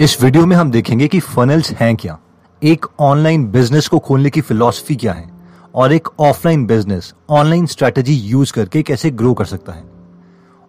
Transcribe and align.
इस 0.00 0.16
वीडियो 0.22 0.46
में 0.46 0.54
हम 0.56 0.70
देखेंगे 0.70 1.06
कि 1.08 1.18
फनल्स 1.20 1.70
हैं 1.72 1.94
क्या। 1.96 2.18
एक 2.62 2.86
ऑनलाइन 3.00 3.46
बिज़नेस 3.46 3.86
को 3.88 3.98
खोलने 3.98 4.30
की 4.30 4.40
फिलॉसफी 4.40 4.96
क्या 4.96 5.12
है 5.12 5.28
और 5.74 5.92
एक 5.92 6.08
offline 6.20 6.66
business 6.66 7.12
online 7.30 7.66
strategy 7.66 8.14
use 8.14 8.52
करके 8.52 8.82
कैसे 8.82 9.10
ग्रो 9.10 9.32
कर 9.34 9.44
सकता 9.44 9.72
है। 9.72 9.84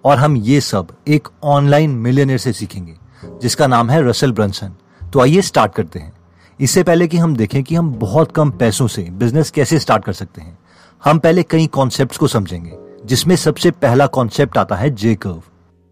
और 0.05 0.18
हम 0.18 0.37
ये 0.37 0.62
सब 0.62 0.96
एक 1.08 1.28
ऑनलाइन 1.44 1.96
मिलियनर 1.97 2.37
से 2.37 2.54
सीखेंगे, 2.54 2.96
जिसका 3.42 3.68
नाम 3.68 3.90
है 3.90 4.01
रसल 4.08 4.32
ब्रंसन 4.32 4.74
तो 5.13 5.22
आइए 5.22 5.41
स्टार्ट 5.41 5.73
करते 5.73 6.00
हैं। 6.00 6.14
इससे 6.59 6.83
पहले 6.83 7.08
कि 7.08 7.18
हम 7.18 7.36
देखें 7.36 7.62
कि 7.64 7.76
हम 7.76 7.91
बहुत 7.91 8.32
कम 8.32 8.51
पैसों 8.51 8.87
से 8.87 9.08
बिज़नेस 9.12 9.51
कैसे 9.51 9.79
स्टार्ट 9.79 10.05
कर 10.05 10.14
सकते 10.14 10.41
हैं, 10.41 10.58
हम 11.04 11.19
पहले 11.19 11.44
कई 11.44 11.68
कॉन्सेप्ट्स 11.68 12.18
को 12.18 12.28
समझेंगे, 12.28 12.78
जिसमें 13.05 13.36
सबसे 13.36 13.72
पहला 13.73 14.08
कॉन्सेप्ट 14.08 14.58
आता 14.58 14.76
है 14.76 14.90
जे 14.90 15.15
कर्व 15.15 15.41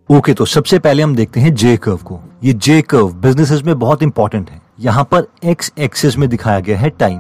ओके 0.10 0.18
okay, 0.18 0.38
तो 0.38 0.46
सबसे 0.46 0.78
पहले 0.80 1.04
हम 1.04 1.16
देखते 1.16 1.40
हैं 1.40 1.54
जे 1.56 1.76
कर्व 1.78 1.98
को। 1.98 2.20
ये 2.44 2.54
जे 2.54 2.82
कर्व 2.82 3.08
बिजनेसेस 3.22 3.62
में 3.62 3.78
बहुत 3.80 4.04
इंपॉर्टेंट 4.04 4.50
है। 4.50 4.62
यहाँ 4.80 5.04
पर 5.04 5.26
एक्स 5.44 5.72
एक्सेस 5.78 6.18
में 6.18 6.28
दिखाया 6.30 6.60
गया 6.60 6.78
है 6.80 6.90
टाइम 6.90 7.20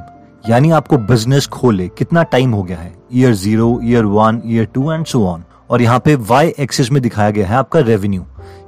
यानी 0.49 0.69
आपको 0.71 0.97
बिज़नेस 0.97 1.47
खोले 1.47 1.87
कितना 1.87 2.23
टाइम 2.23 2.51
हो 2.51 2.61
गया 2.63 2.77
है। 2.77 2.93
Year 3.13 3.33
zero 3.33 3.79
year 3.83 4.05
one 4.05 4.41
year 4.45 4.65
two 4.65 4.91
and 4.91 5.05
so 5.05 5.25
on 5.27 5.43
और 5.69 5.81
यहाँ 5.81 5.99
पे 5.99 6.15
वाई 6.15 6.53
एक्सेस 6.59 6.91
में 6.91 7.01
दिखाया 7.03 7.29
गया 7.29 7.47
है 7.47 7.55
आपका 7.55 7.79
रेवेन्यू 7.79 8.25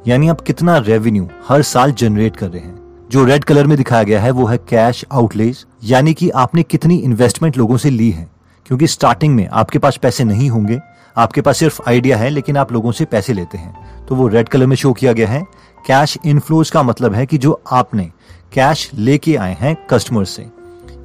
यानी 0.07 0.27
आप 0.27 0.41
कितना 0.41 0.77
रेवेन्यू 0.77 1.27
हर 1.49 1.61
साल 1.63 1.91
जनरेट 1.93 2.35
कर 2.35 2.49
रहे 2.49 2.61
हैं। 2.61 3.07
जो 3.11 3.25
रेड 3.25 3.43
कलर 3.43 3.67
में 3.67 3.77
दिखाया 3.77 4.03
गया 4.03 4.21
है 4.21 4.31
वो 4.31 4.45
है 4.45 4.57
कैश 4.69 5.05
आउटलेज 5.11 5.65
यानी 5.83 6.13
कि 6.13 6.29
आपने 6.29 6.63
कितनी 6.63 6.97
इन्वेस्टमेंट 6.97 7.57
लोगों 7.57 7.77
से 7.77 7.89
ली 7.89 8.09
है। 8.11 8.27
क्योंकि 8.67 8.87
स्टार्टिंग 8.87 9.35
में 9.35 9.47
आपके 9.47 9.79
पास 9.79 9.97
पैसे 9.97 10.23
नहीं 10.23 10.49
होंगे। 10.49 10.79
आपके 11.17 11.41
पास 11.41 11.57
सिर्फ़ 11.57 11.81
आइडिया 11.87 12.17
है, 12.17 12.29
लेकिन 12.29 12.57
आप 12.57 12.71
लोगों 12.71 12.91
से 12.91 13.05
पैसे 13.05 13.33
लेते 13.33 13.57
हैं। 13.57 14.05
तो 14.05 14.15
वो 14.15 14.27
रेड 14.27 14.49
कलर 14.49 14.65
में 14.65 14.75
शो 14.75 14.93
किया 14.93 15.13
गया 15.13 15.27
है। 15.27 15.41
कैश 15.87 16.17
इनफ्लोज 16.25 16.69
का 16.69 16.83
मतलब 16.83 17.13
है 17.13 17.25
कि 17.25 17.37
जो 17.37 17.61
आपने 17.71 18.11
कैश 18.53 18.91
लेके 18.93 19.35
आए 19.35 19.57
हैं 19.59 19.77
कस्टमर 19.89 20.25
से। 20.25 20.47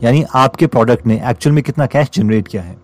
यानी 0.03 0.25
आपके 0.35 0.67
प्रोडक्ट 0.67 1.07
ने 1.07 1.31
एक्चुअल 1.31 1.55
में 1.55 1.65
कितना 1.65 1.87
कैश 1.87 2.11
जनरेट 2.15 2.49
किया 2.49 2.63
है। 2.63 2.77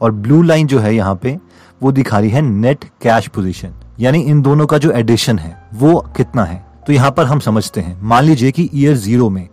और 0.00 0.10
ब्लू 0.10 0.42
लाइन 0.42 0.66
जो 0.66 0.78
है 0.78 0.94
यहाँ 0.94 1.14
पे, 1.14 1.38
वो 1.82 1.92
दिखा 1.92 2.18
रही 2.18 2.30
है 2.30 2.42
नेट 2.42 2.84
कैश 2.84 3.28
पोजीशन 3.28 3.72
यानी 4.00 4.20
इन 4.20 4.42
दोनों 4.42 4.66
का 4.66 4.78
जो 4.78 4.90
एडिशन 4.90 5.38
है, 5.38 5.68
वो 5.74 6.00
कितना 6.16 6.44
है? 6.44 6.66
तो 6.86 6.92
यहाँ 6.92 7.10
पर 7.10 7.24
हम 7.24 7.40
समझते 7.40 7.80
हैं। 7.80 8.02
मान 8.02 8.24
लीजिए 8.24 8.50
कि 8.50 8.70
ईयर 8.74 8.96
ज़ीरो 8.96 9.30
में 9.30 9.48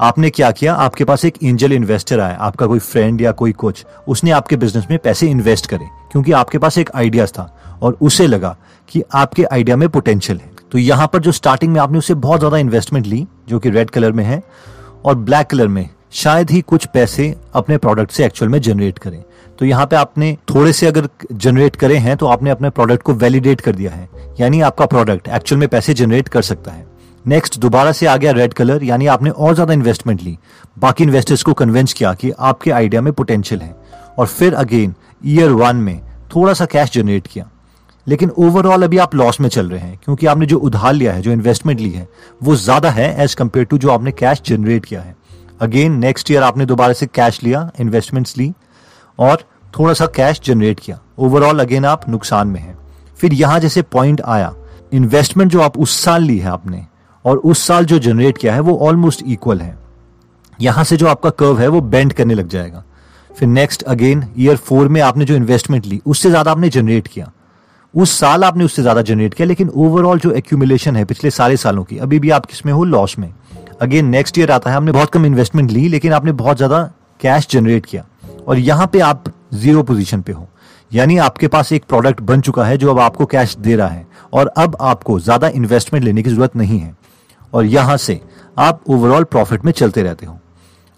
आपने 0.00 0.30
क्या 0.30 0.50
किया? 0.50 0.74
आपके 0.74 1.04
पास 1.04 1.24
एक 1.24 1.42
एंजल 1.42 1.72
इन्वेस्टर 1.72 2.20
आया, 2.20 2.36
आपका 2.36 2.66
कोई 2.66 2.78
फ्रेंड 2.80 3.20
या 3.20 3.32
कोई 3.32 3.52
कुछ 3.54 3.84
उसने 4.08 4.30
आपके 4.30 4.56
बिज़नेस 4.56 4.86
में 4.90 4.98
पैसे 4.98 5.26
इन्वेस्ट 5.28 5.66
करे, 5.66 5.88
क्योंकि 6.12 6.32
आपके 6.32 6.58
पास 6.58 6.78
एक 6.78 6.90
आइडियाज़ 6.94 7.30
था 7.30 7.78
और 7.82 7.96
उसे 8.00 8.26
लगा 8.26 8.56
कि 8.88 9.02
आपके 9.14 9.44
आइडिया 9.44 9.76
में 9.76 9.88
पोटेंशियल 9.88 10.38
है। 10.38 10.50
तो 10.72 10.78
यहाँ 10.78 11.06
पर 11.06 11.18
जो 11.18 11.32
स्टार्टिंग 11.32 11.72
में 11.72 11.80
आपने 11.80 11.98
उसे 11.98 12.14
बहुत 12.16 12.38
ज़्यादा 12.38 12.58
इन्वेस्टमेंट 12.58 13.06
ली, 13.06 13.26
जो 13.48 13.58
कि 13.58 13.70
रेड 13.70 13.90
कलर 13.90 14.12
में 14.12 14.24
है 14.24 14.42
और 15.04 15.14
ब्लैक 15.16 15.46
कलर 15.46 15.68
में, 15.68 15.88
शायद 16.12 16.50
ही 16.50 16.60
कुछ 16.62 16.86
पैसे 16.86 17.34
अपने 17.54 17.76
प्रोडक्ट 17.78 18.10
से 18.10 18.24
एक्चुअल 18.24 18.50
में 18.50 18.60
जनरेट 18.60 18.98
करें। 18.98 19.22
तो 19.58 19.66
यहाँ 19.66 19.86
पे 19.86 19.96
आपने 19.96 20.36
थोड़े 20.50 20.72
से 20.72 20.86
अगर 20.86 21.08
जनरेट 21.32 21.76
करे 21.76 21.96
हैं 21.96 22.16
तो 22.16 22.26
आपने 22.26 22.50
अपने 22.50 22.70
प्रोडक्ट 22.70 23.02
को 23.02 23.14
वैलिडेट 23.14 23.60
कर 23.60 23.74
दिया 23.74 23.90
है। 23.92 24.08
यानी 24.40 24.60
आपका 24.60 24.86
प्रोडक्ट 24.86 25.28
एक्चुअल 25.28 25.60
में 25.60 25.68
पैसे 25.68 25.94
जनरेट 25.94 26.28
कर 26.28 26.42
सकता 26.42 26.72
है। 26.72 26.86
नेक्स्ट 27.28 27.58
दोबारा 27.58 27.92
से 27.92 28.06
आ 28.06 28.16
गया 28.16 28.32
रेड 28.32 28.52
कलर 28.54 28.84
यानी 28.84 29.06
आपने 29.08 29.30
और 29.30 29.54
ज़्यादा 29.54 29.72
इन्वेस्टमेंट 29.72 30.22
ली। 30.22 30.36
बाकी 30.78 31.04
इन्वेस्टर्स 31.04 31.42
को 31.42 31.52
कन्विंस 31.54 31.92
किया 31.92 32.12
कि 32.14 32.30
आपके 32.30 32.70
आइडिया 32.70 33.00
में 33.02 33.12
पोटेंशियल 33.12 33.60
है। 33.60 33.74
और 34.18 34.26
फिर 34.26 34.54
अगेन 34.54 34.94
ईयर 35.26 35.50
वन 35.52 35.76
में 35.78 36.00
थोड़ा 36.34 36.52
सा 36.52 36.64
कैश 36.66 36.92
जनरेट 36.92 37.26
किया। 37.26 37.48
लेकिन 38.06 38.30
ओवरऑल 38.30 38.82
अभी 38.82 38.98
आप 38.98 39.14
लॉस 39.14 39.40
में 39.40 39.48
चल 39.48 39.68
रहे 39.68 39.80
हैं, 39.80 39.98
क्योंकि 40.04 40.26
आपने 40.26 40.46
जो 40.46 40.58
उधार 40.58 40.92
लिया 40.94 41.12
है, 41.12 41.22
जो 41.22 41.32
इन्वेस्टमेंट 41.32 41.80
ली 41.80 41.90
है, 41.90 42.08
वो 42.40 42.56
ज़्यादा 42.56 42.90
है 42.90 43.14
एज 43.22 43.34
कंपेयर 43.34 43.66
टू 43.66 43.78
जो 43.78 43.90
आपने 43.90 44.12
कैश 44.14 44.42
जनरेट 44.46 44.84
किया 44.84 45.00
है। 45.00 45.16
अगेन 45.60 45.98
नेक्स्ट 45.98 46.30
ईयर 46.30 46.42
आपने 46.42 46.66
दोबारा 46.66 46.92
से 46.92 47.06
कैश 47.08 47.42
लिया 47.42 47.70
इन्वेस्टमेंट्स 47.80 48.36
ली, 48.38 48.52
और 49.18 49.44
थोड़ा 49.74 49.92
सा 49.94 50.06
कैश 50.14 50.40
जनरेट 50.44 50.80
किया। 50.80 50.98
ओवरऑल 51.18 51.60
अगेन 51.60 51.84
आप 51.84 52.08
नुकसान 52.08 52.48
में 52.48 52.60
हैं। 52.60 52.76
फिर 53.18 53.32
यहाँ 53.34 53.60
जैसे 53.60 53.82
पॉइंट 53.84 54.20
आया 54.22 54.54
इन्वेस्टमेंट 54.92 55.50
जो 55.52 55.60
आप 55.60 55.78
उस 55.78 56.00
साल 56.00 56.22
ली 56.22 56.38
है 56.38 56.48
आपने 56.48 56.86
और 57.24 57.36
उस 57.38 57.66
साल 57.66 57.84
जो 57.84 57.98
जनरेट 57.98 58.38
किया 58.38 58.54
है, 58.54 58.60
वो 58.60 58.76
ऑलमोस्ट 58.78 59.22
इक्वल 59.26 59.60
है। 59.60 59.76
यहाँ 60.58 60.84
से 60.84 60.96
जो 60.96 61.06
आपका 61.06 61.30
कर्व 61.30 61.58
है, 61.58 61.68
वो 61.68 61.80
बेंड 61.80 62.12
करने 62.12 62.34
लग 62.34 62.48
जाएगा। 62.48 62.84
फिर 63.30 63.48
नेक्स्ट 63.48 63.82
अगेन 63.84 64.24
ईयर 64.38 64.56
फोर 64.56 64.88
में 64.88 65.00
आपने 65.00 65.24
जो 65.24 65.34
इन्वेस्टमेंट 65.34 65.86
ली, 65.86 66.00
उससे 66.06 66.30
ज़्यादा 66.30 66.50
आपने 66.50 66.68
जनरेट 66.68 67.08
किया। 67.08 67.30
उस 67.94 68.18
साल 68.18 68.44
आपने 68.44 68.64
उससे 68.64 68.82
ज़्यादा 68.82 69.02
जनरेट 69.02 69.34
किया, 69.34 69.46
लेकिन 69.46 69.68
ओवरऑल 69.68 70.18
जो 70.18 70.30
एक्यूमुलेशन 70.32 70.96
है 70.96 71.04
पिछले 71.04 71.30
सारे 71.30 71.56
सालों 71.56 71.84
की, 71.84 71.98
अभी 71.98 72.18
भी 72.18 72.30
आप 72.30 72.46
किसमें 72.46 72.72
हो? 72.72 72.84
लॉस 72.84 73.18
में। 73.18 73.32
अगेन 73.80 74.06
नेक्स्ट 74.06 74.38
ईयर 74.38 74.50
आता 74.50 74.70
है 74.70 74.76
आपने 74.76 74.92
बहुत 74.92 75.10
कम 75.10 75.26
इन्वेस्टमेंट 75.26 75.70
ली, 75.70 75.88
लेकिन 75.88 76.12
आपने 76.12 76.32
बहुत 76.34 76.56
ज़्यादा 76.56 76.82
कैश 77.20 77.48
जनरेट 77.50 77.86
किया। 77.86 78.04
और 78.46 78.58
यहाँ 78.58 78.86
पे 78.86 79.00
आप 79.00 79.24
ज़ीरो 79.54 79.82
पोजीशन 79.82 80.20
पे 80.22 80.32
हो। 80.32 80.48
यानी 80.90 81.16
आपके 81.18 81.48
पास 81.48 81.72
एक 81.72 81.84
प्रोडक्ट 81.84 82.20
बन 82.20 82.40
चुका 82.40 82.64
है, 82.64 82.76
जो 82.76 82.90
अब 82.90 82.98
आपको 82.98 83.26
कैश 83.26 83.56
दे 83.56 83.76
रहा 83.76 83.88
है। 83.88 84.06
और 84.32 84.52
अब 84.56 84.76
आपको 84.80 85.18
ज़्यादा 85.20 85.48
इन्वेस्टमेंट 85.48 86.04
लेने 86.04 86.22
की 86.22 86.30
ज़रूरत 86.30 86.56
नहीं 86.56 86.78
है। 86.78 86.94
और 87.52 87.64
यहाँ 87.64 87.96
से 87.96 88.20
आप 88.58 88.80
ओवरऑल 88.88 89.24
प्रॉफिट 89.24 89.64
में 89.64 89.72
चलते 89.72 90.02
रहते 90.02 90.26
हो। 90.26 90.38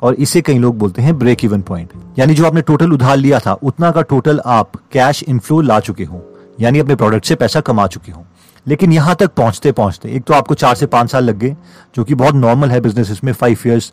और 0.03 0.15
इसे 0.15 0.41
कई 0.41 0.59
लोग 0.59 0.78
बोलते 0.78 1.03
हैं 1.03 1.19
ब्रेक 1.19 1.44
इवन 1.44 1.62
पॉइंट 1.62 1.91
यानी 2.19 2.34
जो 2.34 2.47
आपने 2.47 2.61
टोटल 2.61 2.93
उधार 2.93 3.16
लिया 3.16 3.38
था, 3.38 3.53
उतना 3.53 3.91
का 3.91 4.03
टोटल 4.03 4.41
आप 4.47 4.72
कैश 4.93 5.22
इनफ्लो 5.22 5.61
ला 5.61 5.81
चुके 5.81 6.05
हो। 6.05 6.22
यानी 6.61 6.78
अपने 6.78 6.94
प्रोडक्ट 6.94 7.25
से 7.25 7.34
पैसा 7.34 7.61
कमा 7.61 7.87
चुके 7.87 8.12
हो। 8.12 8.25
लेकिन 8.66 8.93
यहाँ 8.93 9.15
तक 9.15 9.31
पहुँचते 9.31 9.72
पहुँचते, 9.72 10.09
एक 10.09 10.25
तो 10.25 10.34
आपको 10.34 10.55
चार 10.55 10.75
से 10.75 10.87
पाँच 10.87 11.11
साल 11.11 11.25
लग 11.25 11.38
गए, 11.38 11.56
जो 11.97 12.05
कि 12.05 12.15
बहुत 12.15 12.34
नॉर्मल 12.34 12.71
है 12.71 12.81
बिज़नेस 12.81 13.11
इसमें 13.11 13.32
फाइव 13.32 13.59
ईयर्स 13.67 13.93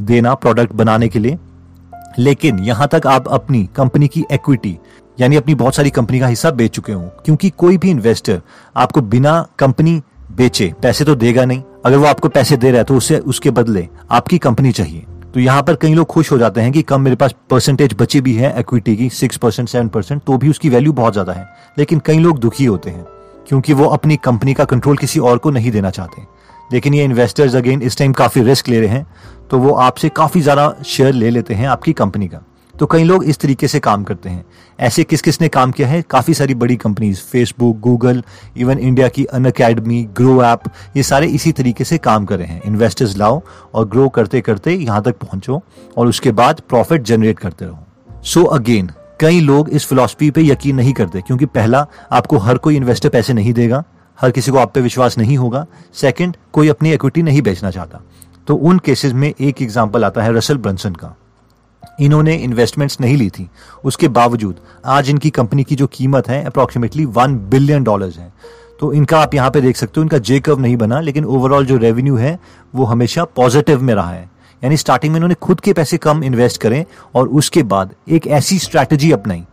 देना 0.00 0.34
प्रोडक्ट 0.34 0.72
बनाने 0.72 1.08
के 1.08 1.18
लिए। 1.18 1.38
लेकिन 2.18 2.58
यहाँ 2.58 2.88
तक 2.88 3.06
आप 3.06 3.28
अपनी 3.28 3.68
कंपनी 3.76 4.08
की 4.08 4.24
इक्विटी 4.32 4.78
यानी 5.20 5.36
अपनी 5.36 5.54
बहुत 5.54 5.74
सारी 5.74 5.90
कंपनी 5.90 6.20
का 6.20 6.26
हिस्सा 6.26 6.50
बेच 6.50 6.70
चुके 6.70 6.92
हो। 6.92 7.02
क्योंकि 7.24 7.50
कोई 7.50 7.78
भी 7.78 7.90
इन्वेस्टर 7.90 8.40
आपको 8.76 9.00
बिना 9.00 9.46
कंपनी 9.58 10.00
बेचे, 10.30 10.72
पैसे 10.82 11.04
तो 11.04 11.14
देगा 11.16 11.44
नहीं। 11.44 11.62
अगर 11.86 11.96
वो 11.96 12.06
आपको 12.06 12.28
पैसे 12.30 12.56
दे 12.56 12.70
रहा 12.70 12.78
है 12.78 12.84
तो 12.84 12.96
उसे, 12.96 13.18
उसके 13.18 13.50
बदले 13.52 13.86
आपकी 14.10 14.38
कंपनी 14.38 14.72
चाहिए। 14.72 15.06
तो 15.34 15.40
यहाँ 15.40 15.62
पर 15.62 15.74
कई 15.76 15.94
लोग 15.94 16.06
खुश 16.06 16.30
हो 16.32 16.38
जाते 16.38 16.60
हैं 16.60 16.72
कि 16.72 16.82
कम 16.82 17.00
मेरे 17.00 17.16
पास 17.16 17.34
परसेंटेज 17.50 17.94
बची 17.98 18.20
भी 18.20 18.34
है 18.34 18.58
इक्विटी 18.60 18.96
की 18.96 19.08
सिक्स 19.10 19.36
परसेंट 19.36 19.68
सेवन 19.68 19.88
परसेंट 19.88 20.22
तो 20.22 20.36
भी 20.36 20.48
उसकी 20.50 20.68
वैल्यू 20.68 20.92
बहुत 20.94 21.12
ज़्यादा 21.12 21.32
है। 21.32 21.46
लेकिन 21.78 22.00
कई 22.06 22.18
लोग 22.18 22.38
दुखी 22.38 22.64
होते 22.64 22.90
हैं, 22.90 23.04
क्योंकि 23.48 23.72
वो 23.72 23.86
अपनी 23.88 24.16
कंपनी 24.18 24.54
का 24.54 24.64
कंट्रोल 24.66 24.96
किसी 24.96 25.20
और 25.20 25.38
को 25.38 25.50
नहीं 25.50 25.70
देना 25.70 25.90
चाहते। 25.90 26.22
लेकिन 26.72 26.94
ये 26.94 27.04
इन्वेस्टर्स 27.04 27.54
अगेन 27.56 27.82
इस 27.82 27.98
टाइम 27.98 28.12
काफ़ी 28.14 28.42
रिस्क 28.42 28.68
ले 28.68 28.80
रहे 28.80 28.88
हैं 28.88 29.06
तो 29.50 29.58
वो 29.58 29.72
आपसे 29.80 30.08
काफ़ी 30.10 30.40
ज़्यादा 30.40 30.74
शेयर 30.86 31.12
ले 31.14 31.30
लेते 31.30 31.54
हैं 31.54 31.66
आपकी 31.68 31.92
कंपनी 31.94 32.28
का। 32.28 32.42
तो 32.80 32.86
कई 32.86 33.04
लोग 33.04 33.24
इस 33.24 33.38
तरीके 33.38 33.68
से 33.68 33.78
काम 33.80 34.04
करते 34.04 34.28
हैं। 34.28 34.44
ऐसे 34.80 35.02
किस 35.04 35.22
किस 35.22 35.40
ने 35.40 35.48
काम 35.48 35.70
किया 35.70 35.88
है? 35.88 36.02
काफ़ी 36.02 36.34
सारी 36.34 36.54
बड़ी 36.54 36.76
companies 36.76 37.18
Facebook 37.20 37.78
Google 37.80 38.22
even 38.56 38.78
India 38.78 39.08
की 39.08 39.24
अन 39.24 39.44
अकेडमी 39.44 40.02
ग्रो 40.16 40.42
ऐप 40.44 40.60
ये 40.96 41.02
सारे 41.02 41.26
इसी 41.26 41.52
तरीके 41.52 41.84
से 41.84 41.98
काम 41.98 42.24
कर 42.24 42.38
रहे 42.38 42.46
हैं। 42.46 42.62
इन्वेस्टर्स 42.62 43.16
लाओ 43.16 43.40
और 43.74 43.88
ग्रो 43.88 44.08
करते 44.08 44.40
करते 44.40 44.72
यहाँ 44.72 45.02
तक 45.02 45.18
पहुंचो 45.18 45.62
और 45.96 46.06
उसके 46.06 46.32
बाद 46.32 46.62
प्रॉफिट 46.68 47.02
जनरेट 47.02 47.38
करते 47.38 47.64
रहो। 47.64 48.22
सो 48.22 48.44
अगेन 48.44 48.90
कई 49.20 49.40
लोग 49.40 49.68
इस 49.68 49.86
फिलोसफी 49.86 50.30
पे 50.30 50.42
यकीन 50.42 50.76
नहीं 50.76 50.92
करते 50.92 51.20
क्योंकि 51.20 51.46
पहला, 51.46 51.86
आपको 52.12 52.38
हर 52.38 52.58
कोई 52.58 52.76
इन्वेस्टर 52.76 53.08
पैसे 53.08 53.32
नहीं 53.32 53.52
देगा, 53.52 53.84
हर 54.18 54.30
किसी 54.30 54.50
को 54.50 54.58
आप 54.58 54.74
पे 54.74 54.80
विश्वास 54.80 55.18
नहीं 55.18 55.36
होगा। 55.38 55.66
सेकंड 55.94 56.36
कोई 56.52 56.68
अपनी 56.68 56.92
इक्विटी 56.92 57.22
नहीं 57.22 57.42
बेचना 57.42 57.70
चाहता। 57.70 58.00
तो 58.46 58.54
उन 58.54 58.78
केसेस 58.78 59.12
में 59.12 59.34
एक 59.40 59.62
एग्जांपल 59.62 60.04
आता 60.04 60.22
है 60.22 60.32
रसल 60.32 60.56
ब्रंसन 60.56 60.94
का। 60.94 61.16
इन्होंने 62.00 62.34
इन्वेस्टमेंट्स 62.34 63.00
नहीं 63.00 63.16
ली 63.16 63.30
थी। 63.30 63.50
उसके 63.84 64.08
बावजूद, 64.08 64.56
आज 64.86 65.10
इनकी 65.10 65.30
कंपनी 65.30 65.64
की 65.64 65.76
जो 65.76 65.86
कीमत 65.86 66.28
है 66.28 66.44
अप्रोक्सीमेटली 66.44 67.04
वन 67.04 67.36
बिलियन 67.36 67.84
डॉलर्स 67.84 68.18
है। 68.18 68.32
तो 68.80 68.92
इनका 68.92 69.20
आप 69.20 69.34
यहाँ 69.34 69.50
पे 69.50 69.60
देख 69.60 69.76
सकते 69.76 69.92
हो, 69.96 70.02
इनका 70.02 70.18
जे 70.18 70.42
नहीं 70.48 70.76
बना, 70.76 71.00
लेकिन 71.00 71.24
ओवरऑल 71.24 71.66
जो 71.66 71.76
रेवेन्यू 71.76 72.16
है, 72.16 72.40
वो 72.74 72.84
हमेशा 72.84 73.24
पॉजिटिव 73.24 73.82
में 73.82 73.94
रहा 73.94 74.10
है। 74.10 74.30
यानी 74.64 74.76
स्टार्टिंग 74.76 75.12
में 75.12 75.18
इन्होंने 75.18 75.34
खुद 75.34 75.60
के 75.60 75.72
पैसे 75.72 75.96
कम 75.96 76.24
इन्वेस्ट 76.24 76.60
करें, 76.60 76.84
और 77.14 77.28
उसके 77.28 77.62
बाद 77.62 77.94
एक 78.08 78.26
ऐसी 78.26 78.58
स्ट्रैटेजी 78.58 79.12
अपनाई, 79.12 79.44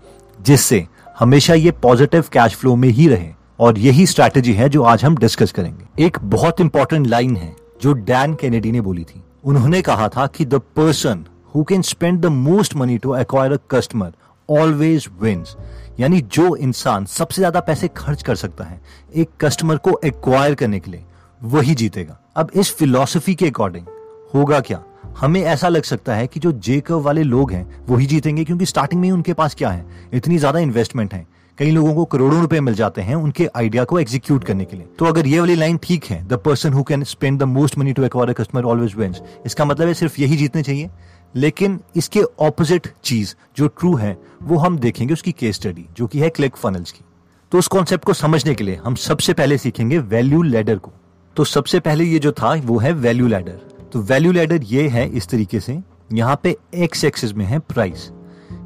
जिससे 0.42 0.88
हमेशा 1.20 1.54
ये 1.54 1.72
पॉजिटिव 1.72 2.26
कैश 2.34 2.56
फ्लो 2.56 2.76
में 2.76 2.90
ही 2.90 3.08
रहे। 3.08 3.30
और 3.60 3.80
यही 3.80 4.06
स्ट्रैटेजी 4.06 4.54
है 4.54 4.70
जो 4.70 4.84
आज 4.84 5.06
हम 5.06 5.18
डिस्कस 5.18 5.52
करेंगे। 5.52 6.06
एक 6.06 6.18
बहुत 6.24 6.62
इंपॉर्टेंट 6.62 7.08
लाइन 7.08 7.36
है, 7.36 7.56
जो 7.82 7.94
डैन 7.94 8.34
कैनेडी 8.34 8.72
ने 8.72 8.82
बोली 8.82 9.04
थी। 9.04 9.24
उन्होंने 9.44 9.82
कहा 9.82 10.10
था 10.10 10.28
कि 10.28 10.46
the 10.46 10.56
person 10.56 11.26
who 11.58 11.64
can 11.64 11.82
spend 11.82 12.20
the 12.22 12.26
most 12.26 12.76
money 12.76 12.98
to 12.98 13.16
acquire 13.16 13.52
a 13.52 13.58
customer 13.72 14.12
always 14.50 15.08
wins 15.22 15.56
यानी 16.00 16.20
जो 16.34 16.56
इंसान 16.56 17.06
सबसे 17.06 17.42
ज़्यादा 17.42 17.60
पैसे 17.60 17.88
खर्च 17.98 18.22
कर 18.24 18.36
सकता 18.36 18.64
है 18.64 18.80
एक 19.14 19.30
कस्टमर 19.42 19.78
को 19.78 20.00
एक्वायर 20.06 20.56
करने 20.56 20.80
के 20.80 20.92
लिए, 20.92 21.04
वही 21.42 21.76
जीतेगा। 21.76 22.18
अब 22.38 22.52
इस 22.56 22.74
फिलॉसफी 22.76 23.36
के 23.36 23.48
अकॉर्डिंग 23.48 23.86
होगा 24.34 24.60
क्या? 24.60 24.82
हमें 25.20 25.42
ऐसा 25.42 25.68
लग 25.68 25.84
सकता 25.84 26.16
है 26.16 26.28
कि 26.28 26.40
जो 26.40 26.52
जेकव 26.52 27.02
वाले 27.02 27.24
लोग 27.24 27.52
हैं, 27.52 27.66
वही 27.90 28.06
जीतेंगे, 28.06 28.44
क्योंकि 28.44 28.66
स्टार्टिंग 28.66 29.02
में 29.02 29.08
ही 29.08 29.12
उनके 29.12 29.34
पास 29.34 29.56
क्या 29.56 29.70
है? 29.70 29.86
इतनी 30.14 30.38
ज़्यादा 30.38 30.60
इन्वेस्टमेंट 30.60 31.14
है। 31.14 31.26
कई 31.58 31.72
लोगों 31.72 31.94
को 31.96 32.04
करोड़ों 32.06 32.40
रुपए 32.42 32.60
मिल 32.60 32.74
जाते 32.76 33.02
हैं 33.02 33.16
उनके 33.16 33.48
आइडिया 33.58 33.84
को 33.84 34.00
एग्जीक्यूट 34.00 34.44
करने 34.44 34.66
के 34.66 34.78
लिए। 34.78 34.88
तो 35.00 35.06
अगर 35.06 35.28
ये 35.28 35.40
वाली 35.40 35.56
लाइन 35.56 35.78
ठीक 35.84 36.06
है 36.06 36.22
the 36.28 36.38
person 36.46 36.74
who 36.74 36.84
can 36.84 37.04
spend 37.06 37.40
the 37.40 37.44
most 37.50 37.78
money 37.78 37.94
to 37.94 38.04
acquire 38.04 38.34
customer 38.34 38.66
always 38.66 38.96
wins 38.96 39.22
इसका 39.46 39.66
मतलब 39.66 39.88
है 39.88 39.94
सिर्फ़ 39.94 40.22
यही 40.22 40.38
जीतने 40.38 40.64
चाहिए? 40.64 40.90
लेकिन 41.36 41.80
इसके 41.96 42.22
ऑपोजिट 42.40 42.88
चीज़ 43.04 43.34
जो 43.58 43.68
ट्रू 43.70 43.96
है, 43.96 44.18
वो 44.44 44.58
हम 44.58 44.78
देखेंगे 44.80 45.14
उसकी 45.14 45.32
केस 45.32 45.56
स्टडी 45.56 45.86
जो 45.98 46.08
कि 46.08 46.20
है 46.20 46.30
क्लिक 46.30 46.56
फनल्स 46.56 46.92
की। 46.92 47.04
तो 47.52 47.58
उस 47.58 47.68
कॉन्सेप्ट 47.68 48.06
को 48.06 48.14
समझने 48.16 48.56
के 48.56 48.64
लिए 48.64 48.76
हम 48.76 48.96
सबसे 48.98 49.34
पहले 49.34 49.58
सीखेंगे 49.58 49.98
वैल्यू 50.00 50.42
लेडर 50.44 50.78
को। 50.78 50.92
तो 51.38 51.44
सबसे 51.46 51.80
पहले 51.80 52.04
ये 52.04 52.20
जो 52.20 52.32
था, 52.32 52.54
वो 52.56 52.78
है 52.80 52.92
वैल्यू 52.94 53.28
लैडर 53.28 53.60
तो 53.92 54.02
वैल्यू 54.02 54.32
लैडर 54.32 54.64
ये 54.66 54.88
है 54.90 55.08
इस 55.10 55.28
तरीके 55.30 55.60
से, 55.60 55.80
यहाँ 56.14 56.40
पे 56.44 56.56
एक्स 56.76 57.04
एक्सिस 57.06 57.34
में 57.34 57.46
है 57.46 57.60
प्राइस 57.62 58.10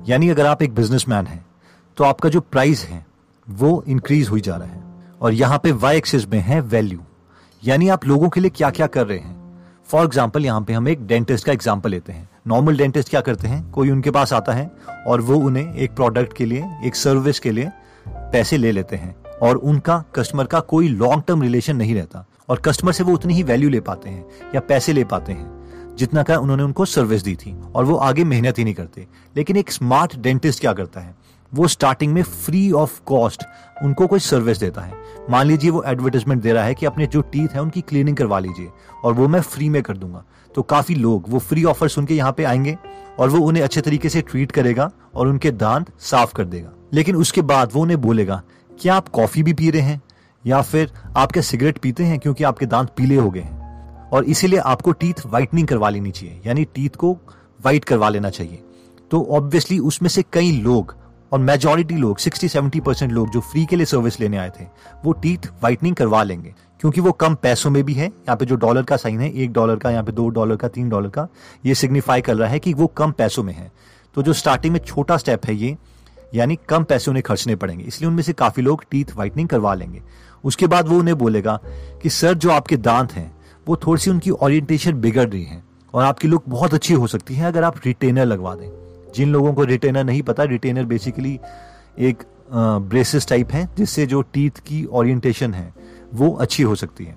यानी 0.07 0.29
अगर 0.29 0.45
आप 0.45 0.61
एक 0.61 0.73
बिजनेसमैन 0.75 1.27
हैं 1.27 1.45
तो 1.97 2.03
आपका 2.03 2.29
जो 2.29 2.39
प्राइस 2.41 2.83
है, 2.85 3.05
वो 3.47 3.83
इंक्रीज 3.87 4.29
हुई 4.29 4.41
जा 4.41 4.55
रहा 4.55 4.67
है। 4.67 4.83
और 5.21 5.33
यहाँ 5.33 5.59
पे 5.63 5.71
वाई 5.73 5.97
एक्सिस 5.97 6.27
में 6.27 6.39
है 6.39 6.59
वैल्यू 6.61 6.99
यानी 7.63 7.87
आप 7.89 8.05
लोगों 8.05 8.29
के 8.29 8.39
लिए 8.39 8.49
क्या 8.51 8.69
क्या 8.69 8.87
कर 8.87 9.07
रहे 9.07 9.17
हैं? 9.17 9.35
फॉर 9.89 10.05
एग्ज़ाम्पल 10.05 10.45
यहाँ 10.45 10.61
पे 10.61 10.73
हम 10.73 10.87
एक 10.87 11.05
डेंटिस्ट 11.07 11.45
का 11.45 11.51
एग्ज़ाम्पल 11.51 11.89
लेते 11.89 12.13
हैं। 12.13 12.29
नॉर्मल 12.47 12.77
डेंटिस्ट 12.77 13.09
क्या 13.09 13.21
करते 13.21 13.47
हैं? 13.47 13.71
कोई 13.71 13.89
उनके 13.89 14.11
पास 14.11 14.33
आता 14.33 14.53
है 14.53 14.71
और 15.07 15.21
वो 15.21 15.35
उन्हें 15.35 15.75
एक 15.75 15.91
प्रोडक्ट 15.91 16.33
के 16.33 16.45
लिए, 16.45 16.65
एक 16.85 16.95
सर्विस 16.95 17.39
के 17.39 17.51
लिए 17.51 17.71
पैसे 18.09 18.57
ले 18.57 18.71
लेते 18.71 18.95
हैं 18.95 19.15
और 19.41 19.55
उनका 19.55 20.03
कस्टमर 20.15 20.45
का 20.45 20.59
कोई 20.59 20.87
लॉन्ग 20.87 21.23
टर्म 21.27 21.41
रिलेशन 21.41 21.75
नहीं 21.75 21.95
रहता 21.95 22.25
और 22.49 22.59
कस्टमर 22.59 22.91
से 22.91 23.03
वो 23.03 23.13
उतनी 23.13 23.33
ही 23.33 23.43
वैल्यू 23.43 23.69
ले 23.69 23.79
पाते 23.79 24.09
हैं 24.09 24.25
या 24.55 24.61
पैसे 24.61 24.93
ले 24.93 25.03
पाते 25.03 25.31
हैं 25.31 25.95
जितना 25.95 26.23
का 26.23 26.37
उन्होंने 26.37 26.63
उनको 26.63 26.85
सर्विस 26.85 27.21
दी 27.21 27.35
थी 27.35 27.55
और 27.75 27.85
वो 27.85 27.95
आगे 27.95 28.23
मेहनत 28.23 28.59
ही 28.59 28.63
नहीं 28.63 28.73
करते। 28.73 29.07
लेकिन 29.37 29.57
एक 29.57 29.71
स्मार्ट 29.71 30.15
डेंटिस्ट 30.15 30.61
क्या 30.61 30.73
करता 30.73 31.01
है? 31.01 31.15
वो 31.53 31.67
स्टार्टिंग 31.67 32.13
में 32.13 32.23
फ्री 32.23 32.71
ऑफ़ 32.71 33.01
कॉस्ट 33.05 33.43
उनको 33.83 34.07
कोई 34.07 34.19
सर्विस 34.19 34.57
देता 34.57 34.81
है। 34.81 34.93
मान 35.29 35.45
लीजिए 35.45 35.69
वो 35.69 35.83
एडवर्टाइजमेंट 35.83 36.41
दे 36.41 36.53
रहा 36.53 36.63
है 36.63 36.75
कि 36.75 36.85
अपने 36.85 37.07
जो 37.07 37.21
टीथ 37.21 37.47
है 37.47 37.61
उनकी 37.61 37.81
क्लीनिंग 37.81 38.17
करवा 38.17 38.39
लीजिए 38.39 38.69
और 39.03 39.13
वो 39.13 39.27
मैं 39.27 39.41
फ्री 39.41 39.69
में 39.69 39.83
कर 39.83 39.97
दूँगा। 39.97 40.23
तो 40.55 40.61
काफ़ी 40.61 40.95
लोग 40.95 41.25
वो 41.27 41.39
फ्री 41.39 41.63
ऑफ़र 41.63 41.87
सुन 41.87 42.05
के 42.05 42.15
यहाँ 42.15 42.31
पे 42.31 42.43
आएँगे 42.43 42.77
और 43.19 43.29
वो 43.29 43.45
उन्हें 43.45 43.63
अच्छे 43.63 43.81
तरीके 43.81 44.09
से 44.09 44.21
ट्रीट 44.21 44.51
करेगा 44.51 44.91
और 45.15 45.27
उनके 45.27 45.51
दांत 45.51 45.91
साफ़ 45.99 46.33
कर 46.33 46.45
देगा। 46.45 46.69
लेकिन 46.93 47.15
उसके 47.15 47.41
बाद 47.41 47.69
वो 47.73 47.81
उन्हें 47.81 48.01
बोलेगा, 48.01 48.41
क्या 48.81 48.95
आप 48.95 49.07
कॉफ़ी 49.07 49.43
भी 49.43 49.53
पी 49.53 49.69
रहे 49.69 49.81
हैं? 49.81 50.01
या 50.45 50.61
फिर 50.61 50.91
आप 51.17 51.31
क्या 51.31 51.43
सिगरेट 51.43 51.77
पीते 51.77 52.03
हैं 52.03 52.19
क्योंकि 52.19 52.43
आपके 52.43 52.65
दांत 52.65 52.89
पीले 52.97 53.15
हो 53.15 53.29
गए 53.31 53.41
हैं? 53.41 53.61
और 54.09 54.23
इसीलिए 54.23 54.59
आपको 54.59 54.91
टीथ 54.91 55.25
व्हाइटनिंग 55.25 55.67
करवा 55.67 55.89
लेनी 55.89 56.11
चाहिए, 56.11 56.41
यानी 56.45 56.63
टीथ 56.63 56.89
को 56.89 57.13
व्हाइट 57.61 57.85
करवा 57.85 58.09
लेना 58.09 58.29
चाहिए। 58.29 58.63
तो 59.11 59.27
ऑब्वियसली 59.31 59.79
उसमें 59.79 60.09
से 60.09 60.23
कई 60.33 60.51
लोग 60.51 60.95
और 61.31 61.39
मेजोरिटी 61.39 61.95
लोग 61.95 62.19
60-70 62.19 62.79
परसेंट 62.79 63.11
लोग 63.11 63.29
जो 63.29 63.39
फ्री 63.39 63.65
के 63.65 63.75
लिए 63.75 63.85
सर्विस 63.85 64.19
लेने 64.19 64.37
आए 64.37 64.49
थे, 64.49 64.65
वो 65.05 65.11
टीथ 65.11 65.47
व्हाइटनिंग 65.47 65.95
करवा 65.95 66.23
लेंगे। 66.23 66.53
क्योंकि 66.81 67.01
वो 67.01 67.11
कम 67.11 67.35
पैसों 67.35 67.69
में 67.69 67.83
भी 67.83 67.93
है। 67.93 68.05
यहाँ 68.05 68.35
पे 68.37 68.45
जो 68.45 68.55
डॉलर 68.55 68.83
का 68.83 68.97
साइन 68.97 69.19
है, 69.19 69.31
एक 69.33 69.51
डॉलर 69.53 69.75
का, 69.75 69.91
यहाँ 69.91 70.03
पे 70.03 70.11
दो 70.11 70.27
डॉलर 70.29 70.55
का, 70.55 70.67
तीन 70.67 70.89
डॉलर 70.89 71.09
का, 71.09 71.27
ये 71.65 71.75
सिग्निफाई 71.75 72.21
कर 72.21 72.35
रहा 72.35 72.49
है 72.49 72.59
कि 72.59 72.73
वो 72.73 72.87
कम 72.87 73.11
पैसों 73.11 73.43
में 73.43 73.53
है। 73.53 73.71
तो 74.15 74.23
जो 74.23 74.33
स्टार्टिंग 74.33 74.73
में 74.73 74.79
छोटा 74.79 75.17
स्टेप 75.17 75.45
है 75.45 75.55
ये, 75.55 75.77
यानी 76.35 76.57
कम 76.69 76.83
पैसे 76.83 77.11
उन्हें 77.11 77.23
खर्चने 77.23 77.55
पड़ेंगे। 77.55 77.83
इसलिए 77.83 78.09
उनमें 78.09 78.23
से 78.23 78.33
काफ़ी 78.33 78.63
लोग 78.63 78.83
टीथ 78.91 79.13
व्हाइटनिंग 79.15 79.47
करवा 79.49 79.73
लेंगे। 79.73 80.01
उसके 80.43 80.67
बाद 80.67 80.87
वो 80.87 80.99
उन्हें 80.99 81.17
बोलेगा 81.17 81.59
कि, 82.01 82.09
सर, 82.09 82.33
जो 82.33 82.49
आपके 82.49 82.77
दांत 82.77 83.13
हैं, 83.13 83.31
वो 83.67 83.75
थोड़ी 83.75 84.01
सी 84.01 84.09
उनकी 84.11 84.29
ओरिएंटेशन 84.29 84.93
बिगड़ 84.93 85.27
रही 85.29 85.43
है 85.43 85.63
और 85.93 86.03
आपकी 86.03 86.27
लुक 86.27 86.43
बहुत 86.47 86.73
अच्छी 86.73 86.93
हो 86.93 87.07
सकती 87.07 87.35
है 87.35 87.45
अगर 87.45 87.63
आप 87.63 87.75
रिटेनर 87.85 88.25
लगवा 88.25 88.55
दें। 88.55 88.69
जिन 89.15 89.29
लोगों 89.29 89.53
को 89.53 89.63
रिटेनर 89.63 90.03
नहीं 90.03 90.21
पता, 90.21 90.43
रिटेनर 90.43 90.85
बेसिकली 90.85 91.39
एक 91.99 92.23
ब्रेसेस 92.53 93.27
टाइप 93.27 93.51
है, 93.51 93.67
जिससे 93.77 94.05
जो 94.05 94.21
टीथ 94.21 94.59
की 94.67 94.85
ओरिएंटेशन 94.85 95.53
है 95.53 95.73
वो 96.13 96.31
अच्छी 96.33 96.63
हो 96.63 96.75
सकती 96.75 97.05
है। 97.05 97.15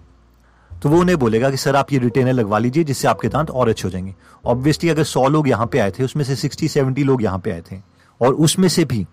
तो 0.82 0.88
वो 0.88 1.00
उन्हें 1.00 1.18
बोलेगा 1.18 1.50
कि, 1.50 1.56
सर, 1.56 1.76
आप 1.76 1.92
ये 1.92 1.98
रिटेनर 1.98 2.32
लगवा 2.32 2.58
लीजिए, 2.58 2.84
जिससे 2.84 3.08
आपके 3.08 3.28
दांत 3.28 3.50
और 3.50 3.68
अच्छे 3.68 3.88
हो 3.88 3.90
जाएँगे। 3.90 4.14
ऑब्वियसली 4.44 4.90
अगर 4.90 5.04
सौ 5.04 5.28
लोग 5.28 5.48
यहाँ 5.48 5.66
पे 5.66 5.78
आए 5.78 5.90
थे, 5.90 6.04
उसमें 6.04 6.24
से 6.24 6.36
सिक्सटी 6.36 6.68
सेवेंटी 6.68 7.04
लोग 7.04 7.22
यहाँ 7.22 7.38
पे 7.38 7.50
आए 7.50 7.62
थे, 7.72 7.76
और 8.20 8.34
उसमें 8.34 8.68
से 8.68 8.84
भी 8.84 9.06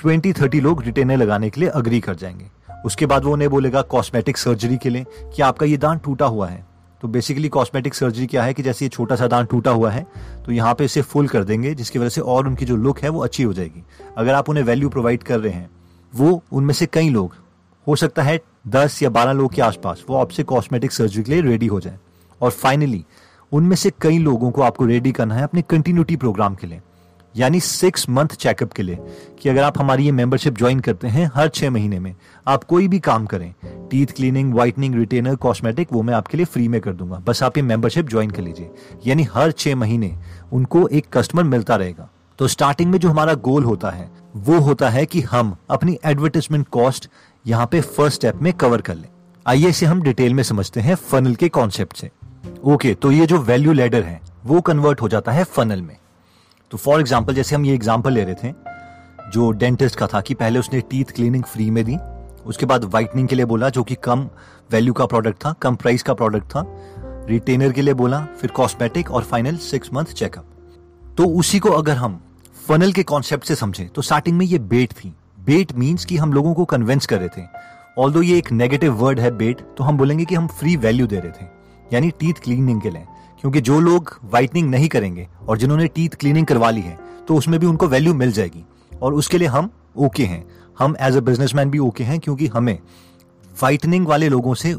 ट्वेंटी 0.00 0.32
थर्टी 0.32 0.60
लोग 0.60 0.82
रिटेनर 0.82 1.16
लगाने 1.16 1.50
के 1.50 1.60
लिए 1.60 1.68
अग्री 1.70 2.00
कर 2.00 2.14
जाएँगे। 2.14 2.50
उसके 2.86 3.06
बाद 3.06 3.24
वो 3.24 3.32
उन्हें 3.32 3.50
बोलेगा 3.50 3.82
कॉस्मेटिक 3.82 4.36
सर्जरी 4.36 4.76
के 4.76 4.90
लिए 4.90 5.06
कि 5.34 5.42
आपका 5.42 5.66
ये 5.66 5.76
दांत 5.76 6.02
टूटा 6.04 6.26
हुआ 6.26 6.48
है। 6.48 6.64
तो 7.02 7.08
बेसिकली 7.08 7.48
कॉस्मेटिक 7.48 7.94
सर्जरी 7.94 8.26
क्या 8.26 8.42
है 8.42 8.54
कि 8.54 8.62
जैसे 8.62 8.84
ये 8.84 8.88
छोटा 8.88 9.16
सा 9.16 9.26
दांत 9.26 9.48
टूटा 9.50 9.70
हुआ 9.70 9.90
है 9.90 10.06
तो 10.46 10.52
यहाँ 10.52 10.74
पे 10.74 10.84
इसे 10.84 11.02
फुल 11.02 11.28
कर 11.28 11.44
देंगे, 11.44 11.74
जिसकी 11.74 11.98
वजह 11.98 12.08
से 12.08 12.20
और 12.20 12.46
उनकी 12.46 12.64
जो 12.64 12.76
लुक 12.76 12.98
है 12.98 13.08
वो 13.08 13.20
अच्छी 13.20 13.42
हो 13.42 13.52
जाएगी। 13.52 13.82
अगर 14.16 14.34
आप 14.34 14.48
उन्हें 14.48 14.64
वैल्यू 14.64 14.88
प्रोवाइड 14.88 15.22
कर 15.22 15.40
रहे 15.40 15.52
हैं, 15.52 15.70
वो 16.12 16.42
उनमें 16.52 16.74
से 16.74 16.86
कई 16.86 17.08
लोग 17.08 17.34
हो 17.86 17.96
सकता 17.96 18.22
है 18.22 18.38
दस 18.68 19.02
या 19.02 19.10
बारह 19.10 19.32
लोग 19.32 19.52
के 19.54 19.62
आसपास 19.62 20.04
वो 20.08 20.16
आपसे 20.16 20.42
कॉस्मेटिक 20.42 20.92
सर्जरी 20.92 21.22
के 21.22 21.32
लिए 21.32 21.40
रेडी 21.42 21.66
हो 21.66 21.80
जाए। 21.80 21.98
और 22.40 22.50
फाइनली 22.50 23.04
उनमें 23.52 23.76
से 23.76 23.90
कई 24.00 24.18
लोगों 24.18 24.50
को 24.50 24.62
आपको 24.62 24.84
रेडी 24.84 25.12
करना 25.12 25.34
है 25.34 25.42
अपने 25.42 25.62
कंटिन्यूटी 25.62 26.16
प्रोग्राम 26.16 26.54
के 26.54 26.66
लिए, 26.66 26.80
यानी 27.34 27.60
सिक्स 27.60 28.08
मंथ 28.10 28.28
चेकअप 28.28 28.72
के 28.72 28.82
लिए, 28.82 28.98
कि 29.42 29.48
अगर 29.48 29.62
आप 29.62 29.78
हमारी 29.78 30.04
ये 30.04 30.12
मेंबरशिप 30.12 30.54
ज्वाइन 30.54 30.80
करते 30.80 31.08
हैं 31.08 31.30
हर 31.34 31.48
छह 31.48 31.70
महीने 31.70 31.98
में, 31.98 32.14
आप 32.46 32.64
कोई 32.64 32.88
भी 32.88 32.98
काम 33.00 33.26
करें 33.26 33.52
teeth 33.90 34.06
cleaning 34.06 34.54
whitening 34.54 34.94
retainer 34.94 35.36
cosmetic 35.36 35.92
वो 35.92 36.02
मैं 36.02 36.14
आपके 36.14 36.36
लिए 36.36 36.46
फ्री 36.46 36.68
में 36.68 36.80
कर 36.80 36.92
दूँगा। 36.92 37.22
बस 37.26 37.42
आप 37.42 37.56
ये 37.56 37.62
मेंबरशिप 37.62 38.08
ज्वाइन 38.08 38.30
कर 38.30 38.42
लीजिए। 38.42 38.70
यानी 39.06 39.26
हर 39.34 39.52
छह 39.52 39.76
महीने 39.76 40.16
उनको 40.52 40.86
एक 40.88 41.06
कस्टमर 41.12 41.44
मिलता 41.44 41.76
रहेगा। 41.76 42.08
तो 42.40 42.46
स्टार्टिंग 42.48 42.90
में 42.90 42.98
जो 42.98 43.08
हमारा 43.08 43.32
गोल 43.36 43.64
होता 43.64 43.88
है, 43.90 44.08
वो 44.36 44.58
होता 44.58 44.88
है 44.88 45.04
कि 45.06 45.20
हम 45.22 45.54
अपनी 45.70 45.98
एडवर्टाइजमेंट 46.04 46.66
कॉस्ट 46.68 47.08
यहाँ 47.44 47.66
पे 47.66 47.80
फ़र्स्ट 47.80 48.14
स्टेप 48.14 48.36
में 48.36 48.52
कवर 48.52 48.80
कर 48.80 48.94
लें। 48.94 49.08
आइए 49.46 49.68
इसे 49.68 49.86
हम 49.86 50.00
डिटेल 50.02 50.34
में 50.34 50.42
समझते 50.42 50.80
हैं 50.80 50.94
फनल 50.94 51.34
के 51.34 51.48
कॉन्सेप्ट 51.48 51.96
से। 51.96 52.10
ओके 52.64 52.92
तो 52.94 53.10
ये 53.12 53.26
जो 53.26 53.38
वैल्यू 53.40 53.72
लेडर 53.72 54.02
है, 54.02 54.20
वो 54.46 54.60
कन्वर्ट 54.60 55.02
हो 55.02 55.08
जाता 55.08 55.32
है 55.32 55.44
फनल 55.46 55.82
में। 55.82 55.96
तो 56.70 56.78
फॉर 56.78 57.00
एग्ज़ाम्पल 57.00 57.34
जैसे 57.34 57.54
हम 57.54 57.64
ये 57.64 57.74
एग्ज़ाम्पल 57.74 58.12
ले 58.12 58.24
रहे 58.24 58.34
थे, 58.34 58.52
जो 59.30 59.50
डेंटिस्ट 59.52 59.98
का 59.98 60.06
था 60.06 60.20
कि 60.20 60.34
पहले 60.34 60.58
उसने 60.58 60.80
टीथ 60.80 61.12
क्लीनिंग 61.14 61.44
फ्री 61.44 61.70
में 61.70 61.84
दी, 61.84 61.96
उसके 62.46 62.66
बाद 62.66 62.84
व्हाइटनिंग 62.86 63.28
के 63.28 63.36
लिए 63.36 63.44
बोला, 63.44 63.68
जो 63.68 63.82
कि 63.82 63.94
कम 64.04 64.26
वैल्यू 64.70 64.92
का 64.92 65.06
प्रोडक्ट 65.06 65.44
था, 65.44 65.52
कम 65.52 65.76
प्राइस 65.76 66.02
का 66.02 66.14
प्रोडक्ट 66.14 66.46
था 66.46 66.64
रिटेनर 67.28 67.72
के 67.72 67.82
लिए 67.82 67.94
बोला, 67.94 68.24
फिर 68.40 68.50
कॉस्मेटिक 68.52 69.10
और 69.10 69.24
फाइनल 69.24 69.56
सिक्स 69.68 69.92
मंथ 69.94 70.14
चेकअप 70.14 70.46
तो 71.18 71.24
उसी 71.28 71.58
को 71.58 71.70
अगर 71.72 71.96
हम 71.96 72.20
फनल 72.70 72.92
के 72.92 73.02
कॉन्सेप्ट 73.02 73.44
से 73.44 73.54
समझे। 73.54 73.84
तो 73.84 74.02
स्टार्टिंग 74.02 74.36
में 74.38 74.44
ये 74.46 74.58
बेट 74.58 74.92
थी। 74.92 75.12
बेट 75.46 75.72
मीन्स 75.72 76.04
कि 76.04 76.16
हम 76.16 76.32
लोगों 76.32 76.52
को 76.54 76.64
कन्विंस 76.64 77.06
कर 77.06 77.18
रहे 77.18 77.28
थे। 77.28 77.42
ऑल 77.98 78.24
ये 78.24 78.36
एक 78.38 78.52
नेगेटिव 78.52 78.92
वर्ड 78.94 79.20
है 79.20 79.30
बेट 79.30 79.60
तो 79.78 79.84
हम 79.84 79.96
बोलेंगे 79.98 80.24
कि 80.24 80.34
हम 80.34 80.46
फ्री 80.48 80.76
वैल्यू 80.76 81.06
दे 81.06 81.16
रहे 81.16 81.32
थे। 81.32 81.46
यानी 81.92 82.10
टीथ 82.10 82.34
क्लीनिंग 82.34 82.80
के 82.80 82.90
लिए। 82.90 83.04
क्योंकि 83.40 83.60
जो 83.60 83.80
लोग 83.80 84.18
वाइटनिंग 84.24 84.70
नहीं 84.70 84.88
करेंगे 84.88 85.28
और 85.48 85.58
जिन्होंने 85.58 85.86
टीथ 85.86 86.08
क्लीनिंग 86.08 86.46
करवा 86.46 86.70
ली 86.70 86.80
है 86.80 86.98
तो 87.28 87.36
उसमें 87.36 87.60
भी 87.60 87.66
उनको 87.66 87.88
वैल्यू 87.88 88.14
मिल 88.14 88.32
जाएगी। 88.32 88.64
और 89.02 89.14
उसके 89.14 89.38
लिए 89.38 89.48
हम 89.48 89.70
ओके 89.96 90.06
okay 90.06 90.28
हैं। 90.28 90.44
हम 90.78 90.96
एज 91.00 91.16
अ 91.16 91.20
बिजनेसमैन 91.20 91.70
भी 91.70 91.78
ओके 91.78 91.90
okay 91.90 92.06
हैं 92.06 92.20
क्योंकि 92.20 92.46
हमें 92.46 92.78
वाइटनिंग 93.62 94.06
वाले 94.06 94.28
लोगों 94.28 94.54
से 94.54 94.74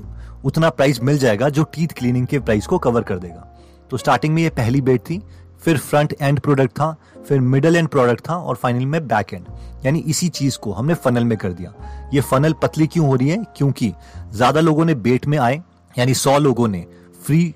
उतना 0.45 0.69
प्राइस 0.69 1.01
मिल 1.01 1.17
जाएगा 1.17 1.49
जो 1.49 1.63
टीथ 1.63 1.87
क्लीनिंग 1.87 2.27
के 2.27 2.39
प्राइस 2.39 2.67
को 2.67 2.77
कवर 2.77 3.01
कर 3.01 3.17
देगा। 3.17 3.47
तो 3.89 3.97
स्टार्टिंग 3.97 4.33
में 4.35 4.43
ये 4.43 4.49
पहली 4.49 4.81
बेट 4.81 5.01
थी। 5.01 5.21
फिर 5.61 5.77
फ्रंट 5.77 6.13
एंड 6.21 6.39
प्रोडक्ट 6.39 6.71
था, 6.71 6.95
फिर 7.27 7.39
मिडल 7.41 7.75
एंड 7.75 7.87
प्रोडक्ट 7.87 8.29
था 8.29 8.35
और 8.35 8.55
फाइनल 8.55 8.85
में 8.85 9.07
बैक 9.07 9.33
एंड 9.33 9.45
यानी 9.85 9.99
इसी 9.99 10.29
चीज़ 10.29 10.57
को 10.59 10.71
हमने 10.73 10.93
फनल 10.95 11.23
में 11.23 11.37
कर 11.37 11.53
दिया। 11.53 11.73
ये 12.13 12.21
फनल 12.21 12.53
पतली 12.53 12.87
क्यों 12.87 13.07
हो 13.07 13.15
रही 13.15 13.29
है? 13.29 13.37
क्योंकि 13.57 13.91
ज़्यादा 14.33 14.61
लोगों 14.61 14.85
ने 14.85 14.95
बेट 14.97 15.27
में 15.27 15.37
आए, 15.37 15.61
यानी 15.95 16.13
सौ 16.13 16.37
लोगों 16.39 16.67
ने 16.67 16.85
फ्री 17.25 17.53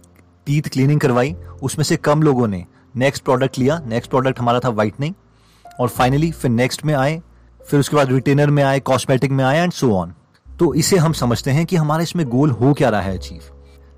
टीथ 0.48 0.70
क्लीनिंग 0.70 1.00
करवाई, 1.00 1.36
उसमें 1.64 1.84
से 1.84 1.96
कम 1.98 2.22
लोगों 2.24 2.48
ने 2.48 2.66
नेक्स्ट 2.96 3.24
प्रोडक्ट 3.24 3.58
लिया। 3.60 3.80
नेक्स्ट 3.86 4.10
प्रोडक्ट 4.10 4.40
हमारा 4.40 4.60
था 4.60 4.70
व्हाइटनिंग 4.70 5.14
और 5.66 5.88
फाइनली 5.90 6.32
फिर 6.32 6.52
नेक्स्ट 6.52 6.86
में 6.86 6.94
आए, 6.94 7.22
फिर 7.62 7.80
उसके 7.80 7.96
बाद 7.96 8.12
रिटेनर 8.12 8.50
में 8.50 8.64
आए 8.64 8.80
कॉस्मेटिक 8.82 9.32
में 9.32 9.44
आए 9.44 9.64
एंड 9.64 9.72
सो 9.72 9.94
ऑन 9.96 10.14
तो 10.48 10.74
इसे 10.74 10.98
हम 10.98 11.14
समझते 11.14 11.52
हैं 11.52 11.66
कि 11.66 11.76
हमारा 11.76 12.04
इसमें 12.04 12.28
गोल 12.30 12.52
हो 12.52 12.74
क्या 12.74 12.90
रहा 12.90 13.02
है 13.02 13.18
अचीव 13.18 13.42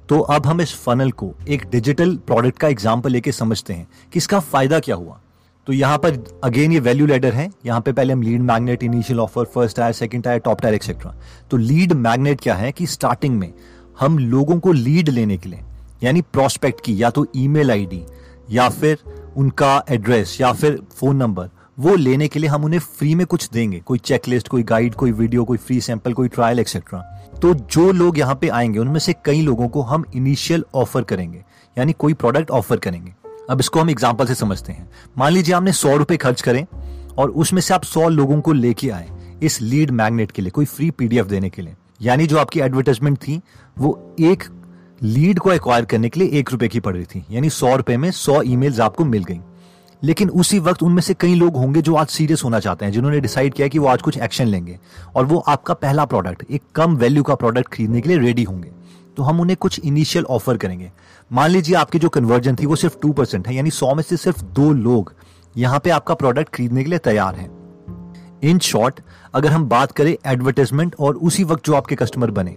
तो 0.10 0.20
अब 0.20 0.46
हम 0.46 0.62
इस 0.62 0.74
फनल 0.76 1.12
को 1.12 1.34
एक 1.48 1.64
डिजिटल 1.70 2.16
प्रोडक्ट 2.28 2.58
का 2.58 2.68
एग्ज़ाम्पल 2.68 3.12
लेके 3.12 3.32
समझते 3.32 3.74
हैं 3.74 3.88
कि 4.14 4.18
इसका 4.18 4.40
फ़ायदा 4.42 4.80
क्या 4.80 4.96
हुआ। 4.96 5.20
तो 5.68 5.74
यहाँ 5.74 5.98
पर 5.98 6.24
अगेन 6.44 6.72
ये 6.72 6.80
वैल्यू 6.80 7.06
लेडर 7.06 7.34
है। 7.34 7.50
यहाँ 7.66 7.80
पे 7.82 7.92
पहले 7.92 8.14
हम 8.14 8.22
lead 8.22 8.42
magnet 8.42 8.84
initial 8.84 9.20
offer 9.20 9.46
first 9.46 9.78
tier 9.78 9.94
second 9.94 10.24
tier 10.24 10.40
top 10.40 10.62
tier 10.62 10.76
etcetera 10.76 11.14
तो 11.52 11.58
लीड 11.58 11.94
मैग्नेट 11.96 12.42
क्या 12.42 12.56
है 12.56 12.72
कि 12.72 12.88
स्टार्टिंग 12.88 13.38
में 13.40 13.52
हम 14.00 14.18
लोगों 14.20 14.60
को 14.60 14.72
लीड 14.72 15.10
लेने 15.10 15.38
के 15.38 15.50
लिए, 15.50 15.60
यानी 16.04 16.22
प्रोस्पेक्ट 16.24 16.84
की, 16.86 17.02
या 17.02 17.10
तो 17.10 17.26
ईमेल 17.36 17.72
आईडी 17.72 18.04
या 18.52 18.70
फिर 18.70 18.98
उनका 19.38 19.84
एड्रेस 19.90 20.40
या 20.42 20.52
फिर 20.54 20.82
फ़ोन 20.92 21.16
नंबर 21.16 21.50
वो 21.78 21.96
लेने 21.96 22.28
के 22.28 22.40
लिए 22.40 22.50
हम 22.50 22.64
उन्हें 22.66 22.80
फ्री 22.80 23.14
में 23.16 23.26
कुछ 23.26 23.50
देंगे। 23.50 23.80
कोई 23.80 23.98
चेकलिस्ट 23.98 24.48
कोई 24.48 24.64
गाइड 24.64 24.96
कोई 24.96 25.12
वीडियो 25.12 25.44
कोई 25.46 25.58
फ्री 25.58 25.80
सैंपल 25.82 26.14
कोई 26.14 26.28
ट्रायल 26.28 26.60
एक्सेट्रा 26.60 27.00
तो 27.42 27.54
जो 27.54 27.92
लोग 27.92 28.18
यहाँ 28.20 28.36
पे 28.36 28.48
आएँगे, 28.48 28.80
उनमें 28.80 29.00
से 29.00 29.14
कई 29.26 29.42
लोगों 29.42 29.68
को 29.68 29.82
हम 29.82 30.06
इनिशियल 30.16 30.64
ऑफ़र 30.76 31.02
करेंगे। 31.02 31.44
यानी 31.78 31.94
कोई 31.94 32.14
प्रोडक्ट 32.14 32.52
ऑफ़र 32.52 32.78
करेंगे। 32.78 33.14
अब 33.50 33.60
इसको 33.60 33.80
हम 33.80 33.90
एग्ज़ाम्पल 33.90 34.26
से 34.26 34.36
समझते 34.36 34.74
हैं। 34.74 34.90
मान 35.18 35.32
लीजिए 35.32 35.56
आपने 35.56 35.72
सौ 35.72 35.96
रुपए 35.98 36.18
खर्च 36.18 36.42
करें 36.42 36.66
और 37.18 37.30
उसमें 37.32 37.62
से 37.62 37.74
आप 37.74 37.84
सौ 37.84 38.08
लोगों 38.10 38.40
को 38.42 38.54
लेके 38.54 38.90
आए 38.90 39.10
इस 39.44 39.62
लीड 39.62 39.92
मैग्नेट 39.92 40.32
के 40.32 40.42
लिए, 40.42 40.52
कोई 40.52 40.66
फ्री 40.66 40.90
पीडीएफ 40.92 41.26
देने 41.26 41.50
के 41.50 41.62
लिए। 41.62 41.76
यानी 42.02 42.28
जो 42.28 42.38
आपकी 42.38 42.60
एडवर्टाइजमेंट 42.60 43.18
थी, 43.18 43.42
वो 43.78 44.16
एक 44.20 44.44
लीड 45.02 45.40
को 45.40 45.52
एक्वायर 45.52 45.86
करने 45.86 46.10
के 46.10 46.20
लिए 46.20 46.40
एक 46.40 46.52
रुपए 46.52 46.68
की 46.68 46.80
पड़ 46.80 46.96
रही 46.96 47.06
थी। 47.06 47.24
यानी 47.32 47.50
सौ 47.50 47.76
रुपए 47.76 47.98
में 47.98 48.10
सौ 48.12 48.42
ईमेल्स 48.42 48.80
आपको 48.80 49.06
मिल 49.06 49.24
गई। 49.24 49.40
लेकिन 50.04 50.30
उसी 50.30 50.60
वक्त 50.60 50.84
उनमें 50.84 51.02
से 51.02 51.14
कई 51.14 51.36
लोग 51.36 51.56
होंगे 51.56 51.82
जो 51.82 51.96
आज 51.96 52.08
सीरियस 52.08 52.44
होना 52.44 52.60
चाहते 52.60 52.86
हैं, 52.86 52.92
जिन्होंने 52.92 53.20
डिसाइड 53.20 53.54
किया 53.54 53.68
कि 53.68 53.80
वो 53.80 53.88
आज 53.88 54.02
कुछ 54.02 54.18
एक्शन 54.18 54.48
लेंगे। 54.48 54.80
और 55.16 55.26
वो 55.26 55.38
आपका 55.38 55.74
पहला 55.74 56.06
प्रोडक्ट 56.06 56.44
एक 56.52 56.62
कम 56.76 56.96
वैल्यू 56.96 57.24
का 57.24 57.36
प्रोडक्ट 57.36 57.68
खरीदने 57.68 58.02
के 58.02 58.10
लिए 58.10 58.18
रेडी 58.18 58.44
होंगे। 58.44 58.72
तो 59.18 59.24
हम 59.24 59.40
उन्हें 59.42 59.58
कुछ 59.58 59.80
इनिशियल 59.80 60.26
ऑफ़र 60.26 60.58
करेंगे। 60.58 60.92
मान 61.32 61.50
लीजिए 61.50 61.76
आपकी 61.76 62.00
जो 62.00 62.10
कन्वर्जन 62.10 62.56
थी 62.56 62.66
वो 62.66 62.76
सिर्फ़ 62.76 62.98
टू 63.02 63.12
परसेंट 63.12 63.48
है, 63.48 63.56
यानी 63.56 63.72
सौ 63.72 63.96
में 63.96 64.04
से 64.04 64.18
सिर्फ़ 64.18 64.44
दो 64.44 64.72
लोग 64.72 65.14
यहाँ 65.58 65.80
पे 65.80 65.90
आपका 65.90 66.14
प्रोडक्ट 66.14 66.54
खरीदने 66.56 66.84
के 66.84 66.90
लिए 66.90 67.00
तैयार 67.00 67.36
हैं। 67.36 67.50
इन 68.44 68.60
शॉर्ट 68.60 69.00
अगर 69.34 69.50
हम 69.50 69.66
बात 69.66 69.92
करें 69.92 70.16
एडवर्टाइजमेंट 70.26 70.96
और 71.00 71.16
उसी 71.16 71.44
वक्त 71.44 71.66
जो 71.66 71.74
आपके 71.74 71.96
कस्टमर 71.96 72.32
बने, 72.32 72.56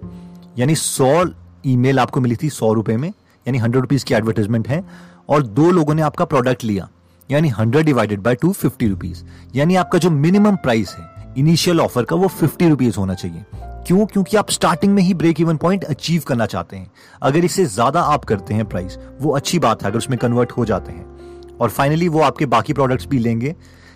यानी 0.58 0.74
सौ 0.74 1.24
ईमेल 1.66 1.98
आपको 1.98 2.20
मिली 2.20 2.36
थी 2.36 2.50
सौ 2.50 2.72
रुपए 2.72 2.96
में, 2.96 3.08
यानी 3.08 3.58
हंड्रेड 3.58 3.80
रुपीज़ 3.80 4.04
की 4.04 4.14
एडवर्टाइजमेंट 4.14 4.68
है, 4.68 4.84
और 5.28 5.42
दो 5.42 5.70
लोगों 5.70 5.94
ने 5.94 6.02
आपका 6.02 6.24
प्रोडक्ट 6.24 6.64
लिया। 6.64 6.88
यानी 7.30 7.48
hundred 7.48 7.86
divided 7.86 8.20
by 8.20 8.34
two 8.34 8.52
fifty 8.52 8.88
rupees 8.88 9.22
यानी 9.54 9.74
आपका 9.76 9.98
जो 9.98 10.10
मिनिमम 10.10 10.56
प्राइस 10.56 10.94
है 10.98 11.34
इनिशियल 11.38 11.80
ऑफ़र 11.80 12.04
का 12.04 12.16
वो 12.16 12.28
फिफ्टी 12.28 12.68
रुपीज़ 12.68 12.96
होना 12.96 13.14
चाहिए। 13.14 13.44
क्यों? 13.86 14.06
क्योंकि 14.06 14.36
आप 14.36 14.50
स्टार्टिंग 14.50 14.94
में 14.94 15.02
ही 15.02 15.14
ब्रेक 15.14 15.40
इवन 15.40 15.56
पॉइंट 15.56 15.84
अचीव 15.84 16.22
करना 16.28 16.46
चाहते 16.46 16.76
हैं। 16.76 16.90
अगर 17.22 17.44
इससे 17.44 17.64
ज़्यादा 17.64 18.00
आप 18.02 18.24
करते 18.24 18.54
हैं 18.54 18.64
प्राइस 18.64 18.98
वो 19.20 19.30
अच्छी 19.32 19.58
बात 19.58 19.82
है 19.82 19.88
अगर 19.88 19.98
उसमें 19.98 20.18
कन्वर्ट 20.18 20.52
हो 20.52 20.64
जाते 20.64 20.92
हैं। 20.92 21.58
और 21.58 21.68
फाइनली 21.68 22.08
वो 22.08 22.20
आपके 22.20 22.46
बाकी 22.46 22.72
प्रोडक्ट्स 22.72 23.06
भी 23.06 23.18
लेंगे। 23.18 23.54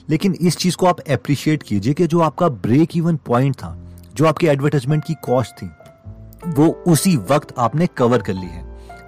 लेकिन 0.09 0.35
इस 0.41 0.57
चीज़ 0.57 0.77
को 0.77 0.87
आप 0.87 1.01
अप्रिशिएट 1.01 1.63
कीजिए 1.63 1.95
कि 1.95 2.07
जो 2.07 2.21
आपका 2.21 2.49
ब्रेक 2.49 2.97
इवन 2.97 3.17
पॉइंट 3.17 3.55
था, 3.55 3.77
जो 4.15 4.27
आपकी 4.27 4.47
एडवर्टाइजमेंट 4.47 5.05
की 5.05 5.15
कॉस्ट 5.25 5.53
थी, 5.53 5.71
वो 6.47 6.69
उसी 6.87 7.17
वक्त 7.31 7.55
आपने 7.59 7.87
कवर 7.87 8.23
कर 8.23 8.33
ली 8.33 8.47
है। 8.47 8.65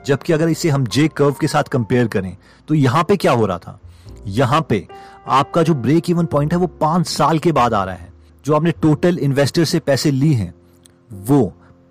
जबकि 0.06 0.32
अगर 0.32 0.48
इसे 0.48 0.70
हम 0.70 0.86
जे 0.86 1.08
कर्व 1.08 1.34
के 1.40 1.48
साथ 1.48 1.62
कंपेयर 1.62 2.08
करें 2.08 2.36
तो 2.68 2.74
यहाँ 2.74 3.04
पे 3.04 3.16
क्या 3.16 3.32
हो 3.32 3.46
रहा 3.46 3.58
था? 3.58 3.80
यहाँ 4.26 4.66
पे 4.68 4.86
आपका 5.26 5.62
जो 5.62 5.74
ब्रेक 5.74 6.10
इवन 6.10 6.26
पॉइंट 6.26 6.52
है 6.52 6.58
वो 6.58 6.66
पाँच 6.66 7.06
साल 7.06 7.38
के 7.38 7.52
बाद 7.52 7.74
आ 7.74 7.84
रहा 7.84 7.94
है। 7.94 8.12
जो 8.44 8.54
आपने 8.54 8.70
टोटल 8.72 9.18
इन्वेस्टर 9.18 9.64
से 9.64 9.78
पैसे 9.78 10.10
ली 10.10 10.32
हैं, 10.34 10.54
वो 11.10 11.44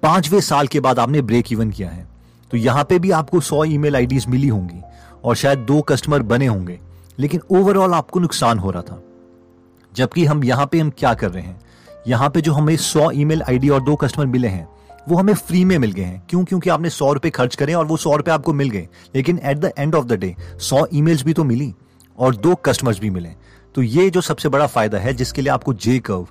पाँचवें 0.03 0.39
साल 0.41 0.67
के 0.67 0.79
बाद 0.79 0.99
आपने 0.99 1.21
ब्रेक 1.21 1.51
इवन 1.51 1.71
किया 1.71 1.89
है। 1.89 2.07
तो 2.51 2.57
यहाँ 2.57 2.83
पे 2.83 2.99
भी 2.99 3.11
आपको 3.11 3.39
सौ 3.39 3.63
ईमेल 3.63 3.95
आईडीज 3.95 4.27
मिली 4.27 4.47
होंगी 4.47 4.81
और 5.23 5.35
शायद 5.35 5.59
दो 5.59 5.81
कस्टमर 5.81 6.21
बने 6.23 6.45
होंगे, 6.45 6.79
लेकिन 7.19 7.41
ओवरऑल 7.51 7.93
आपको 7.93 8.19
नुकसान 8.19 8.59
हो 8.59 8.71
रहा 8.71 8.81
था। 8.81 9.01
जबकि 9.93 10.25
हम 10.25 10.43
यहाँ 10.43 10.65
पे 10.65 10.79
हम 10.79 10.89
क्या 10.89 11.13
कर 11.13 11.31
रहे 11.31 11.43
हैं? 11.43 11.59
यहाँ 12.07 12.29
पे 12.29 12.41
जो 12.41 12.53
हमें 12.53 12.75
सौ 12.77 13.09
ईमेल 13.11 13.41
आईडी 13.41 13.69
और 13.69 13.83
दो 13.83 13.95
कस्टमर 13.95 14.25
मिले 14.25 14.47
हैं, 14.47 14.67
वो 15.09 15.17
हमें 15.17 15.33
फ्री 15.33 15.63
में 15.65 15.77
मिल 15.77 15.91
गए 15.91 16.03
हैं। 16.03 16.23
क्यों? 16.29 16.43
क्योंकि 16.43 16.69
आपने 16.69 16.89
सौ 16.89 17.11
रुपए 17.13 17.29
खर्च 17.29 17.55
करें 17.55 17.73
और 17.75 17.85
वो 17.85 17.97
सौ 17.97 18.15
रुपए 18.15 18.31
आपको 18.31 18.53
मिल 18.53 18.69
गए। 18.69 18.87
लेकिन 19.15 19.39
at 19.43 19.57
the 19.57 19.71
end 19.77 19.95
of 19.95 20.05
the 20.05 20.13
day 20.13 20.35
सौ 20.59 20.85
ईमेल्स 20.93 21.23
भी 21.23 21.33
तो 21.33 21.43
मिली। 21.43 21.73
और 22.19 22.35
दो 22.35 22.55
कस्टमर्स 22.55 22.99
भी 22.99 23.09
मिले। 23.09 23.29
तो 23.75 23.81
ये 23.81 24.09
जो 24.09 24.21
सबसे 24.21 24.49
बड़ा 24.49 24.67
फ़ायदा 24.67 24.97
है, 24.97 25.13
जिसके 25.13 25.41
लिए 25.41 25.51
आपको 25.51 25.73
जे 25.73 25.99
कर्व 25.99 26.27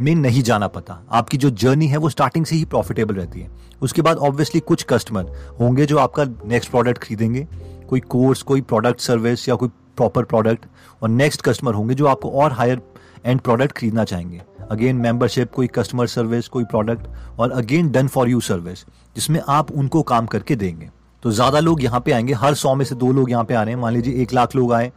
में 0.00 0.14
नहीं 0.14 0.42
जाना 0.42 0.66
पता। 0.68 1.02
आपकी 1.10 1.36
जो 1.36 1.50
जर्नी 1.50 1.86
है, 1.86 1.96
वो 1.96 2.08
स्टार्टिंग 2.08 2.46
से 2.46 2.56
ही 2.56 2.64
प्रॉफिटेबल 2.64 3.14
रहती 3.14 3.40
है। 3.40 3.50
उसके 3.82 4.02
बाद 4.02 4.16
ऑब्वियसली 4.16 4.60
कुछ 4.60 4.82
कस्टमर 4.82 5.26
होंगे 5.60 5.86
जो 5.86 5.98
आपका 5.98 6.24
नेक्स्ट 6.24 6.70
प्रोडक्ट 6.70 6.98
खरीदेंगे। 6.98 7.46
कोई 7.88 8.00
कोर्स 8.00 8.42
कोई 8.42 8.60
प्रोडक्ट 8.60 9.00
सर्विस 9.00 9.48
या 9.48 9.54
कोई 9.54 9.68
प्रॉपर 9.96 10.24
प्रोडक्ट 10.24 10.64
और 11.02 11.08
नेक्स्ट 11.08 11.42
कस्टमर 11.42 11.74
होंगे 11.74 11.94
जो 11.94 12.06
आपको 12.06 12.30
और 12.30 12.52
हायर 12.52 12.80
एंड 13.26 13.40
प्रोडक्ट 13.40 13.72
खरीदना 13.72 14.04
चाहेंगे। 14.04 14.40
अगेन 14.70 14.96
मेंबरशिप 14.96 15.52
कोई 15.52 15.66
कस्टमर 15.66 16.06
सर्विस 16.06 16.48
कोई 16.48 16.64
प्रोडक्ट 16.64 17.06
और 17.38 17.50
again 17.50 17.90
done 17.90 18.08
for 18.08 18.28
you 18.28 18.40
service 18.40 18.84
जिसमें 19.16 19.40
आप 19.48 19.70
उनको 19.70 20.02
काम 20.02 20.26
करके 20.26 20.56
देंगे। 20.56 20.90
तो 21.22 21.30
ज़्यादा 21.30 21.60
लोग 21.60 21.82
यहाँ 21.82 22.00
पे 22.00 22.12
आएँगे। 22.12 22.32
हर 22.34 22.54
सौ 22.54 22.74
में 22.74 22.84
से 22.84 22.94
दो 22.94 23.12
लोग 23.12 23.30
यहाँ 23.30 23.44
पे 23.44 23.54
आ 23.54 23.62
रहे 23.62 23.74
हैं। 23.74 23.80
मान 23.80 23.92
लीजिए 23.92 24.22
एक 24.22 24.32
लाख 24.32 24.56
लोग 24.56 24.72
आए, 24.72 24.90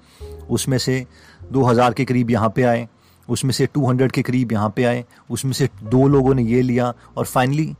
उसमें 0.49 0.77
से 0.77 1.05
दो 1.51 1.63
हज़ार 1.63 1.93
के 1.93 2.05
करीब 2.05 2.31
यहाँ 2.31 2.49
पे 2.49 2.63
आए, 2.63 2.87
उसमें 3.27 3.51
से 3.51 3.65
टू 3.65 3.85
हंड्रेड 3.87 4.11
के 4.11 4.21
करीब 4.21 4.51
यहाँ 4.51 4.69
पे 4.75 4.83
आए, 4.83 5.03
उसमें 5.29 5.53
से 5.53 5.69
दो 5.83 6.07
लोगों 6.07 6.33
ने 6.35 6.43
ये 6.43 6.61
लिया 6.61 6.93
और 7.17 7.25
फाइनली 7.25 7.73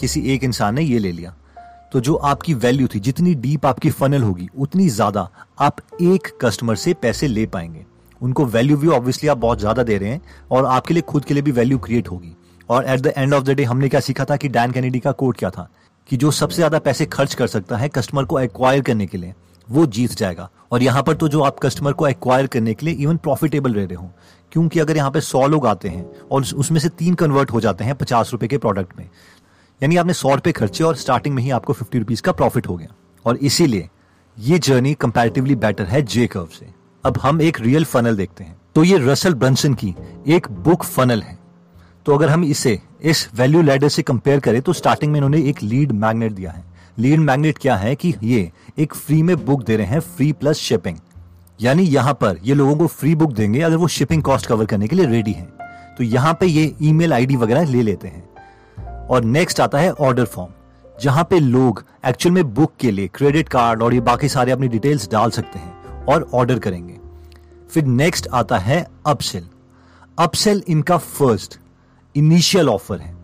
किसी 0.00 0.20
एक 0.32 0.44
इंसान 0.44 0.74
ने 0.74 0.82
ये 0.82 0.98
ले 0.98 1.12
लिया। 1.12 1.34
तो 1.92 2.00
जो 2.00 2.14
आपकी 2.14 2.54
वैल्यू 2.54 2.86
थी, 2.86 3.00
जितनी 3.00 3.34
डीप 3.34 3.66
आपकी 3.66 3.90
फनल 3.90 4.22
होगी, 4.22 4.48
उतनी 4.56 4.88
ज़्यादा 4.88 5.28
आप 5.58 5.76
एक 6.02 6.28
कस्टमर 6.40 6.76
से 6.76 6.94
पैसे 6.94 7.28
ले 7.28 7.46
पाएँगे। 7.46 7.84
उनको 8.20 8.44
वैल्यू 8.46 8.76
भी 8.76 8.88
ऑब्वियसली 8.88 9.28
आप 9.28 9.38
बहुत 9.38 9.58
ज़्यादा 9.60 9.82
दे 9.82 9.96
रहे 9.98 10.10
हैं 10.10 10.20
और 10.50 10.66
आपके 10.66 10.94
लिए, 10.94 11.02
खुद 11.02 11.24
के 11.24 11.34
लिए 11.34 11.42
भी 11.42 11.52
वैल्यू 11.52 11.78
क्रिएट 11.78 12.08
होगी। 12.08 12.36
और 12.68 12.84
at 12.84 13.00
the 13.00 13.12
end 13.16 13.34
of 13.34 13.44
the 13.44 13.50
day 13.50 13.64
हमने 13.64 13.88
क्या 13.88 14.00
सीखा 14.00 14.24
था 14.24 14.36
कि 14.36 14.48
डैन 14.48 14.70
कैनेडी 14.70 15.00
का 15.00 15.12
कोड 15.12 15.36
क्या 15.36 15.50
था? 15.50 15.68
कि 16.08 16.16
जो 16.16 16.30
सबसे 16.30 16.56
ज़्यादा 16.56 16.78
पैसे 16.78 17.06
खर्च 17.06 17.34
कर 17.34 17.46
सकता 17.46 17.76
है 17.76 17.88
कस्टमर 17.88 18.24
को 18.24 18.38
एक्वायर 18.40 18.80
करने 18.80 19.06
के 19.06 19.18
लिए, 19.18 19.34
वो 19.68 19.86
जीत 19.86 20.12
जाएगा। 20.12 20.48
और 20.72 20.82
यहाँ 20.82 21.02
पर 21.02 21.14
तो 21.14 21.28
जो 21.28 21.40
आप 21.42 21.58
कस्टमर 21.58 21.92
को 21.92 22.06
एक्वायर 22.06 22.46
करने 22.46 22.74
के 22.74 22.86
लिए 22.86 22.94
इवन 22.94 23.16
प्रॉफिटेबल 23.16 23.74
रह 23.74 23.84
रहे 23.84 23.94
हो। 23.94 24.10
क्योंकि 24.52 24.80
अगर 24.80 24.96
यहाँ 24.96 25.10
पे 25.10 25.20
सौ 25.20 25.46
लोग 25.46 25.66
आते 25.66 25.88
हैं 25.88 26.04
और 26.32 26.44
उसमें 26.56 26.78
से 26.80 26.88
तीन 26.88 27.14
कन्वर्ट 27.14 27.50
हो 27.52 27.60
जाते 27.60 27.84
हैं 27.84 27.94
पचास 27.94 28.32
रुपए 28.32 28.46
के 28.46 28.58
प्रोडक्ट 28.58 28.98
में, 28.98 29.08
यानी 29.80 29.96
आपने 29.96 30.12
सौ 30.12 30.34
रुपए 30.34 30.52
खर्चे 30.52 30.84
और 30.84 30.96
स्टार्टिंग 30.96 31.34
में 31.34 31.42
ही 31.42 31.50
आपको 31.50 31.72
फिफ्टी 31.72 31.98
रुपीज़ 31.98 32.22
का 32.22 32.32
प्रॉफिट 32.32 32.68
हो 32.68 32.76
गया। 32.76 32.94
और 33.24 33.36
इसीलिए 33.38 33.88
ये 34.36 34.58
जर्नी 34.58 34.94
कंपैरेटिवली 34.94 35.54
बेटर 35.56 35.84
है 35.84 36.02
जे 36.04 36.26
कर्व 36.26 36.48
से। 36.52 36.66
अब 37.04 37.18
हम 37.22 37.40
एक 37.42 37.60
रियल 37.60 37.84
फनल 37.84 38.16
देखते 38.16 38.44
हैं। 38.44 38.56
तो 38.74 38.84
ये 38.84 38.98
रसल 39.00 39.34
ब्रंसन 39.34 39.74
की 39.74 39.94
एक 40.26 40.46
बुक 40.50 40.84
फनल 40.84 41.22
है। 41.22 41.38
तो 42.06 42.14
अगर 42.14 42.28
हम 42.28 42.44
इसे 42.44 42.78
इस 43.06 43.28
वैल्यू 43.34 43.60
लैडर 43.62 43.88
से 43.88 44.02
कंपेयर 44.02 44.40
करें 44.40 44.60
तो 44.62 44.72
स्टार्टिंग 44.72 45.10
में 45.12 45.18
इन्होंने 45.18 45.40
एक 45.40 45.62
लीड 45.62 45.92
मैग्नेट 45.94 46.32
दिया 46.32 46.50
है। 46.50 46.64
लीड 46.98 47.20
मैग्नेट 47.20 47.58
क्या 47.58 47.76
है 47.76 47.94
कि 47.94 48.12
ये 48.22 48.50
एक 48.78 48.94
फ्री 48.94 49.22
में 49.22 49.36
बुक 49.44 49.62
दे 49.64 49.76
रहे 49.76 49.86
हैं 49.86 50.00
फ्री 50.00 50.30
प्लस 50.32 50.58
शिपिंग 50.58 50.96
यानी 51.60 51.82
यहाँ 51.82 52.14
पर 52.14 52.38
ये 52.44 52.54
लोगों 52.54 52.76
को 52.76 52.86
फ्री 52.86 53.14
बुक 53.14 53.32
देंगे 53.32 53.60
अगर 53.60 53.76
वो 53.76 53.88
शिपिंग 53.88 54.22
कॉस्ट 54.22 54.46
कवर 54.46 54.66
करने 54.66 54.88
के 54.88 54.96
लिए 54.96 55.06
रेडी 55.06 55.32
हैं। 55.32 55.48
तो 55.98 56.04
यहाँ 56.04 56.32
पे 56.40 56.46
ये 56.46 56.74
ईमेल 56.82 57.12
आईडी 57.12 57.36
वगैरह 57.36 57.64
ले 57.64 57.82
लेते 57.82 58.08
हैं। 58.08 59.06
और 59.06 59.24
नेक्स्ट 59.24 59.60
आता 59.60 59.78
है 59.78 59.92
ऑर्डर 59.92 60.24
फॉर्म 60.24 60.52
जहाँ 60.98 61.24
पे 61.30 61.38
लोग 61.40 61.84
एक्चुअल 62.06 62.34
में 62.34 62.54
बुक 62.54 62.72
के 62.80 62.90
लिए 62.90 63.08
क्रेडिट 63.14 63.48
कार्ड 63.48 63.82
और 63.82 63.94
ये 63.94 64.00
बाकी 64.00 64.28
सारे 64.28 64.52
अपनी 64.52 64.68
डिटेल्स 64.68 65.08
डाल 65.10 65.30
सकते 65.30 65.58
हैं 65.58 66.04
और 66.04 66.28
ऑर्डर 66.34 66.58
करेंगे। 66.58 66.98
फिर 67.70 67.84
नेक्स्ट 67.84 68.28
आता 68.32 68.58
है 68.58 68.84
अपसेल 69.06 69.46
अपसेल 70.18 70.62
इनका 70.68 70.96
फ़र्स्ट 70.98 71.58
इनिशियल 72.16 72.68
ऑफ़र 72.68 73.00
है। 73.00 73.14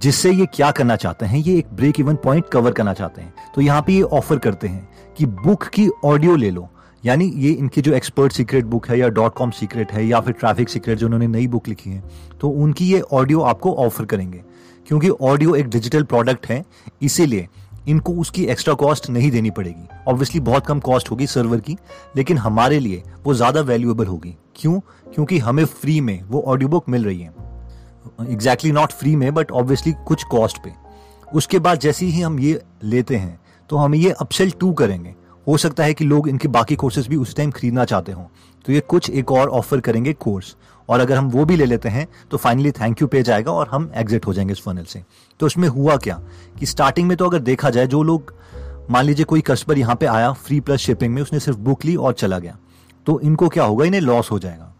जिससे 0.00 0.30
ये 0.32 0.46
क्या 0.54 0.70
करना 0.70 0.96
चाहते 0.96 1.26
हैं, 1.26 1.38
ये 1.38 1.56
एक 1.58 1.66
ब्रेक 1.74 2.00
इवन 2.00 2.16
पॉइंट 2.16 2.48
कवर 2.48 2.72
करना 2.72 2.92
चाहते 2.94 3.22
हैं। 3.22 3.34
तो 3.54 3.60
यहाँ 3.60 3.82
पे 3.82 3.92
ये 3.92 4.02
ऑफ़र 4.02 4.38
करते 4.38 4.68
हैं 4.68 4.88
कि 5.16 5.26
बुक 5.26 5.64
की 5.66 5.88
ऑडियो 6.04 6.36
ले 6.36 6.50
लो। 6.50 6.68
यानी 7.02 7.24
ये 7.36 7.50
इनकी 7.52 7.80
जो 7.80 7.92
एक्सपर्ट 7.92 8.32
सीक्रेट 8.32 8.64
बुक 8.64 8.88
है 8.88 8.98
या 8.98 9.08
डॉट 9.10 9.34
कॉम 9.34 9.50
सीक्रेट 9.50 9.92
है 9.92 10.06
या 10.06 10.20
फिर 10.20 10.34
ट्रैफ़िक 10.34 10.68
सीक्रेट 10.68 10.98
जो 10.98 11.06
उन्होंने 11.06 11.26
नई 11.28 11.46
बुक 11.46 11.68
लिखी 11.68 11.90
है 11.90 12.02
तो 12.40 12.48
उनकी 12.48 12.86
ये 12.86 13.00
ऑडियो 13.00 13.40
आपको 13.42 13.74
ऑफ़र 13.76 14.04
करेंगे। 14.04 14.42
क्योंकि 14.86 15.08
ऑडियो 15.08 15.54
एक 15.54 15.68
डिजिटल 15.68 16.02
प्रोडक्ट 16.04 16.46
है, 16.46 16.64
इसीलिए 17.02 17.48
इनको 17.88 18.12
उसकी 18.14 18.44
एक्स्ट्रा 18.44 18.74
कॉस्ट 18.74 19.10
नहीं 19.10 19.30
देनी 19.30 19.50
पड़ेगी। 19.50 19.88
ऑब्वियसली 20.08 20.40
बहुत 20.40 20.66
कम 20.66 20.80
कॉस्ट 20.80 21.10
होगी 21.10 21.26
सर्वर 21.26 21.60
की, 21.60 21.76
लेकिन 22.16 22.38
हमारे 22.38 22.78
लिए 22.80 23.02
वो 23.24 23.34
ज़्यादा 23.34 23.60
वैल्यूएबल 23.62 24.06
होगी। 24.06 24.36
क्यों? 24.56 24.78
क्योंकि 25.14 25.38
हमें 25.38 25.64
फ्री 25.64 26.00
में 26.00 26.22
वो 26.22 26.42
ऑडियो 26.42 26.68
बुक 26.68 26.88
मिल 26.88 27.04
रही 27.04 27.20
है। 27.20 27.43
एग्जैक्टली 28.22 28.72
नॉट 28.72 28.92
फ्री 28.92 29.16
में 29.16 29.32
बट 29.34 29.50
ऑब्वियसली 29.52 29.92
कुछ 30.06 30.24
कॉस्ट 30.24 30.58
पे। 30.64 30.72
उसके 31.34 31.58
बाद 31.58 31.78
जैसे 31.78 32.06
ही 32.06 32.20
हम 32.20 32.40
ये 32.40 32.62
लेते 32.84 33.16
हैं 33.16 33.38
तो 33.70 33.76
हम 33.76 33.94
ये 33.94 34.10
अपसेल 34.10 34.50
टू 34.50 34.72
करेंगे। 34.72 35.14
हो 35.48 35.56
सकता 35.56 35.84
है 35.84 35.94
कि 35.94 36.04
लोग 36.04 36.28
इनके 36.28 36.48
बाकी 36.48 36.76
कोर्सेज 36.76 37.08
भी 37.08 37.16
उस 37.16 37.34
टाइम 37.36 37.50
खरीदना 37.50 37.84
चाहते 37.84 38.12
हो। 38.12 38.30
तो 38.66 38.72
ये 38.72 38.80
कुछ 38.80 39.10
एक 39.10 39.32
और 39.32 39.48
ऑफ़र 39.48 39.80
करेंगे 39.80 40.12
कोर्स 40.12 40.56
और 40.88 41.00
अगर 41.00 41.16
हम 41.16 41.28
वो 41.30 41.44
भी 41.44 41.56
ले 41.56 41.64
लेते 41.64 41.88
हैं 41.88 42.06
तो 42.30 42.36
फाइनली 42.36 42.70
थैंक 42.70 43.02
यू 43.02 43.08
पेज 43.08 43.30
आएगा 43.30 43.52
और 43.52 43.68
हम 43.68 43.90
एग्जिट 43.94 44.26
हो 44.26 44.32
जाएँगे 44.32 44.52
इस 44.52 44.62
फनल 44.62 44.84
से। 44.84 45.02
तो 45.40 45.46
उसमें 45.46 45.68
हुआ 45.68 45.96
क्या? 45.96 46.20
कि 46.58 46.66
स्टार्टिंग 46.66 47.08
में 47.08 47.16
तो 47.16 47.26
अगर 47.26 47.38
देखा 47.38 47.70
जाए, 47.70 47.86
जो 47.86 48.02
लोग, 48.02 48.34
मान 48.90 49.04
लीजिए 49.04 49.24
कोई 49.24 49.40
कस्टमर 49.40 49.78
यहाँ 49.78 49.96
पे 49.96 50.06
आया 50.06 50.32
फ्री 50.32 50.60
प्लस 50.60 50.80
शिपिंग 50.80 51.14
में, 51.14 51.22
उसने 51.22 51.40
सिर्फ़ 51.40 51.58
बुक 51.58 51.84
ली 51.84 51.96
और 51.96 52.12
चला 52.12 52.38
गया। 52.38 52.56
तो 53.06 53.20
इनको 53.20 53.48
क्या 53.48 53.64
होगा? 53.64 53.84
इन्हें 53.84 54.00
लॉस 54.00 54.30
हो 54.30 54.38
जाएगा। 54.38 54.74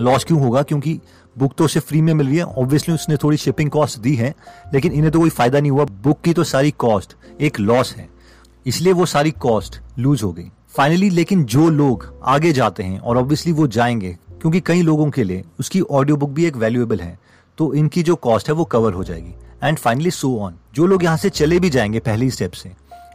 लॉस 0.00 0.24
क्यों 0.24 0.40
होगा? 0.40 0.62
क्योंकि 0.62 1.00
बुक 1.36 1.54
तो 1.58 1.64
उसे 1.64 1.80
फ्री 1.80 2.00
में 2.00 2.12
मिल 2.14 2.26
रही 2.26 2.36
है। 2.36 2.44
ऑब्वियसली 2.44 2.94
उसने 2.94 3.16
थोड़ी 3.16 3.36
शिपिंग 3.36 3.70
कॉस्ट 3.70 3.98
दी 3.98 4.14
है, 4.14 4.34
लेकिन 4.74 4.92
इन्हें 4.92 5.10
तो 5.12 5.20
कोई 5.20 5.30
फ़ायदा 5.30 5.60
नहीं 5.60 5.70
हुआ। 5.70 5.84
बुक 5.84 6.20
की 6.20 6.32
तो 6.32 6.44
सारी 6.44 6.70
कॉस्ट 6.70 7.14
एक 7.40 7.60
लॉस 7.60 7.94
है। 7.96 8.08
इसलिए 8.66 8.92
वो 8.92 9.06
सारी 9.06 9.30
कॉस्ट 9.30 9.80
लूज 9.98 10.22
हो 10.22 10.32
गई। 10.32 10.50
फाइनली 10.76 11.10
लेकिन 11.10 11.44
जो 11.44 11.68
लोग 11.70 12.06
आगे 12.24 12.52
जाते 12.52 12.82
हैं, 12.82 12.98
और 12.98 13.18
ऑब्वियसली 13.18 13.52
वो 13.52 13.66
जाएँगे, 13.68 14.16
क्योंकि 14.32 14.60
कई 14.60 14.82
लोगों 14.82 15.10
के 15.10 15.24
लिए 15.24 15.44
उसकी 15.60 15.80
ऑडियो 15.80 16.16
बुक 16.16 16.30
भी 16.30 16.44
एक 16.44 16.56
वैल्यूएबल 16.56 17.00
है 17.00 17.18
तो 17.58 17.72
इनकी 17.74 18.02
जो 18.02 18.14
कॉस्ट 18.16 18.48
है 18.48 18.54
वो 18.54 18.64
कवर 18.64 18.92
हो 18.92 19.04
जाएगी। 19.04 19.34
एंड 19.64 19.78
फाइनली 19.78 20.10
सो 20.10 20.36
ऑन 20.38 20.54
जो 20.74 20.86
लोग 20.86 21.04
यहाँ 21.04 21.16
से 21.16 21.30
चले 21.30 21.58
भी 21.60 21.70
जाएँगे 21.70 21.98
पहली 22.00 22.30
स्टेप 22.30 22.52
से 22.52 22.70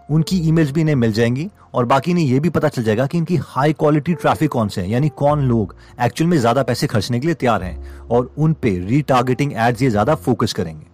उनकी 0.10 0.38
ईमेल्स 0.40 0.72
भी 0.72 0.82
इन्हें 0.82 0.96
मिल 0.96 1.14
जाएँगी 1.14 1.50
और 1.74 1.86
बाकी 1.86 2.12
इन्हें 2.12 2.26
ये 2.26 2.40
भी 2.40 2.50
पता 2.50 2.68
चल 2.68 2.84
जाएगा 2.84 3.06
कि 3.06 3.18
इनकी 3.18 3.36
हाई 3.38 3.74
क्वालिटी 3.74 4.14
ट्रैफ़िक 4.14 4.52
कौन 4.52 4.68
से 4.68 4.82
हैं, 4.82 4.88
यानी 4.90 5.10
कौन 5.10 5.42
लोग 5.42 5.76
एक्चुअल 6.02 6.30
में 6.30 6.38
ज़्यादा 6.38 6.64
पैसे 6.64 6.88
खर्चने 6.88 7.20
के 7.20 7.28
लिए 7.28 7.36
तैयार 7.36 7.64
हैं 7.64 8.08
और 8.08 8.32
उन 8.38 8.54
पे 8.54 8.78
रीटारगेटिंग 8.80 9.54
एड्स 9.58 9.82
ये 9.82 9.90
ज़्यादा 9.90 10.16
फोकस 10.16 10.54
करेंगे। 10.54 10.86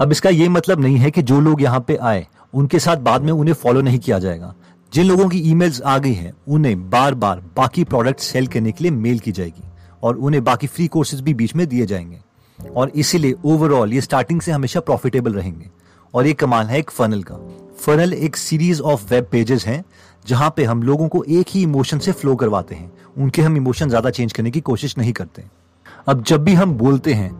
अब 0.00 0.12
इसका 0.12 0.30
ये 0.30 0.48
मतलब 0.48 0.80
नहीं 0.80 0.96
है 0.96 1.10
कि 1.10 1.22
जो 1.22 1.40
लोग 1.40 1.62
यहाँ 1.62 1.80
पे 1.80 1.96
आए, 1.96 2.26
उनके 2.54 2.78
साथ 2.78 2.96
बाद 2.98 3.22
में 3.22 3.32
उन्हें 3.32 3.54
फॉलो 3.54 3.80
नहीं 3.80 3.98
किया 3.98 4.18
जाएगा। 4.18 4.54
जिन 4.92 5.06
लोगों 5.06 5.28
की 5.28 5.38
ईमेल्स 5.50 5.80
आ 5.82 5.98
गई 5.98 6.12
हैं, 6.12 6.32
उन्हें 6.48 6.90
बार 6.90 7.14
बार 7.14 7.42
बाकी 7.56 7.84
प्रोडक्ट 7.84 8.20
सेल 8.20 8.46
करने 8.46 8.72
के 8.72 8.84
लिए 8.84 8.90
मेल 8.92 9.18
की 9.18 9.32
जाएगी 9.32 9.68
और 10.02 10.16
उन्हें 10.16 10.42
बाकी 10.44 10.66
फ्री 10.66 10.86
कोर्सेज 10.86 11.20
भी 11.20 11.34
बीच 11.34 11.54
में 11.56 11.66
दिए 11.66 11.86
जाएँगे। 11.86 12.18
और 12.76 12.88
इसीलिए 12.94 13.34
ओवरऑल 13.44 13.92
ये 13.92 14.00
स्टार्टिंग 14.00 14.40
से 14.40 14.52
हमेशा 14.52 14.80
प्रॉफिटेबल 14.80 15.32
रहेंगे। 15.32 15.70
और 16.14 16.26
ये 16.26 16.32
कमाल 16.32 16.66
है 16.66 16.78
एक 16.78 16.90
फनल 16.90 17.22
का। 17.22 17.34
फनल 17.80 18.12
एक 18.12 18.36
सीरीज़ 18.36 18.80
ऑफ़ 18.82 19.04
वेब 19.10 19.26
पेजेस 19.32 19.66
हैं, 19.66 19.84
जहाँ 20.24 20.52
पे 20.56 20.64
हम 20.64 20.82
लोगों 20.82 21.08
को 21.08 21.22
एक 21.24 21.46
ही 21.50 21.62
इमोशन 21.62 21.98
से 21.98 22.12
फ्लो 22.12 22.34
करवाते 22.36 22.74
हैं। 22.74 22.90
उनके 23.18 23.42
हम 23.42 23.56
इमोशन 23.56 23.88
ज़्यादा 23.88 24.10
चेंज 24.10 24.32
करने 24.32 24.50
की 24.50 24.60
कोशिश 24.60 24.96
नहीं 24.98 25.12
करते। 25.12 25.44
अब 26.08 26.22
जब 26.24 26.44
भी 26.44 26.54
हम 26.54 26.72
बोलते 26.74 27.14
हैं 27.14 27.30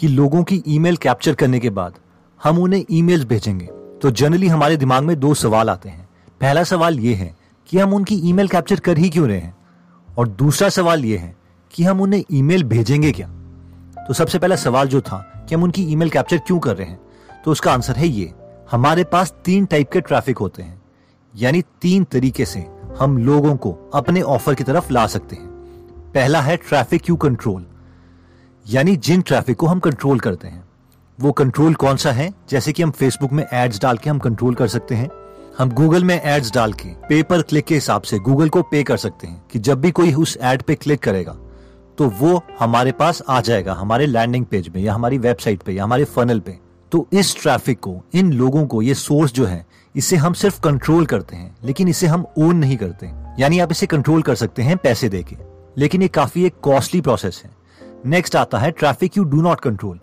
कि 0.00 0.08
लोगों 0.08 0.42
की 0.42 0.62
ईमेल 0.68 0.96
कैप्चर 0.96 1.34
करने 1.34 1.60
के 1.60 1.70
बाद 1.70 1.94
हम 2.40 2.58
उन्हें 2.58 2.84
ईमेल्स 2.90 3.24
भेजेंगे 3.24 3.66
तो 4.02 4.10
जनरली 4.10 4.48
हमारे 4.48 4.76
दिमाग 4.76 5.02
में 5.02 5.18
दो 5.20 5.34
सवाल 5.34 5.70
आते 5.70 5.88
हैं। 5.88 6.08
पहला 6.40 6.64
सवाल 6.64 6.98
ये 7.00 7.14
है 7.14 7.34
कि 7.68 7.78
हम 7.78 7.94
उनकी 7.94 8.14
ईमेल 8.28 8.48
कैप्चर 8.48 8.80
कर 8.80 8.98
ही 8.98 9.08
क्यों 9.08 9.28
रहे 9.28 9.38
हैं? 9.38 9.54
और 10.08 10.28
दूसरा 10.28 10.68
सवाल 10.68 11.04
ये 11.04 11.16
है 11.16 11.34
कि 11.72 11.84
हम 11.84 12.00
उन्हें 12.00 12.24
ईमेल 12.32 12.64
भेजेंगे 12.64 13.12
क्या? 13.12 13.28
तो 13.98 14.14
सबसे 14.14 14.38
पहला 14.38 14.56
सवाल 14.56 14.88
जो 14.88 15.00
था 15.00 15.46
कि 15.48 15.54
हम 15.54 15.62
उनकी 15.62 15.82
ईमेल 15.82 16.10
कैप्चर 16.10 16.38
क्यों 16.38 16.58
कर 16.58 16.76
रहे 16.76 16.88
हैं? 16.88 17.00
तो 17.44 17.50
उसका 17.50 17.72
आंसर 17.72 17.96
है 17.96 18.08
ये। 18.08 18.32
हमारे 18.70 19.04
पास 19.04 19.32
तीन 19.44 19.64
टाइप 19.66 19.90
के 19.92 20.00
ट्रैफ़िक 20.00 20.38
होते 20.38 20.62
हैं। 20.62 20.80
यानी 21.34 21.62
तीन 21.82 22.04
तरीके 22.04 22.44
से 22.44 22.60
हम 22.98 23.16
लोगों 23.18 23.54
को 23.56 23.72
अपने 23.94 24.20
ऑफ़र 24.24 24.54
की 24.54 24.64
तरफ़ 24.64 24.92
ला 24.92 25.06
सकते 25.06 25.36
हैं। 25.36 25.48
पहला 26.14 26.40
है 26.40 26.56
ट्रैफ़िक 26.58 27.08
यू 27.10 27.16
कंट्रोल 27.16 27.64
यानी 28.66 28.96
जिन 28.98 29.22
ट्रैफ़िक 29.22 29.56
को 29.56 29.66
हम 29.66 29.80
कंट्रोल 29.80 30.20
करते 30.20 30.48
हैं, 30.48 30.62
वो 31.18 31.32
कंट्रोल 31.32 31.74
कौन 31.74 31.96
सा 31.96 32.12
है? 32.12 32.32
जैसे 32.50 32.72
कि 32.72 32.82
हम 32.82 32.90
फेसबुक 32.90 33.32
में 33.32 33.44
एड्स 33.44 33.80
डाल 33.82 33.98
के 33.98 34.10
हम 34.10 34.18
कंट्रोल 34.18 34.54
कर 34.54 34.68
सकते 34.68 34.94
हैं। 34.94 35.10
हम 35.58 35.70
गूगल 35.72 36.04
में 36.04 36.14
एड्स 36.14 36.54
डाल 36.54 36.72
के 36.72 36.88
पेपर 37.08 37.42
क्लिक 37.42 37.64
के 37.64 37.74
हिसाब 37.74 38.02
से 38.02 38.18
गूगल 38.20 38.48
को 38.48 38.62
पे 38.62 38.82
कर 38.82 38.96
सकते 38.98 39.26
हैं 39.26 39.42
कि 39.52 39.58
जब 39.58 39.80
भी 39.80 39.90
कोई 39.90 40.14
उस 40.14 40.38
एड 40.42 40.62
पे 40.62 40.74
क्लिक 40.76 41.02
करेगा 41.02 41.36
तो 41.98 42.08
वो 42.10 42.40
हमारे 42.60 42.92
पास 42.92 43.22
आ 43.28 43.40
जाएगा, 43.40 43.74
हमारे 43.74 44.06
लैंडिंग 44.06 44.46
पेज 44.46 44.68
में 44.68 44.82
या 44.82 44.94
हमारी 44.94 45.18
वेबसाइट 45.18 45.62
पे 45.62 45.72
या 45.72 45.84
हमारे 45.84 46.04
फनल 46.06 46.40
पे। 46.40 46.58
तो 46.92 47.08
इस 47.12 47.42
ट्रैफ़िक 47.42 47.80
को, 47.80 48.04
इन 48.14 48.32
लोगों 48.32 48.66
को, 48.66 48.82
ये 48.82 48.94
सोर्स 48.94 49.32
जो 49.32 49.44
है, 49.44 49.66
इसे 49.96 50.16
हम 50.16 50.32
सिर्फ़ 50.32 50.60
कंट्रोल 50.60 51.06
करते 51.06 51.36
हैं, 51.36 51.56
लेकिन 51.64 51.88
इसे 51.88 52.06
हम 52.06 52.26
ओन 52.38 52.56
नहीं 52.56 52.76
करते। 52.76 53.06
यानी 53.38 53.58
आप 53.58 53.70
इसे 53.70 53.86
कंट्रोल 53.86 54.22
कर 54.22 54.34
सकते 54.34 54.62
हैं 54.62 54.76
पैसे 54.76 55.08
देके 55.08 55.36
लेकिन 55.78 56.02
ये 56.02 56.08
काफ़ी 56.08 56.44
एक 56.44 56.54
कॉस्टली 56.62 57.00
प्रोसेस 57.00 57.42
है। 57.44 57.50
नेक्स्ट 58.06 58.36
आता 58.36 58.58
है 58.58 58.70
traffic 58.70 59.16
you 59.16 59.24
do 59.24 59.42
not 59.42 59.60
control 59.60 60.00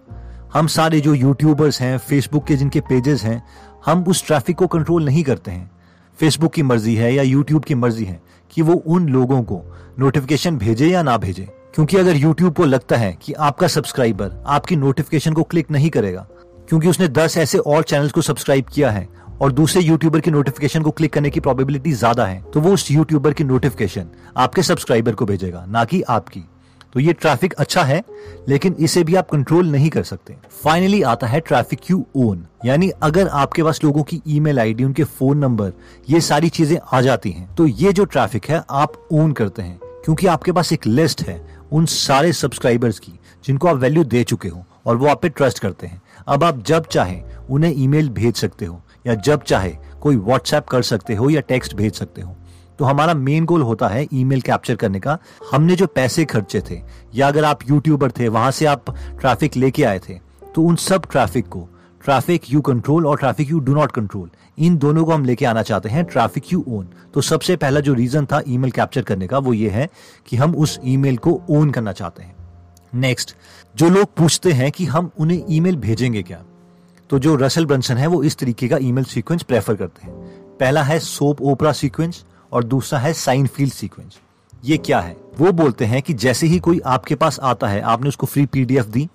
हम 0.53 0.67
सारे 0.67 0.99
जो 0.99 1.13
यूट्यूबर्स 1.13 1.81
हैं 1.81 1.97
फेसबुक 1.97 2.45
के 2.45 2.55
जिनके 2.55 2.79
पेजेस 2.79 3.23
हैं, 3.23 3.43
हम 3.85 4.03
उस 4.03 4.25
ट्रैफ़िक 4.27 4.57
को 4.57 4.67
कंट्रोल 4.67 5.05
नहीं 5.05 5.23
करते 5.23 5.51
हैं। 5.51 5.71
फेसबुक 6.19 6.53
की 6.53 6.63
मर्ज़ी 6.63 6.95
है 6.95 7.13
या 7.13 7.23
यूट्यूब 7.23 7.63
की 7.63 7.75
मर्ज़ी 7.75 8.05
है 8.05 8.21
कि 8.51 8.61
वो 8.61 8.73
उन 8.73 9.09
लोगों 9.09 9.43
को 9.43 9.61
नोटिफिकेशन 9.99 10.57
भेजे 10.57 10.87
या 10.87 11.03
ना 11.03 11.17
भेजे। 11.17 11.47
क्योंकि 11.75 11.97
अगर 11.97 12.15
यूट्यूब 12.15 12.53
को 12.53 12.65
लगता 12.65 12.95
है 12.95 13.17
कि 13.21 13.33
आपका 13.33 13.67
सब्सक्राइबर 13.67 14.43
आपकी 14.47 14.75
नोटिफिकेशन 14.75 15.33
को 15.33 15.43
क्लिक 15.43 15.71
नहीं 15.71 15.89
करेगा 15.89 16.27
क्योंकि 16.67 16.87
उसने 16.87 17.07
दस 17.09 17.37
ऐसे 17.37 17.57
और 17.57 17.83
चैनल्स 17.83 18.11
को 18.11 18.21
सब्सक्राइब 18.21 18.65
किया 18.65 18.91
है 18.91 19.07
और 19.41 19.51
दूसरे 19.51 19.81
यूट्यूबर 19.81 20.19
की 20.19 20.31
नोटिफिकेशन 20.31 20.81
को 20.81 20.91
क्लिक 20.91 21.13
करने 21.13 21.29
की 21.29 21.39
प्रोबेबिलिटी 21.39 21.91
ज़्यादा 21.93 22.25
है 22.25 22.41
तो 22.53 22.61
वो 22.61 22.73
उस 22.73 22.89
यूट्यूबर 22.91 23.33
की 23.33 23.43
नोटिफिकेशन 23.43 24.09
आपके 24.37 24.63
सब्सक्राइबर 24.63 25.15
को 25.15 25.25
भेजेगा, 25.25 25.65
ना 25.65 25.83
कि 25.85 26.01
आपकी। 26.01 26.43
तो 26.93 26.99
ये 26.99 27.13
ट्रैफ़िक 27.13 27.53
अच्छा 27.53 27.81
है, 27.83 28.01
लेकिन 28.49 28.75
इसे 28.79 29.03
भी 29.03 29.15
आप 29.15 29.29
कंट्रोल 29.29 29.67
नहीं 29.67 29.89
कर 29.89 30.03
सकते। 30.03 30.35
फाइनली 30.63 31.01
आता 31.03 31.27
है 31.27 31.39
ट्रैफ़िक 31.39 31.89
यू 31.91 32.05
ओन 32.17 32.45
यानी 32.65 32.89
अगर 32.89 33.27
आपके 33.29 33.63
पास 33.63 33.83
लोगों 33.83 34.03
की 34.03 34.21
ईमेल 34.27 34.59
आईडी 34.59 34.83
उनके 34.83 35.03
फ़ोन 35.03 35.37
नंबर 35.37 35.73
ये 36.09 36.21
सारी 36.21 36.49
चीज़ें 36.49 36.77
आ 36.83 37.01
जाती 37.01 37.31
हैं 37.31 37.53
तो 37.55 37.67
ये 37.67 37.93
जो 37.93 38.05
ट्रैफ़िक 38.05 38.45
है, 38.45 38.63
आप 38.69 38.93
ओन 39.11 39.31
करते 39.31 39.61
हैं, 39.61 39.79
क्योंकि 40.05 40.27
आपके 40.27 40.51
पास 40.51 40.73
एक 40.73 40.87
लिस्ट 40.87 41.21
है 41.21 41.41
उन 41.71 41.85
सारे 41.87 42.33
सब्सक्राइबर्स 42.33 42.99
की, 42.99 43.13
जिनको 43.45 43.67
आप 43.67 43.77
वैल्यू 43.77 44.03
दे 44.05 44.23
चुके 44.23 44.49
हो 44.49 44.65
और 44.85 44.95
वो 44.95 45.07
आप 45.07 45.21
पे 45.21 45.29
ट्रस्ट 45.29 45.59
करते 45.59 45.87
हैं। 45.87 46.01
अब 46.27 46.43
आप 46.43 46.63
जब 46.63 46.85
चाहे, 46.85 47.21
उन्हें 47.49 47.73
ईमेल 47.77 48.09
भेज 48.09 48.35
सकते 48.35 48.65
हो, 48.65 48.81
या 49.07 49.13
जब 49.15 49.43
चाहे, 49.43 49.75
कोई 50.01 50.15
व्हाट्सएप 50.15 50.65
कर 50.65 50.81
सकते 50.81 51.15
हो, 51.15 51.29
या 51.29 51.41
टेक्स्ट 51.41 51.75
भेज 51.75 51.93
सकते 51.93 52.21
हो। 52.21 52.35
तो 52.79 52.85
हमारा 52.85 53.13
मेन 53.13 53.45
गोल 53.45 53.61
होता 53.61 53.87
है 53.87 54.05
ईमेल 54.13 54.41
कैप्चर 54.41 54.75
करने 54.75 54.99
का। 54.99 55.17
हमने 55.51 55.75
जो 55.75 55.87
पैसे 55.87 56.25
खर्चे 56.25 56.61
थे, 56.69 56.81
या 57.15 57.27
अगर 57.27 57.45
आप 57.45 57.69
यूट्यूबर 57.69 58.11
थे, 58.11 58.27
वहाँ 58.27 58.51
से 58.51 58.65
आप 58.65 58.89
ट्रैफ़िक 59.19 59.57
लेके 59.57 59.83
आए 59.83 59.99
थे 59.99 60.19
तो 60.55 60.63
उन 60.63 60.75
सब 60.75 61.05
ट्रैफ़िक 61.11 61.47
को 61.47 61.67
ट्रैफ़िक 62.03 62.41
यू 62.49 62.61
कंट्रोल 62.61 63.05
और 63.07 63.17
traffic 63.17 63.49
you 63.49 63.59
do 63.59 63.73
not 63.75 63.91
control 63.91 64.29
इन 64.57 64.77
दोनों 64.77 65.03
को 65.05 65.11
हम 65.11 65.25
लेके 65.25 65.45
आना 65.45 65.61
चाहते 65.61 65.89
हैं 65.89 66.03
ट्रैफ़िक 66.03 66.53
यू 66.53 66.63
ओन 66.67 66.87
तो 67.13 67.21
सबसे 67.21 67.55
पहला 67.55 67.79
जो 67.79 67.93
रीजन 67.93 68.25
था 68.25 68.41
ईमेल 68.47 68.71
कैप्चर 68.71 69.01
करने 69.01 69.27
का, 69.27 69.37
वो 69.37 69.53
ये 69.53 69.69
है 69.69 69.89
कि 70.27 70.37
हम 70.37 70.55
उस 70.55 70.79
ईमेल 70.85 71.17
को 71.17 71.41
ओन 71.49 71.71
करना 71.71 71.91
चाहते 71.91 72.23
हैं। 72.23 72.35
नेक्स्ट 72.97 73.35
जो 73.75 73.89
लोग 73.89 74.13
पूछते 74.13 74.51
हैं 74.51 74.71
कि 74.71 74.85
हम 74.85 75.09
उन्हें 75.19 75.43
ईमेल 75.49 75.75
भेजेंगे 75.77 76.23
क्या 76.23 76.41
तो 77.09 77.19
जो 77.19 77.35
रसल 77.35 77.65
ब्रंसन 77.65 77.97
है 77.97 78.07
वो 78.07 78.21
इस 78.23 78.37
तरीके 78.37 78.67
का 78.67 78.77
ईमेल 78.81 79.03
सीक्वेंस 79.03 79.43
प्रेफर 79.43 79.75
करते 79.75 80.07
हैं। 80.07 80.13
पहला 80.59 80.83
है 80.83 80.99
सोप 80.99 81.41
ओपरा 81.41 81.71
सीक्वेंस 81.71 82.23
और 82.51 82.63
दूसरा 82.63 82.99
है 82.99 83.13
साइन 83.13 83.47
फ़ील्ड 83.47 83.73
सीक्वेंस 83.73 84.19
ये 84.65 84.77
क्या 84.77 84.99
है? 84.99 85.15
वो 85.39 85.51
बोलते 85.51 85.85
हैं 85.85 86.01
कि 86.01 86.13
जैसे 86.13 86.47
ही 86.47 86.59
कोई 86.59 86.79
आपके 86.85 87.15
पास 87.15 87.39
आता 87.39 87.67
है, 87.67 87.81
आपने 87.81 88.09
उसको 88.09 88.27
फ्री 88.27 88.45
पीडीएफ 88.45 88.85
दी 88.85 89.07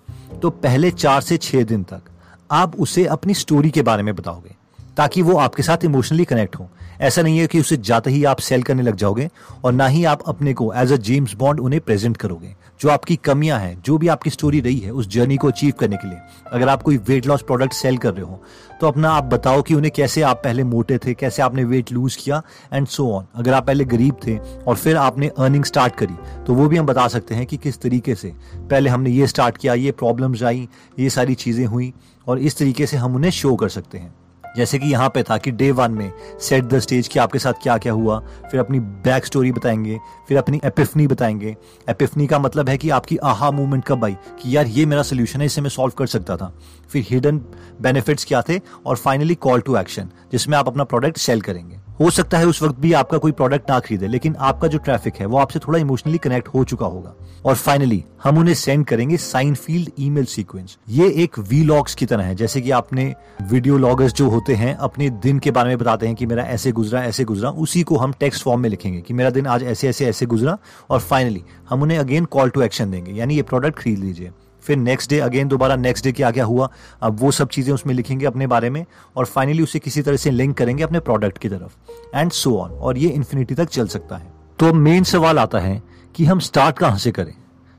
तो 0.43 0.51
पहले 0.51 0.91
चार 0.91 1.21
से 1.21 1.37
छह 1.39 1.63
दिन 1.65 1.83
तक 1.83 2.03
आप 2.51 2.77
उसे 2.77 3.05
अपनी 3.07 3.35
स्टोरी 3.35 3.71
के 3.71 3.83
बारे 3.83 4.03
में 4.03 4.15
बताओगे, 4.17 4.55
ताकि 4.97 5.23
वो 5.23 5.37
आपके 5.37 5.63
साथ 5.63 5.85
इमोशनली 5.85 6.25
कनेक्ट 6.25 6.57
हो। 6.57 6.69
ऐसा 7.03 7.23
नहीं 7.23 7.39
है 7.39 7.47
कि 7.47 7.61
उसे 7.61 7.77
जाते 7.79 8.11
ही 8.11 8.25
आप 8.25 8.39
सेल 8.41 8.63
करने 8.63 8.83
लग 8.83 8.97
जाओगे 8.97 9.29
और 9.65 9.73
ना 9.73 9.87
ही 9.87 10.05
आप 10.05 10.23
अपने 10.29 10.53
को 10.55 10.73
एज 10.75 10.93
अ 10.93 10.97
जेम्स 10.99 11.35
बॉन्ड 11.35 11.61
उन्हें 11.61 11.81
प्रेजेंट 11.81 12.17
करोगे। 12.17 12.55
जो 12.81 12.89
आपकी 12.89 13.17
कमियाँ 13.17 13.59
हैं, 13.61 13.81
जो 13.83 13.97
भी 13.99 14.09
आपकी 14.09 14.31
स्टोरी 14.31 14.61
रही 14.61 14.79
है 14.79 14.91
उस 14.93 15.09
जर्नी 15.09 15.37
को 15.37 15.49
अचीव 15.49 15.73
करने 15.81 15.97
के 15.97 16.09
लिए। 16.09 16.19
अगर 16.53 16.69
आप 16.69 16.83
कोई 16.83 16.97
वेट 16.99 17.27
लॉस 17.27 17.43
प्रोडक्ट 17.43 17.73
सेल 17.73 17.97
कर 17.99 18.15
रहे 18.15 18.25
हो 18.25 18.43
तो 18.81 18.87
अपना 18.87 19.11
आप 19.11 19.25
बताओ 19.25 19.63
कि 19.63 19.75
उन्हें 19.75 19.91
कैसे 19.97 20.23
आप 20.23 20.41
पहले 20.45 20.65
मोटे 20.65 20.99
थे, 20.99 21.15
कैसे 21.15 21.43
आपने 21.43 21.65
वेट 21.65 21.93
लूज 21.93 22.17
किया 22.17 22.43
एंड 22.73 22.87
सो 22.87 23.11
ऑन 23.13 23.27
अगर 23.35 23.53
आप 23.53 23.67
पहले 23.67 23.85
गरीब 23.87 24.17
थे 24.27 24.37
और 24.39 24.77
फिर 24.77 24.97
आपने 24.97 25.29
अर्निंग 25.29 25.65
स्टार्ट 25.65 25.95
करी 25.95 26.45
तो 26.47 26.55
वो 26.55 26.69
भी 26.69 26.77
हम 26.77 26.87
बता 26.87 27.07
सकते 27.09 27.35
हैं 27.35 27.47
कि 27.47 27.57
किस 27.57 27.81
तरीके 27.83 28.15
से 28.15 28.33
पहले 28.57 28.91
हमने 28.91 29.11
ये 29.11 29.27
स्टार्ट 29.27 29.57
किया, 29.57 29.75
ये 29.75 29.93
प्रॉब्लम्स 29.93 30.43
आई, 30.43 30.69
ये 30.99 31.11
सारी 31.11 31.35
चीज़ें 31.35 31.65
हुई, 31.67 31.93
और 32.27 32.39
इस 32.39 32.59
तरीके 32.59 32.87
से 32.87 32.97
हम 32.97 33.15
उन्हें 33.15 33.31
शो 33.31 33.55
कर 33.57 33.69
सकते 33.69 33.99
हैं। 33.99 34.15
जैसे 34.57 34.79
कि 34.79 34.89
यहाँ 34.89 35.09
पे 35.09 35.23
था 35.23 35.39
कि 35.39 35.51
डे 35.51 35.71
वन 35.71 35.91
में 35.91 36.13
सेट 36.41 36.65
द 36.65 36.79
स्टेज 36.79 37.09
कि 37.09 37.19
आपके 37.19 37.39
साथ 37.39 37.53
क्या 37.53 37.79
क्या 37.79 37.93
हुआ, 37.93 38.19
फिर 38.21 38.61
अपनी 38.61 38.81
बैक 38.81 39.27
स्टोरी 39.27 39.53
बताएँगे, 39.53 39.99
फिर 40.29 40.39
अपनी 40.39 40.61
एपिफनी 40.65 41.07
बताएँगे। 41.07 41.57
एपिफनी 41.89 42.27
का 42.27 42.39
मतलब 42.39 42.69
है 42.69 42.79
कि 42.79 42.91
आपकी 42.91 43.17
आहा 43.17 43.51
मूवमेंट 43.51 43.85
कब 43.85 44.05
आई, 44.05 44.17
कि 44.43 44.57
यार 44.57 44.67
ये 44.67 44.87
मेरा 44.87 45.03
सोल्यूशन 45.03 45.41
है, 45.41 45.47
इसे 45.47 45.61
मैं 45.61 45.71
सॉल्व 45.71 45.93
कर 45.99 46.07
सकता 46.07 46.37
था। 46.37 46.55
फिर 46.91 47.07
हिडन 47.11 47.39
बेनिफिट्स 47.81 48.25
क्या 48.25 48.43
थे? 48.43 48.61
और 48.87 48.97
फाइनली 48.97 49.35
कॉल 49.35 49.61
टू 49.61 49.77
एक्शन 49.77 50.11
जिसमें 50.33 50.59
आप 50.59 50.69
अपना 50.69 50.85
प्रोडक्ट 50.85 51.17
सेल 51.17 51.41
करेंगे। 51.41 51.82
हो 52.01 52.11
सकता 52.11 52.39
है 52.39 52.47
उस 52.47 52.63
वक्त 52.63 52.79
भी 52.81 52.93
आपका 52.93 53.19
कोई 53.19 53.33
प्रोडक्ट 53.33 53.71
ना 53.71 53.79
खरीदे, 53.81 54.07
लेकिन 54.07 54.37
आपका 54.41 54.69
जो 54.69 54.79
ट्रैफ़िक 54.79 55.17
है, 55.17 55.27
वो 55.27 55.39
आपसे 55.39 55.59
थोड़ा 55.59 55.79
इमोशनली 55.79 56.19
कनेक्ट 56.19 56.49
हो 56.49 56.65
चुका 56.65 56.87
होगा। 56.87 57.15
और 57.45 57.55
फाइनली 57.55 58.03
हम 58.23 58.39
उन्हें 58.39 58.55
सेंड 58.55 58.85
करेंगे 58.87 59.17
साइन 59.17 59.55
फ़ील्ड 59.55 59.91
ईमेल 60.01 60.25
सीक्वेंस 60.25 60.77
ये 60.89 61.09
एक 61.23 61.39
वी 61.41 61.63
लॉग्स 61.65 61.95
की 61.95 62.07
तरह 62.07 62.25
है, 62.25 62.35
जैसे 62.35 62.61
कि 62.61 62.71
आपने 62.71 63.15
वीडियो 63.43 63.79
लॉगर्स 63.79 64.13
जो 64.13 64.29
होते 64.31 64.55
हैं, 64.55 64.75
अपने 64.77 65.11
दिन 65.11 65.39
के 65.39 65.51
बारे 65.51 65.69
में 65.69 65.79
बताते 65.79 66.07
हैं 66.07 66.15
कि 66.17 66.27
मेरा 66.27 66.45
ऐसे 66.45 66.73
गुजरा 66.73 67.05
ऐसे 67.05 67.25
गुजरा, 67.25 67.51
उसी 67.51 67.83
को 67.83 67.97
हम 67.97 68.13
टेक्स्ट 68.13 68.43
फॉर्म 68.43 68.61
में 68.61 68.71
लिखेंगे 68.71 69.01
कि 69.01 69.15
मेरा 69.15 69.31
दिन 69.31 69.47
आज 69.47 69.63
ऐसे 69.63 69.89
ऐसे 69.89 70.07
ऐसे 70.07 70.27
गुजरा। 70.27 70.59
और 70.91 71.01
फाइनली 71.01 71.43
हम 71.71 71.83
उन्हें 71.83 71.99
अगेन 71.99 72.25
कॉल 72.25 72.51
टू 72.51 72.63
एक्शन 72.63 72.91
देंगे, 72.91 73.13
यानी 73.13 73.37
ये 73.37 73.43
प्रोडक्ट 73.43 73.79
खरीद 73.79 73.99
लीजिए। 73.99 74.31
फिर 74.63 74.77
नेक्स्ट 74.77 75.11
डे 75.11 75.19
अगेन 75.21 75.49
दोबारा 75.49 75.77
नेक्स्ट 75.77 76.05
डे 76.05 76.13
क्या 76.13 76.31
क्या 76.31 76.45
हुआ। 76.45 76.69
अब 77.03 77.21
वो 77.21 77.31
सब 77.31 77.49
चीज़ें 77.49 77.73
उसमें 77.75 77.95
लिखेंगे 77.95 78.27
अपने 78.27 78.47
बारे 78.47 78.71
में 78.71 78.85
और 79.17 79.25
फाइनली 79.27 79.63
उसे 79.63 79.79
किसी 79.79 80.03
तरह 80.03 80.17
से 80.17 80.31
लिंक 80.31 80.57
करेंगे 80.57 80.83
अपने 80.83 81.01
प्रोडक्ट 81.01 81.39
की 81.39 81.49
तरफ़। 81.49 82.17
एंड 82.17 82.33
सो 82.33 82.57
ऑन 82.57 82.71
और 82.71 82.99
ये 82.99 83.09
इन्फिनिटी 83.11 83.55
तक 83.55 83.69
चल 83.69 83.87
सकता 83.89 84.17
है। 84.17 84.33
तो 84.59 84.73
मेन 84.75 85.05
सवाल 85.05 85.39
आता 85.39 85.59
है 85.59 85.83
कि 86.15 86.25
हम 86.25 86.39
स्टार्ट 86.41 86.79
कहाँ 86.79 86.99
से 86.99 87.11
करें? 87.11 87.35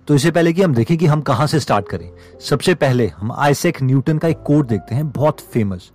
तो 0.08 0.16
इससे 0.16 0.32
पहले 0.32 0.54
कि 0.54 0.62
हम 0.62 0.74
देखें 0.76 0.98
कि 0.98 1.06
हम 1.06 1.22
कहाँ 1.22 1.48
से 1.48 1.60
स्टार्ट 1.60 1.88
करें। 1.90 2.10
सबसे 2.42 2.74
पहले 2.76 3.08
हम 3.08 3.32
आइसेक 3.32 3.82
न्यूटन 3.84 4.18
का 4.18 4.28
एक 4.28 4.42
कोड 4.42 4.68
देखते 4.68 4.96
हैं, 4.96 5.10
बहुत 5.12 5.40
फ़ेमस 5.54 5.92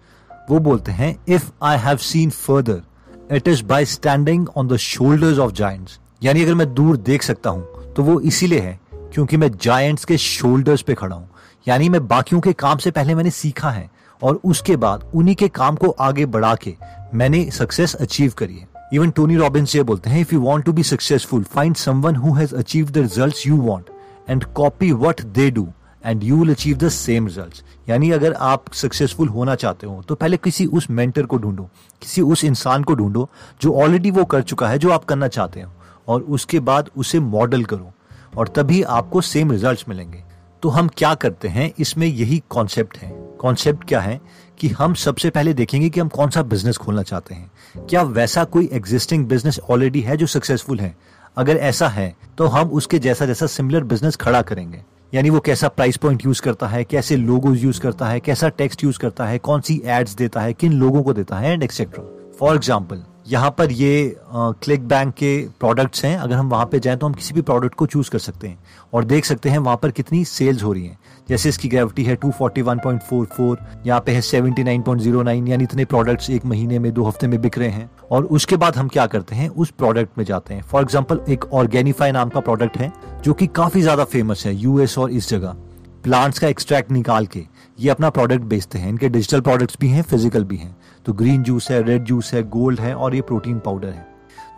वो 0.51 0.59
बोलते 0.59 0.93
हैं 0.93 1.15
if 1.29 1.51
I 1.63 1.79
have 1.79 1.97
seen 1.97 2.31
further 2.31 3.35
it 3.37 3.49
is 3.49 3.63
by 3.65 3.85
standing 3.85 4.47
on 4.57 4.69
the 4.69 4.77
shoulders 4.77 5.39
of 5.39 5.53
giants 5.53 5.99
यानी 6.23 6.43
अगर 6.43 6.55
मैं 6.55 6.73
दूर 6.75 6.97
देख 6.97 7.23
सकता 7.23 7.51
हूँ 7.51 7.93
तो 7.93 8.03
वो 8.03 8.19
इसीलिए 8.21 8.61
है 8.61 8.79
क्योंकि 9.15 9.37
मैं 9.37 9.51
जायंट्स 9.63 10.05
के 10.05 10.17
शोल्डर्स 10.19 10.83
पे 10.83 10.95
खड़ा 10.95 11.17
हूँ। 11.17 11.29
यानी 11.67 11.89
मैं 11.89 12.07
बाकियों 12.09 12.41
के 12.41 12.53
काम 12.55 12.79
से 12.79 12.91
पहले 12.91 13.15
मैंने 13.15 13.31
सीखा 13.31 13.71
है 13.71 13.89
और 14.23 14.41
उसके 14.45 14.77
बाद 14.77 15.11
उन्हीं 15.15 15.35
के 15.37 15.49
काम 15.51 15.77
को 15.77 15.91
आगे 16.01 16.27
बढ़ा 16.27 16.55
के 16.55 16.75
मैंने 17.15 17.45
सक्सेस 17.51 17.95
अचीव 17.95 18.33
करी 18.39 18.57
है। 18.57 18.67
इवन 18.95 19.11
टोनी 19.11 19.37
रॉबिन्स 19.37 19.75
ये 19.77 19.83
बोलते 19.83 20.11
हैं 20.11 20.21
if 20.21 20.35
you 20.35 20.41
want 20.41 20.65
to 20.65 20.73
be 20.73 20.83
successful 20.83 21.43
find 21.47 21.77
someone 21.77 22.17
who 22.17 22.33
has 22.35 22.55
achieve 22.55 22.91
the 22.91 22.99
results 22.99 23.47
you 23.47 23.61
want 23.63 23.91
and 24.31 24.45
copy 24.55 24.93
what 24.93 25.21
they 25.23 25.51
do 25.51 25.67
and 26.05 26.23
you 26.25 26.37
will 26.37 26.51
achieve 26.51 26.77
the 26.77 26.89
same 26.89 27.27
results 27.27 27.63
यानी 27.89 28.11
अगर 28.11 28.33
आप 28.33 28.73
successful 28.75 29.29
होना 29.29 29.55
चाहते 29.55 29.87
हो 29.87 30.03
तो 30.09 30.15
पहले 30.15 30.37
किसी 30.37 30.67
उस 30.67 30.91
मेंटर 30.91 31.23
को 31.23 31.39
ढूंढो, 31.39 31.69
किसी 32.03 32.23
उस 32.23 32.45
इंसान 32.45 32.83
को 32.83 32.95
ढूंढो 32.95 33.29
जो 33.63 33.75
ऑलरेडी 33.75 34.11
वो 34.11 34.25
कर 34.25 34.43
चुका 34.43 34.69
है, 34.69 34.79
जो 34.79 34.91
आप 34.91 35.05
करना 35.05 35.29
चाहते 35.29 35.61
हो 35.61 35.73
और 36.09 36.21
उसके 36.23 36.61
बाद 36.61 36.91
उसे 36.97 37.21
मॉडल 37.21 37.65
करो। 37.65 37.93
और 38.37 38.49
तभी 38.49 38.83
आपको 38.83 39.21
सेम 39.21 39.51
रिजल्ट्स 39.51 39.85
मिलेंगे। 39.89 40.23
तो 40.63 40.69
हम 40.69 40.89
क्या 40.89 41.15
करते 41.15 41.49
हैं? 41.49 41.73
इसमें 41.79 42.07
यही 42.07 42.43
कॉन्सेप्ट 42.49 42.99
है। 42.99 43.11
कॉन्सेप्ट 43.41 43.85
क्या 43.85 44.01
है? 44.01 44.21
कि 44.59 44.69
हम 44.69 44.95
सबसे 44.95 45.31
पहले 45.31 45.55
देखेंगे 45.55 45.89
कि 45.89 46.01
हम 46.01 46.09
कौन 46.09 46.31
सा 46.31 46.43
बिज़नेस 46.43 46.77
खोलना 46.77 47.03
चाहते 47.03 47.35
हैं। 47.35 47.51
क्या 47.91 48.03
वैसा 48.03 48.45
कोई 48.45 48.69
एग्जिस्टिंग 48.73 49.27
बिज़नेस 49.27 49.61
ऑलरेडी 49.71 50.01
है 50.01 50.17
जो 50.17 50.27
सक्सेसफुल 50.27 50.81
है? 50.81 50.97
अगर 51.37 51.57
ऐसा 51.57 51.89
है 51.89 52.15
तो 52.39 52.47
हम 52.47 52.69
उसके 52.69 52.99
जैसा 52.99 53.27
जैसा 53.27 53.47
सिमिलर 53.47 53.85
बिज़नेस 53.85 54.17
खड़ा 54.17 54.43
करेंगे। 54.43 54.83
यानी 55.15 55.31
वो 55.31 55.41
कैसा 55.41 55.69
प्राइस 55.69 55.97
पॉइंट 55.97 56.25
यूज़ 56.25 56.43
करता 56.43 56.67
है, 56.67 56.85
कैसे 56.85 57.17
लोगो 57.17 57.55
यूज़ 57.55 57.81
करता 57.81 58.07
है, 58.07 58.21
कैसा 58.21 58.49
टेक्स्ट 58.49 58.85
यूज़ 58.85 58.99
करता 58.99 59.27
है, 59.27 59.39
कौन 59.39 59.61
सी 59.61 59.81
एड्स 59.85 60.15
देता 60.15 60.41
है, 60.41 60.53
किन 60.53 60.73
लोगों 60.73 61.03
को 61.03 61.13
देता 61.13 61.37
है 61.37 61.53
एंड 61.53 61.63
एक्सेट्रा 61.63 62.05
फॉर 62.39 62.55
एग्ज़ाम्पल 62.55 63.05
यहाँ 63.29 63.51
पर 63.51 63.73
ये 63.73 64.17
क्लिक 64.29 64.87
बैंक 64.89 65.13
के 65.15 65.37
प्रोडक्ट्स 65.61 66.05
हैं। 66.05 66.17
अगर 66.19 66.35
हम 66.35 66.49
वहाँ 66.51 66.67
पे 66.67 66.79
जाएँ 66.81 66.97
तो 66.97 67.07
हम 67.07 67.13
किसी 67.15 67.35
भी 67.35 67.41
प्रोडक्ट 67.43 67.75
को 67.75 67.87
चूज़ 67.87 68.11
कर 68.11 68.19
सकते 68.19 68.49
हैं 68.49 68.59
और 68.93 69.05
देख 69.05 69.25
सकते 69.25 69.49
हैं 69.49 69.59
वहाँ 69.59 69.77
पर 69.77 69.91
कितनी 69.91 70.25
सेल्स 70.25 70.63
हो 70.63 70.73
रही 70.73 70.87
हैं। 70.87 70.99
जैसे 71.29 71.49
इसकी 71.49 71.69
ग्रेविटी 71.69 72.05
है 72.05 72.17
241.44 72.17 73.57
यहाँ 73.87 74.01
पे 74.01 74.13
है 74.13 74.21
79.09 74.23 75.49
यानी 75.49 75.65
इतने 75.65 75.85
प्रोडक्ट्स 75.85 76.31
एक 76.31 76.45
महीने 76.45 76.79
में, 76.79 76.93
दो 76.93 77.05
हफ़्ते 77.05 77.27
में 77.27 77.41
बिक 77.41 77.59
रहे 77.59 77.69
हैं। 77.69 77.91
और 78.11 78.25
उसके 78.27 78.57
बाद 78.57 78.77
हम 78.77 78.89
क्या 78.89 79.07
करते 79.07 79.37
हैं? 79.37 79.49
उस 79.49 79.71
प्रोडक्ट 79.71 80.19
में 80.19 80.25
जाते 80.25 80.55
हैं। 80.55 80.63
फॉर 80.63 80.83
एग्ज़ाम्पल 80.83 81.21
एक 81.29 81.45
ऑर्गेनिफाई 81.53 82.13
नाम 82.13 82.29
का 82.29 82.41
प्रोडक्ट 82.41 82.77
है, 82.77 82.93
जो 83.25 83.33
कि 83.33 83.47
काफ़ी 83.49 83.83
ज़्यादा 83.83 84.05
फ़ेमस 84.07 84.47
है 84.47 84.55
यूएस 84.55 84.99
और 84.99 85.11
इस 85.13 85.29
जगह। 85.31 85.57
प्लांट्स 86.05 86.39
का 86.39 86.49
एक्सट्रैक्ट 86.49 86.91
निकाल 86.93 87.27
के 87.27 87.45
ये 87.79 87.91
अपना 87.91 88.11
प्रोडक्ट 88.11 88.43
बेचते 88.45 88.79
हैं। 88.79 88.89
इनके 88.89 89.09
डिजिटल 89.09 89.41
प्रोडक्ट्स 89.41 89.77
भी 89.81 89.89
हैं 89.89 90.03
फ़िज़िकल 90.03 90.45
भी 90.45 90.57
हैं। 90.57 90.77
तो 91.07 91.13
ग्रीन 91.13 91.43
जूस 91.43 91.71
है 91.71 91.83
रेड 91.83 92.05
जूस 92.05 92.33
है 92.35 92.43
गोल्ड 92.49 92.81
है 92.81 92.95
और 92.95 93.15
ये 93.15 93.21
प्रोटीन 93.23 93.59
पाउडर 93.59 93.89
है। 93.89 94.07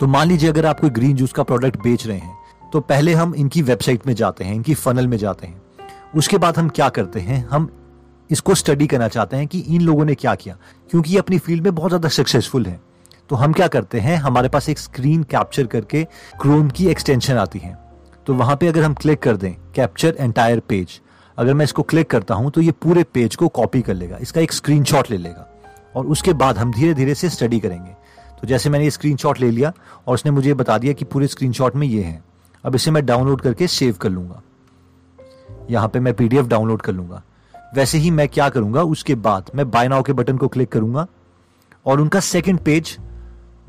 तो 0.01 0.07
मान 0.07 0.29
लीजिए 0.29 0.51
अगर 0.51 0.67
आप 0.67 0.81
कोई 0.81 0.91
ग्रीन 0.91 1.17
जूस 1.17 1.33
का 1.33 1.43
प्रोडक्ट 1.43 1.83
बेच 1.83 2.07
रहे 2.07 2.19
हैं 2.19 2.71
तो 2.73 2.81
पहले 2.83 3.15
हम 3.15 3.35
इनकी 3.35 3.63
वेबसाइट 3.63 4.07
में 4.07 4.15
जाते 4.15 4.45
हैं, 4.45 4.55
इनकी 4.55 4.75
फनल 4.77 5.07
में 5.07 5.17
जाते 5.19 5.47
हैं। 5.47 5.89
उसके 6.15 6.39
बाद 6.39 6.59
हम 6.59 6.69
क्या 6.71 6.89
करते 6.91 7.21
हैं, 7.21 7.47
हम 7.49 7.69
इसको 8.31 8.55
स्टडी 8.55 8.87
करना 8.87 9.09
चाहते 9.09 9.37
हैं 9.37 9.47
कि 9.47 9.59
इन 9.61 9.83
लोगों 9.83 10.05
ने 10.05 10.15
क्या 10.15 10.35
किया, 10.35 10.57
क्योंकि 10.91 11.13
ये 11.13 11.19
अपनी 11.19 11.39
फ़ील्ड 11.39 11.65
में 11.65 11.75
बहुत 11.75 11.91
ज़्यादा 11.91 12.09
सक्सेसफुल 12.11 12.67
है। 12.67 12.81
तो 13.31 13.37
हम 13.37 13.53
क्या 13.53 13.67
करते 13.69 14.01
हैं, 14.01 14.17
हमारे 14.19 14.49
पास 14.49 14.69
एक 14.69 14.79
स्क्रीन 14.79 15.23
कैप्चर 15.25 15.67
करके 15.67 16.05
क्रोम 16.41 16.69
की 16.71 16.87
एक्सटेंशन 16.89 17.37
आती 17.37 17.59
है। 17.59 17.77
तो 18.27 18.35
वहाँ 18.35 18.57
पे 18.57 18.69
अगर 18.69 18.83
हम 18.83 18.95
क्लिक 18.95 19.23
कर 19.23 19.37
दें 19.37 19.53
कैप्चर 19.75 20.17
एंटायर 20.19 20.61
पेज 20.61 21.01
अगर 21.39 21.55
मैं 21.55 21.65
इसको 21.65 21.83
क्लिक 21.85 22.11
करता 22.11 22.35
हूँ 22.35 22.51
तो 22.51 22.61
ये 22.61 22.71
पूरे 22.73 23.03
पेज 23.05 23.37
को 23.37 23.49
कॉपी 23.51 23.81
कर 23.83 23.95
लेगा, 23.95 24.17
इसका 24.19 24.41
एक 24.41 24.53
स्क्रीनशॉट 24.53 25.11
ले 25.11 25.17
लेगा। 25.19 25.47
और 25.95 26.07
उसके 26.07 26.33
बाद 26.33 26.59
हम 26.59 26.73
धीरे 26.73 26.95
धीरे 26.95 27.15
से 27.15 27.29
स्टडी 27.29 27.61
करेंगे। 27.61 27.91
तो 28.41 28.47
जैसे 28.47 28.71
मैंने 28.71 28.85
ये 28.85 28.91
स्क्रीनशॉट 28.91 29.41
ले 29.41 29.51
लिया 29.51 29.73
और 30.07 30.15
उसने 30.15 30.33
मुझे 30.33 30.55
बता 30.55 30.79
दिया 30.79 30.93
कि 30.93 31.05
पूरे 31.05 31.27
स्क्रीनशॉट 31.27 31.77
में 31.77 31.87
ये 31.87 32.03
है। 32.03 32.23
अब 32.65 32.75
इसे 32.75 32.91
मैं 32.91 33.05
डाउनलोड 33.07 33.41
करके 33.41 33.67
सेव 33.67 33.97
कर 33.97 34.11
लूँगा। 34.11 34.43
यहाँ 35.71 35.89
पे 35.89 36.01
मैं 36.01 36.15
पीडीएफ 36.15 36.47
डाउनलोड 36.47 36.83
कर 36.83 36.93
लूँगा। 36.93 37.23
वैसे 37.75 37.99
ही 37.99 38.11
मैं 38.11 38.29
क्या 38.29 38.49
करूँगा, 38.49 38.83
उसके 38.83 39.15
बाद 39.15 39.51
मैं 39.55 39.71
बाय 39.71 39.89
नाउ 39.89 40.03
के 40.03 40.13
बटन 40.13 40.37
को 40.37 40.49
क्लिक 40.49 40.69
करूँगा 40.69 41.07
और 41.87 42.01
उनका 42.01 42.21
सेकंड 42.21 42.59
पेज 42.59 42.97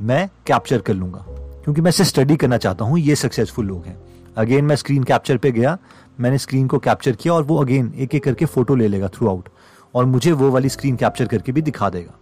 मैं 0.01 0.27
कैप्चर 0.47 0.81
कर 0.81 0.93
लूँगा। 0.93 1.25
क्योंकि 1.63 1.81
मैं 1.81 1.89
इसे 1.89 2.05
स्टडी 2.05 2.36
करना 2.36 2.57
चाहता 2.57 2.86
हूँ, 2.86 2.99
ये 2.99 3.15
सक्सेसफुल 3.15 3.65
लोग 3.65 3.86
हैं। 3.86 3.97
अगेन 4.38 4.65
मैं 4.65 4.75
स्क्रीन 4.75 5.03
कैप्चर 5.03 5.38
पे 5.38 5.51
गया, 5.51 5.77
मैंने 6.19 6.38
स्क्रीन 6.38 6.67
को 6.67 6.77
कैप्चर 6.79 7.12
किया 7.12 7.34
और 7.34 7.43
वो 7.43 7.57
अगेन 7.57 7.93
एक 7.95 8.15
एक 8.15 8.23
करके 8.23 8.45
फ़ोटो 8.45 8.75
ले 8.75 8.88
लेगा 8.88 9.07
थ्रू 9.07 9.27
आउट 9.27 9.49
और 9.95 10.06
मुझे 10.06 10.32
वो 10.32 10.49
वाली 10.51 10.69
स्क्रीन 10.69 10.95
कैप्चर 10.95 11.25
करके 11.25 11.51
भी 11.51 11.62
दिखा 11.62 11.89
देगा। 11.89 12.17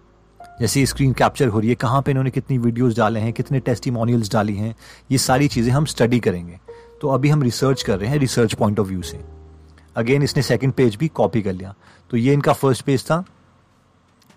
जैसे 0.62 0.86
स्क्रीन 0.86 1.14
कैप्चर 1.14 1.48
हो 1.48 1.60
रही 1.60 1.70
है, 1.70 1.76
कहाँ 1.76 2.02
पे 2.02 2.12
इन्होंने 2.12 2.30
कितनी 2.30 2.58
वीडियोस 2.58 2.96
डाले 2.98 3.20
हैं, 3.20 3.34
कितने 3.34 3.60
टेस्टिमोनियल्स 3.60 4.32
डाली 4.32 4.56
हैं, 4.56 4.76
ये 5.12 5.18
सारी 5.18 5.48
चीज़ें 5.48 5.72
हम 5.74 5.86
स्टडी 5.86 6.20
करेंगे। 6.20 6.60
तो 7.02 7.08
अभी 7.08 7.30
हम 7.30 7.44
रिसर्च 7.44 7.84
कर 7.84 8.00
रहे 8.00 8.10
हैं 8.10 8.18
रिसर्च 8.18 8.54
पॉइंट 8.54 8.80
ऑफ़ 8.80 8.88
व्यू 8.88 9.02
से। 9.02 9.20
अगेन 9.96 10.24
इसने 10.24 10.44
सेकंड 10.44 10.74
पेज 10.74 10.96
भी 10.96 11.08
कॉपी 11.08 11.42
कर 11.42 11.54
लिया। 11.54 11.74
तो 12.12 12.18
ये 12.18 12.34
इनका 12.34 12.54
फ़र्स्ट 12.54 12.82
पेज 12.82 13.04
था। 13.06 13.24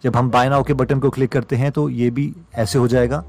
जब 0.05 0.17
हम 0.17 0.31
बाय 0.31 0.49
नाउ 0.49 0.63
के 0.63 0.75
बटन 0.75 1.01
को 1.01 1.11
क्लिक 1.11 1.31
करते 1.33 1.57
हैं 1.57 1.71
तो 1.73 1.89
ये 1.89 2.11
भी 2.11 2.33
ऐसे 2.55 2.79
हो 2.79 2.89
जाएगा। 2.89 3.25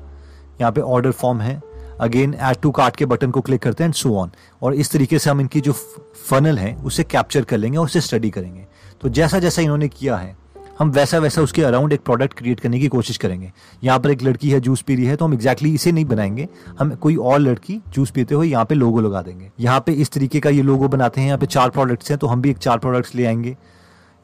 यहाँ 0.62 0.72
पे 0.72 0.82
ऑर्डर 0.82 1.12
फॉर्म 1.12 1.42
है। 1.42 1.62
अगेन 2.02 2.34
एड 2.34 2.58
टू 2.62 2.72
कार्ट 2.72 2.96
के 2.96 3.06
बटन 3.06 3.32
को 3.32 3.42
क्लिक 3.42 3.62
करते 3.62 3.84
हैं 3.84 3.88
एंड 3.88 3.96
सो 3.96 4.16
ऑन 4.18 4.32
और 4.62 4.74
इस 4.74 4.92
तरीके 4.92 5.20
से 5.20 5.30
हम 5.30 5.42
इनकी 5.42 5.62
जो 5.62 5.74
फनल 5.74 6.58
है, 6.58 6.76
उसे 6.76 7.04
कैप्चर 7.04 7.44
कर 7.44 7.58
लेंगे 7.58 7.78
और 7.78 7.86
उसे 7.86 8.02
स्टडी 8.02 8.30
करेंगे। 8.30 8.66
तो 9.04 9.10
जैसा 9.10 9.40
जैसा 9.40 9.62
इन्होंने 9.62 9.88
किया 9.88 10.18
है, 10.18 10.36
हम 10.80 10.92
वैसा 10.92 11.18
वैसा 11.20 11.42
उसके 11.42 11.64
अराउंड 11.64 11.94
एक 11.94 12.02
प्रोडक्ट 12.02 12.34
क्रिएट 12.34 12.60
करने 12.60 12.80
की 12.80 12.88
कोशिश 12.88 13.18
करेंगे। 13.18 13.52
यहाँ 13.84 14.00
पर 14.00 14.12
एक 14.12 14.22
लड़की 14.24 14.50
है 14.50 14.60
जूस 14.60 14.82
पी 14.82 14.96
रही 14.96 15.06
है 15.06 15.16
तो 15.16 15.26
हम 15.26 15.34
एक्जैक्टली 15.34 15.70
exactly 15.70 15.82
इसे 15.82 15.92
नहीं 15.92 16.06
बनाएँगे। 16.06 16.48
हम 16.80 16.94
कोई 16.96 17.16
और 17.16 17.40
लड़की 17.40 17.80
जूस 17.90 18.12
पीते 18.12 18.36
हुए 18.36 18.48
यहाँ 18.48 18.66
पे 18.66 18.76
लोगो 18.76 19.02
लगा 19.02 19.22
देंगे। 19.22 19.50
यहाँ 19.60 19.80
पे 19.80 19.92
इस 19.94 20.12
तरीके 20.12 20.40
का 20.40 20.50
ये 20.50 20.62
लोगो 20.62 20.88
बनाते 20.88 21.22
हैं, 21.22 21.28
यहाँ 21.28 21.40
पे 21.40 21.46
चार 21.48 21.70
प्रोडक्ट्स 21.70 22.12
हैं 22.12 22.18
तो 22.20 22.28
हम 22.28 22.42
भी 22.42 22.50
एक 22.50 22.58
चार 22.58 22.78
प्रोडक्ट्स 22.78 23.16
ले 23.16 23.26
आएँगे। 23.26 23.56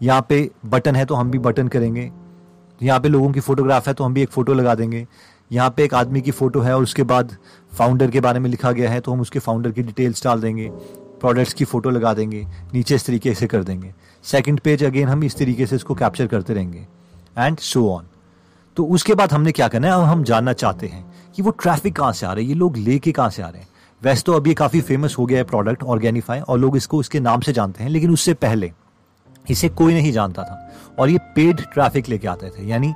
यहाँ 0.02 0.26
पे 0.30 0.50
बटन 0.68 0.96
है 0.96 1.06
तो 1.06 1.16
हम 1.16 1.32
भी 1.32 1.40
बटन 1.40 1.68
करेंगे। 1.68 2.10
यहाँ 2.82 3.00
पे 3.00 3.10
लोगों 3.10 3.32
की 3.32 3.40
फोटोग्राफ 3.40 3.88
है 3.88 3.94
तो 3.94 4.04
हम 4.04 4.14
भी 4.14 4.22
एक 4.22 4.30
फ़ोटो 4.30 4.54
लगा 4.54 4.76
देंगे। 4.76 5.06
यहाँ 5.52 5.70
पे 5.70 5.84
एक 5.84 5.94
आदमी 5.94 6.22
की 6.22 6.32
फ़ोटो 6.32 6.62
है, 6.62 6.76
और 6.76 6.84
उसके 6.84 7.04
बाद 7.04 7.36
फाउंडर 7.72 8.12
के 8.12 8.20
बारे 8.20 8.40
में 8.40 8.50
लिखा 8.50 8.72
गया 8.72 8.90
है 8.90 9.00
तो 9.00 9.12
हम 9.12 9.22
उसके 9.22 9.40
फाउंडर 9.40 9.72
की 9.72 9.84
डिटेल्स 9.84 10.24
डाल 10.24 10.42
देंगे 10.42 10.72
प्रोडक्ट्स 11.22 11.54
की 11.54 11.66
फ़ोटो 11.66 11.90
लगा 11.90 12.14
देंगे, 12.14 12.46
नीचे 12.74 12.96
इस 12.96 13.06
तरीके 13.06 13.34
से 13.34 13.48
कर 13.48 13.64
देंगे। 13.64 13.94
सेकंड 14.24 14.60
पेज 14.60 14.84
अगेन 14.84 15.08
हम 15.08 15.24
इस 15.24 15.38
तरीके 15.38 15.66
से 15.66 15.76
इसको 15.76 15.96
कैप्चर 15.96 16.28
करते 16.28 16.54
रहेंगे। 16.54 16.86
एंड 17.38 17.58
सो 17.58 17.90
ऑन 17.90 18.06
तो 18.78 18.86
उसके 18.86 19.14
बाद 19.14 19.34
हमने 19.34 19.52
क्या 19.52 19.68
करना 19.68 19.88
है? 19.88 20.04
हम 20.04 20.24
जानना 20.24 20.54
चाहते 20.54 20.88
हैं 20.88 21.06
कि 21.36 21.42
वो 21.42 21.52
ट्रैफ़िक 21.54 21.96
कहाँ 21.96 22.12
से 22.14 22.26
आ 22.26 22.34
रहे 22.34 22.44
हैं? 22.44 22.50
ये 22.50 22.56
लोग 22.56 22.78
लेके 22.78 23.12
कहाँ 23.12 23.30
से 23.30 23.42
आ 23.42 23.50
रहे 23.50 23.62
हैं? 23.62 23.68
वैसे 24.02 24.22
तो 24.22 24.34
अभी 24.34 24.54
काफ़ी 24.54 24.82
फ़ेमस 24.82 25.16
हो 25.18 25.26
गया 25.26 25.38
है 25.38 25.44
प्रोडक्ट 25.44 25.84
ऑर्गेनिफाई 25.84 26.40
और 26.40 26.60
लोग 26.60 26.78
इसको 26.78 27.02
इसके 27.02 27.20
नाम 27.20 27.42
से 27.42 27.54
जानते 27.54 27.84
हैं, 27.84 27.90
लेकिन 27.92 28.12
उससे 28.12 28.34
पहले 28.34 28.72
इसे 29.50 29.70
कोई 29.70 29.94
नहीं 29.94 30.12
जानता 30.12 30.44
था। 30.44 30.96
और 31.00 31.10
ये 31.10 31.18
पेड 31.36 31.62
ट्रैफ़िक 31.64 32.10
लेके 32.10 32.28
आते 32.28 32.50
थे, 32.50 32.68
यानी 32.68 32.94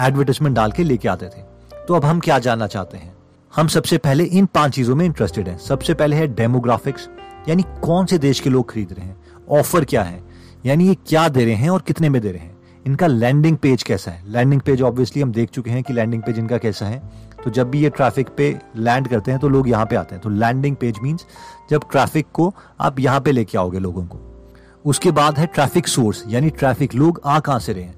एडवर्टाइजमेंट 0.00 0.56
डाल 0.56 0.72
के 0.72 0.84
लेके 0.84 1.08
आते 1.08 1.26
थे। 1.26 1.42
तो 1.88 1.94
अब 1.94 2.04
हम 2.04 2.20
क्या 2.20 2.38
जानना 2.38 2.66
चाहते 2.66 2.96
हैं? 2.96 3.14
हम 3.52 3.68
सबसे 3.68 3.98
पहले 3.98 4.24
इन 4.24 4.46
पाँच 4.46 4.74
चीज़ों 4.74 4.96
में 4.96 5.04
इंटरेस्टेड 5.06 5.48
हैं। 5.48 5.58
सबसे 5.58 5.94
पहले 5.94 6.16
है 6.16 6.26
डेमोग्राफिक्स 6.34 7.08
यानी 7.48 7.62
कौन 7.82 8.06
से 8.06 8.18
देश 8.18 8.40
के 8.40 8.50
लोग 8.50 8.70
खरीद 8.70 8.92
रहे 8.92 9.06
हैं? 9.06 9.16
ऑफ़र 9.50 9.84
क्या 9.84 10.02
है? 10.02 10.20
यानी 10.66 10.86
ये 10.88 10.94
क्या 11.06 11.28
दे 11.28 11.44
रहे 11.44 11.54
हैं 11.54 11.68
और 11.70 11.82
कितने 11.82 12.08
में 12.08 12.20
दे 12.22 12.30
रहे 12.32 12.40
हैं? 12.40 12.54
इनका 12.86 13.06
लैंडिंग 13.06 13.56
पेज 13.56 13.82
कैसा 13.82 14.10
है? 14.10 14.22
लैंडिंग 14.26 14.60
पेज 14.60 14.82
ऑब्वियसली 14.82 15.22
हम 15.22 15.32
देख 15.32 15.50
चुके 15.50 15.70
हैं 15.70 15.82
कि 15.82 15.92
लैंडिंग 15.92 16.22
पेज 16.22 16.38
इनका 16.38 16.58
कैसा 16.58 16.86
है। 16.86 16.98
तो 17.44 17.50
जब 17.50 17.70
भी 17.70 17.82
ये 17.82 17.90
ट्रैफ़िक 17.90 18.28
पे 18.36 18.48
लैंड 18.76 19.08
करते 19.08 19.30
हैं 19.30 19.40
तो 19.40 19.48
लोग 19.48 19.68
यहाँ 19.68 19.86
पे 19.86 19.96
आते 19.96 20.14
हैं। 20.14 20.22
तो 20.22 20.30
लैंडिंग 20.30 20.76
पेज 20.76 20.98
मीन्स 21.02 21.26
जब 21.70 21.84
ट्रैफ़िक 21.90 22.26
को 22.32 22.52
आप 22.80 22.98
यहाँ 23.00 23.20
पे 23.20 23.32
लेके 23.32 23.58
आओगे 23.58 23.78
लोगों 23.78 24.04
को। 24.04 24.18
उसके 24.84 25.10
बाद 25.10 25.38
है 25.38 25.46
ट्रैफ़िक 25.46 25.88
सोर्स 25.88 26.24
यानी 26.28 26.50
ट्रैफ़िक 26.50 26.94
लोग 26.94 27.20
आ 27.24 27.38
कहाँ 27.40 27.58
से 27.58 27.72
रहे 27.72 27.84
हैं? 27.84 27.94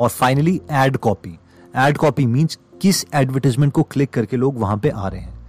और 0.00 0.08
finally 0.08 0.60
ad 0.72 0.96
copy 0.96 1.38
ad 1.76 1.96
copy 1.96 2.26
means 2.26 2.58
किस 2.82 3.04
एडवर्टीजमेंट 3.14 3.72
को 3.72 3.82
क्लिक 3.82 4.10
करके 4.10 4.36
लोग 4.36 4.60
वहाँ 4.60 4.76
पे 4.76 4.88
आ 4.88 5.08
रहे 5.08 5.20
हैं। 5.20 5.40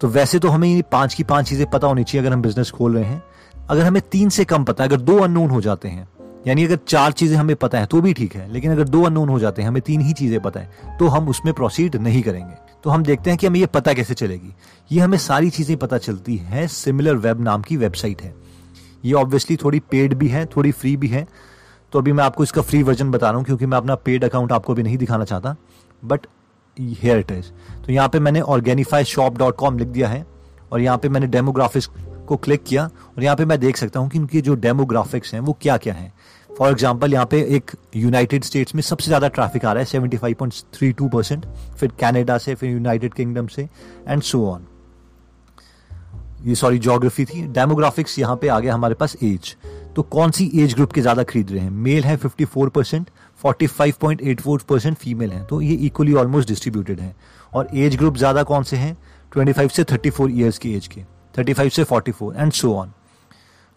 तो 0.00 0.08
वैसे 0.08 0.38
तो 0.38 0.48
हमें 0.48 0.68
ये 0.68 0.82
पाँच 0.82 1.14
की 1.14 1.24
पाँच 1.24 1.48
चीज़ें 1.48 1.66
पता 1.70 1.86
होनी 1.86 2.04
चाहिए 2.04 2.26
अगर 2.26 2.34
हम 2.34 2.42
बिज़नेस 2.42 2.70
खोल 2.70 2.94
रहे 2.94 3.04
हैं। 3.04 3.22
अगर 3.62 3.82
हमें 3.82 4.02
तीन 4.02 4.28
से 4.28 4.44
कम 4.44 4.64
पता 4.64 4.84
है, 4.84 4.88
अगर 4.88 5.00
दो 5.00 5.18
अननोन 5.18 5.50
हो 5.50 5.60
जाते 5.60 5.88
हैं, 5.88 6.08
यानी 6.46 6.64
अगर 6.64 6.78
चार 6.88 7.12
चीज़ें 7.12 7.36
हमें 7.36 7.54
पता 7.56 7.78
है 7.78 7.86
तो 7.86 8.00
भी 8.00 8.12
ठीक 8.12 8.34
है, 8.36 8.50
लेकिन 8.52 8.72
अगर 8.72 8.84
दो 8.84 9.02
अननोन 9.02 9.28
हो 9.28 9.38
जाते 9.38 9.62
हैं, 9.62 9.68
हमें 9.68 9.82
तीन 9.82 10.00
ही 10.00 10.12
चीज़ें 10.12 10.40
पता 10.40 10.60
है 10.60 10.96
तो 10.98 11.08
हम 11.08 11.28
उसमें 11.28 11.52
प्रोसीड 11.54 11.96
नहीं 11.96 12.22
करेंगे। 12.22 12.54
तो 12.84 12.90
हम 12.90 13.02
देखते 13.02 13.30
हैं 13.30 13.38
कि 13.38 13.46
हमें 13.46 13.58
ये 13.60 13.66
पता 13.68 13.92
कैसे 13.92 14.14
चलेगी। 14.14 14.52
ये 14.90 15.00
हमें 15.00 15.18
सारी 15.20 15.50
चीज़ें 15.50 15.76
पता 15.76 15.98
चलती 15.98 16.36
है 16.36 16.66
सिमिलर 16.68 17.16
वेब 17.16 17.40
नाम 17.40 17.62
की 17.62 17.76
वेबसाइट 17.76 18.22
है। 18.22 18.34
ये 19.04 19.12
ऑब्वियसली 19.14 19.56
थोड़ी 19.56 19.80
पेड 19.90 20.14
भी 20.14 20.28
है, 20.28 20.44
थोड़ी 20.46 20.70
फ्री 20.72 20.96
भी 20.96 21.08
है। 21.08 21.26
तो 21.92 21.98
अभी 21.98 22.12
मैं 22.12 22.24
आपको 22.24 22.42
इसका 22.42 22.62
फ्री 22.62 22.82
वर्जन 22.82 23.10
बता 23.10 23.28
रहा 23.28 23.36
हूँ, 23.36 23.44
क्योंकि 23.44 23.66
मैं 23.66 23.78
अपना 23.78 23.94
पेड 23.96 24.24
अकाउंट 24.24 24.52
आपको 24.52 24.74
भी 24.74 24.82
नहीं 24.82 24.96
दिखाना 24.98 25.24
चाहता। 25.24 25.56
बट 26.02 26.26
हेयर 26.76 27.18
इट 27.18 27.30
इज़ 27.32 27.50
तो 27.82 27.92
यहाँ 27.92 28.08
पे 28.08 28.18
मैंने 28.20 28.40
ऑर्गेनिफाई 28.42 29.04
शॉप 29.06 29.38
डॉट 29.38 29.56
कॉम 29.56 29.78
लिख 29.78 29.88
दिया 29.88 30.08
है, 30.08 30.24
और 30.72 30.80
यहाँ 30.80 30.98
पे 30.98 31.08
मैंने 31.08 31.26
डेमोग्राफिक्स 31.28 31.90
को 32.28 32.36
क्लिक 32.36 32.62
किया 32.64 32.84
और 32.84 33.22
यहाँ 33.24 33.36
पे 33.36 33.44
मैं 33.44 33.58
देख 33.60 33.76
सकता 33.76 34.00
हूँ 34.00 34.08
कि 34.08 34.18
उनकी 34.18 34.40
जो 34.40 34.54
डेमोग्राफिक्स 34.56 35.34
हैं, 35.34 35.40
वो 35.40 35.56
क्या 35.62 35.76
क्या 35.76 35.94
हैं। 35.94 36.12
फॉर 36.50 36.70
एग्ज़ाम्पल 36.70 37.12
यहाँ 37.12 37.26
पे 37.26 37.40
एक 37.56 37.70
यूनाइटेड 37.96 38.44
स्टेट्स 38.44 38.74
में 38.74 38.82
सबसे 38.82 39.06
ज़्यादा 39.06 39.28
ट्रैफ़िक 39.30 39.64
आ 39.64 39.72
रहा 39.72 39.80
है 39.80 39.86
seventy 39.86 40.16
five 40.16 40.36
point 40.38 40.54
three 40.74 40.92
two 40.92 41.08
percent 41.08 41.46
फिर 41.78 41.92
कैनेडा 42.00 42.38
से, 42.38 42.54
फिर 42.54 42.70
यूनाइटेड 42.70 43.14
किंगडम 43.14 43.46
से 43.46 43.68
एंड 44.08 44.22
सो 44.22 44.46
ऑन 44.46 44.66
ये 46.44 46.54
सॉरी 46.54 46.78
जोग्राफी 46.78 47.24
थी। 47.24 47.42
डेमोग्राफिक्स 47.48 48.18
यहाँ 48.18 48.36
पे 48.36 48.48
आ 48.48 48.58
गया 48.60 48.74
हमारे 48.74 48.94
पास 48.94 49.16
एज 49.22 49.54
तो 49.96 50.02
कौन 50.04 50.30
सी 50.30 50.50
एज 50.54 50.74
ग्रुप 50.74 50.92
के 50.92 51.00
ज़्यादा 51.00 51.22
खरीद 51.22 51.50
रहे 51.50 51.60
हैं? 51.60 51.70
मेल 51.70 52.04
है 52.04 52.16
54 52.18 52.68
percent 52.70 53.10
forty 53.40 53.66
five 53.66 53.94
point 54.00 54.22
eight 54.22 54.40
four 54.40 54.62
percent 54.68 54.96
female 54.96 55.30
है। 55.30 55.44
तो 55.46 55.60
ये 55.60 55.74
इक्वली 55.86 56.14
ऑलमोस्ट 56.14 56.48
डिस्ट्रीब्यूटेड 56.48 57.00
है। 57.00 57.14
और 57.52 57.68
एज 57.74 57.96
ग्रुप 57.96 58.16
ज़्यादा 58.16 58.42
कौन 58.42 58.62
से 58.62 58.76
हैं? 58.76 58.96
25 59.32 59.72
से 59.72 59.84
34 59.84 60.30
ईयर्स 60.30 60.58
की 60.58 60.74
एज 60.74 60.86
के। 60.86 61.04
35 61.34 61.74
से 61.74 61.84
44 61.84 62.34
एंड 62.36 62.52
सो 62.52 62.74
ऑन 62.74 62.92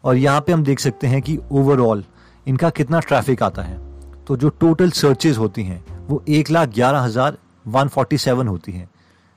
और 0.04 0.18
यहाँ 0.18 0.41
पे 0.41 0.52
हम 0.52 0.63
देख 0.63 0.80
सकते 0.80 1.08
हैं 1.08 1.22
कि 1.22 1.38
ओवरऑल 1.52 2.04
इनका 2.46 2.70
कितना 2.70 3.00
ट्रैफ़िक 3.00 3.44
आता 3.44 3.62
है। 3.62 3.80
तो 4.28 4.38
जो 4.38 4.50
टोटल 4.50 4.89
सर्चेज 4.91 5.38
होती 5.38 5.63
हैं, 5.63 5.84
वो 6.08 6.24
एक 6.30 6.50
लाख 6.52 6.70
ग्यारह 6.70 7.00
हज़ार 7.00 7.38
वन 7.68 7.88
फोर्टी 7.88 8.18
सेवन 8.18 8.48
होती 8.48 8.72
हैं, 8.72 8.89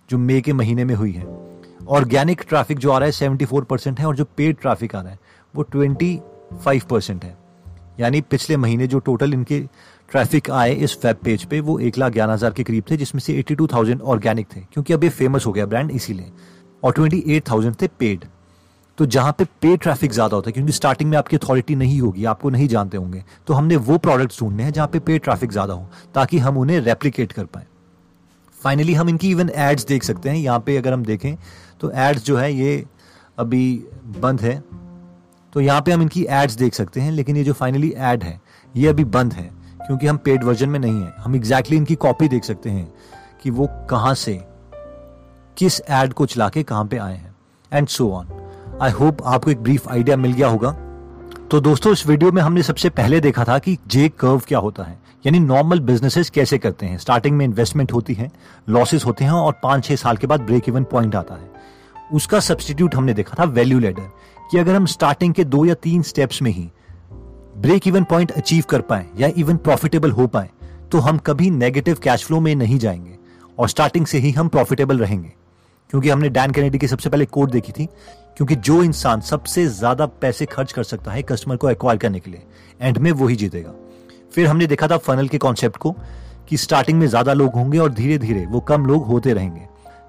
जो 0.09 0.19
मई 0.19 0.41
के 0.41 0.53
महीने 0.53 0.85
में 0.85 0.95
हुई 0.95 1.13
है। 1.13 1.27
ऑर्गेनिक 1.89 2.45
ट्रैफ़िक 2.49 2.79
जो 2.79 2.91
आ 2.91 2.99
रहा 2.99 3.07
है 3.07 3.13
सेवेंटी 3.13 3.45
फोर 3.45 3.65
परसेंट 3.65 4.01
है, 4.01 4.07
और 4.07 4.17
जो 4.17 4.25
पेड 4.37 4.57
ट्रैफ़िक 4.61 4.95
आ 4.97 5.01
रहा 5.01 5.13
है, 5.13 5.19
वो 5.55 5.63
ट्वेंटी 5.63 6.19
फाइव 6.65 6.83
परसेंट 6.91 7.25
है। 7.25 7.37
यानी 8.01 8.21
पिछले 8.21 8.57
महीने 8.57 8.87
जो 8.87 8.99
टोटल 8.99 9.35
इनके 9.35 9.61
ट्रैफ़िक 10.09 10.51
आए 10.51 10.75
इस 10.75 10.99
वेब 11.05 11.17
पेज 11.25 11.45
पे, 11.45 11.61
वो 11.61 11.79
एक 11.79 11.99
लाख 11.99 12.13
ग्यारह 12.13 12.33
हज़ार 12.33 12.53
के 12.53 12.63
करीब 12.63 12.85
थे, 12.91 12.97
जिसमें 12.97 13.21
से 13.21 13.35
एट्टी 13.35 13.55
टू 13.55 13.67
थाउज़ेंड 13.67 14.03
ऑर्गेनिक 14.03 14.47
थे, 14.57 14.61
क्योंकि 14.73 14.93
अब 14.93 15.05
ये 15.05 15.11
फ़ेमस 15.11 15.47
हो 15.47 15.53
गया 15.53 15.67
ब्रांड 15.67 15.91
इसीलिए। 15.91 16.33
और 16.83 16.93
ट्वेंटी 16.93 17.23
एट 17.27 17.49
थाउज़ेंड 17.51 17.75
थे 17.83 17.87
पेड 17.99 18.25
तो 18.99 19.07
जहाँ 19.07 19.33
पे 19.33 19.45
पे 19.63 19.77
ट्रैफ़िक 19.77 20.13
ज़्यादा 20.13 20.37
होता 20.37 20.49
है, 20.49 20.53
क्योंकि 20.53 20.73
स्टार्टिंग 20.73 21.11
में 21.11 21.17
आपकी 21.19 21.37
अथॉरिटी 21.37 21.75
नहीं 21.77 22.01
होगी, 22.01 22.25
आपको 22.25 22.51
नहीं 22.51 22.69
जानते 22.69 22.97
होंगे 22.97 23.23
तो 23.47 23.55
हमने 23.55 23.77
वो 23.79 23.99
प्रोडक्ट्स 23.99 24.41
ढूँढने 24.41 24.63
हैं 24.63 24.73
जहाँ 24.73 24.89
पे 24.89 24.99
पे 24.99 25.19
ट्रैफ़िक 25.19 25.51
ज़्यादा 25.53 25.75
हो, 25.75 25.87
ताकि 26.15 26.39
हम 26.39 26.59
उन्हें 26.59 26.81
रेप्लीकेट 26.81 27.33
कर 27.33 27.45
पाए। 27.45 27.67
फाइनली 28.57 28.95
हम 28.95 29.09
इनकी 29.09 29.31
इवन 29.31 29.51
एड्स 29.51 29.87
देख 29.87 30.03
सकते 30.05 30.29
हैं। 30.29 30.37
यहाँ 30.37 30.61
पे 30.61 30.77
अगर 30.77 30.93
हम 30.93 31.05
देखें 31.05 31.37
तो 31.81 31.91
एड्स 31.93 32.25
जो 32.25 32.37
है, 32.37 32.53
ये 32.55 32.85
अभी 33.39 33.85
बंद 34.19 34.41
है। 34.41 34.63
तो 35.53 35.61
यहाँ 35.61 35.83
पे 35.83 35.93
हम 35.93 36.03
इनकी 36.03 36.25
एड्स 36.31 36.55
देख 36.57 36.75
सकते 36.75 37.01
हैं, 37.01 37.13
लेकिन 37.13 37.37
ये 37.37 37.45
जो 37.45 37.53
फाइनली 37.55 37.93
एड 37.99 38.23
है, 38.23 38.41
ये 38.75 38.89
अभी 38.89 39.05
बंद 39.07 39.33
है, 39.33 39.51
क्योंकि 39.79 40.07
हम 40.07 40.17
पेड 40.19 40.45
वर्जन 40.45 40.69
में 40.69 40.79
नहीं 40.79 41.01
है। 41.03 41.13
हम 41.19 41.35
एग्जैक्टली 41.37 41.57
exactly 41.69 41.79
इनकी 41.79 41.95
कॉपी 41.97 42.29
देख 42.29 42.45
सकते 42.45 42.71
हैं 42.71 42.93
कि 43.43 43.51
वो 43.51 43.69
कहाँ 43.91 44.15
से 44.17 44.41
किस 45.59 45.81
एड 45.81 46.13
को 46.13 46.27
चला 46.27 46.49
के 46.49 46.63
कहाँ 46.63 46.85
पे 46.85 46.97
आए 46.97 47.15
हैं 47.15 47.35
and 47.73 47.87
so 47.89 48.11
on 48.11 48.29
I 48.83 48.91
hope 48.91 49.23
आपको 49.25 49.51
एक 49.51 49.63
ब्रीफ 49.63 49.89
आइडिया 49.89 50.17
मिल 50.17 50.33
गया 50.33 50.49
होगा। 50.49 50.71
तो 51.51 51.61
दोस्तों, 51.61 51.93
इस 51.93 52.07
वीडियो 52.07 52.33
में 52.33 52.41
हमने 52.43 52.63
सबसे 52.63 52.89
पहले 52.89 53.21
देखा 53.21 53.45
था 53.45 53.59
कि 53.59 53.77
जे 53.87 54.09
कर्व 54.09 54.43
क्या 54.49 54.59
होता 54.59 54.83
है, 54.83 54.99
यानी 55.27 55.39
नॉर्मल 55.39 55.81
बिजनेसेस 55.81 56.31
कैसे 56.31 56.59
करते 56.59 56.87
हैं। 56.87 56.99
स्टार्टिंग 56.99 57.37
में 57.37 57.45
इन्वेस्टमेंट 57.45 57.93
होती 57.93 58.15
है 58.15 58.31
लॉसेस 58.69 59.05
होते 59.07 59.25
हैं 59.25 59.31
और 59.31 59.53
पाँच 59.63 59.85
छह 59.85 59.97
साल 59.97 60.17
के 60.17 60.27
बाद 60.27 60.41
ब्रेक 60.41 60.69
इवन 60.69 60.85
पॉइंट 60.85 61.15
आता 61.15 61.35
है। 61.35 61.51
उसका 62.13 62.41
सब्सटीट्यूट 62.41 62.95
हमने 62.95 63.15
देखा 63.15 63.37
था 63.39 63.45
वैल्यू 63.45 63.79
लेडर 63.79 64.11
कि 64.51 64.59
अगर 64.59 64.75
हम 64.75 64.87
स्टार्टिंग 64.87 65.35
के 65.35 65.45
दो 65.45 65.65
या 65.65 65.75
तीन 65.75 66.03
स्टेप्स 66.03 66.43
में 66.43 66.51
ही 66.51 66.69
ब्रेक 67.57 67.89
इवन 67.89 68.05
पॉइंट 68.05 68.31
अचीव 68.31 68.65
कर 68.71 68.81
पाए 68.81 69.07
या 69.19 69.31
इवन 69.37 69.57
प्रॉफिटेबल 69.57 70.11
हो 70.11 70.27
पाए 70.27 70.51
तो 70.93 70.99
हम 70.99 71.19
कभी 71.19 71.51
नेगेटिव 71.51 71.97
कैश 72.03 72.25
फ्लो 72.25 72.41
में 72.41 72.55
नहीं 72.55 72.79
जाएँगे 72.79 73.17
और 73.59 73.69
स्टार्टिंग 73.69 74.07
से 74.07 74.19
ही 74.19 74.31
हम 74.31 74.49
प्रॉफिटेबल 74.49 74.99
रहेंगे। 74.99 75.33
क्योंकि 75.91 76.09
हमने 76.09 76.29
डैन 76.29 76.51
कैनेडी 76.51 76.79
की 76.79 76.89
सबसे 76.89 77.11
पहले 77.11 77.27
कोड 77.27 77.51
देखी 77.51 77.73
थी, 77.73 77.87
क्योंकि 78.37 78.57
जो 78.57 78.83
इंसान 78.83 79.21
सबसे 79.23 79.67
ज़्यादा 79.69 80.07
पैसे 80.21 80.47
खर्च 80.47 80.73
कर 80.73 80.83
सकता 80.85 81.13
है 81.13 81.23
कस्टमर 81.23 81.57
को 81.57 81.71
एक्वायर 81.71 81.99
करने 81.99 82.21
के 82.21 82.31
लिए 82.31 82.43
एंड 82.81 82.99
में 82.99 83.11
वही 83.13 83.37
जीतेगा। 83.37 83.73
फिर 84.33 84.47
हमने 84.47 84.67
देखा 84.67 84.89
था 84.89 84.97
फनल 84.99 85.29
के 85.29 85.39
कॉन्सेप्ट 85.39 85.77
को, 85.77 85.95
कि 86.49 86.57
स्टार्टिंग 86.57 86.99
में 86.99 87.07
ज़्यादा 87.07 87.33
लोग 87.33 87.55
होंगे 87.55 87.79
और 87.79 87.93
धीरे 87.93 88.19
धीरे 88.19 88.45
वो 88.47 88.61
कम 88.63 88.87
लोग 88.87 89.07
होते 89.07 89.33
रहेंगे। 89.33 89.67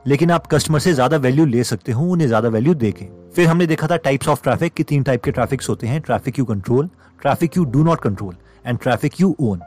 लेकिन 0.07 0.31
आप 0.31 0.45
कस्टमर 0.47 0.79
से 0.79 0.93
ज़्यादा 0.93 1.17
वैल्यू 1.17 1.45
ले 1.45 1.63
सकते 1.63 1.91
हो, 1.91 2.05
उन्हें 2.05 2.27
ज़्यादा 2.27 2.49
वैल्यू 2.49 2.73
देखें। 2.75 3.07
फिर 3.31 3.47
हमने 3.47 3.65
देखा 3.67 3.87
था 3.87 3.97
टाइप्स 3.97 4.27
ऑफ़ 4.27 4.43
ट्रैफ़िक 4.43 4.73
की 4.73 4.83
तीन 4.83 5.03
टाइप 5.03 5.23
के 5.23 5.31
ट्रैफ़िक 5.31 5.61
होते 5.63 5.87
हैं 5.87 5.99
traffic 6.01 6.39
you 6.39 6.45
control 6.45 6.89
traffic 7.21 7.57
you 7.57 7.63
do 7.65 7.83
not 7.83 8.01
control 8.01 8.35
and 8.65 8.79
traffic 8.79 9.19
you 9.21 9.35
own 9.39 9.61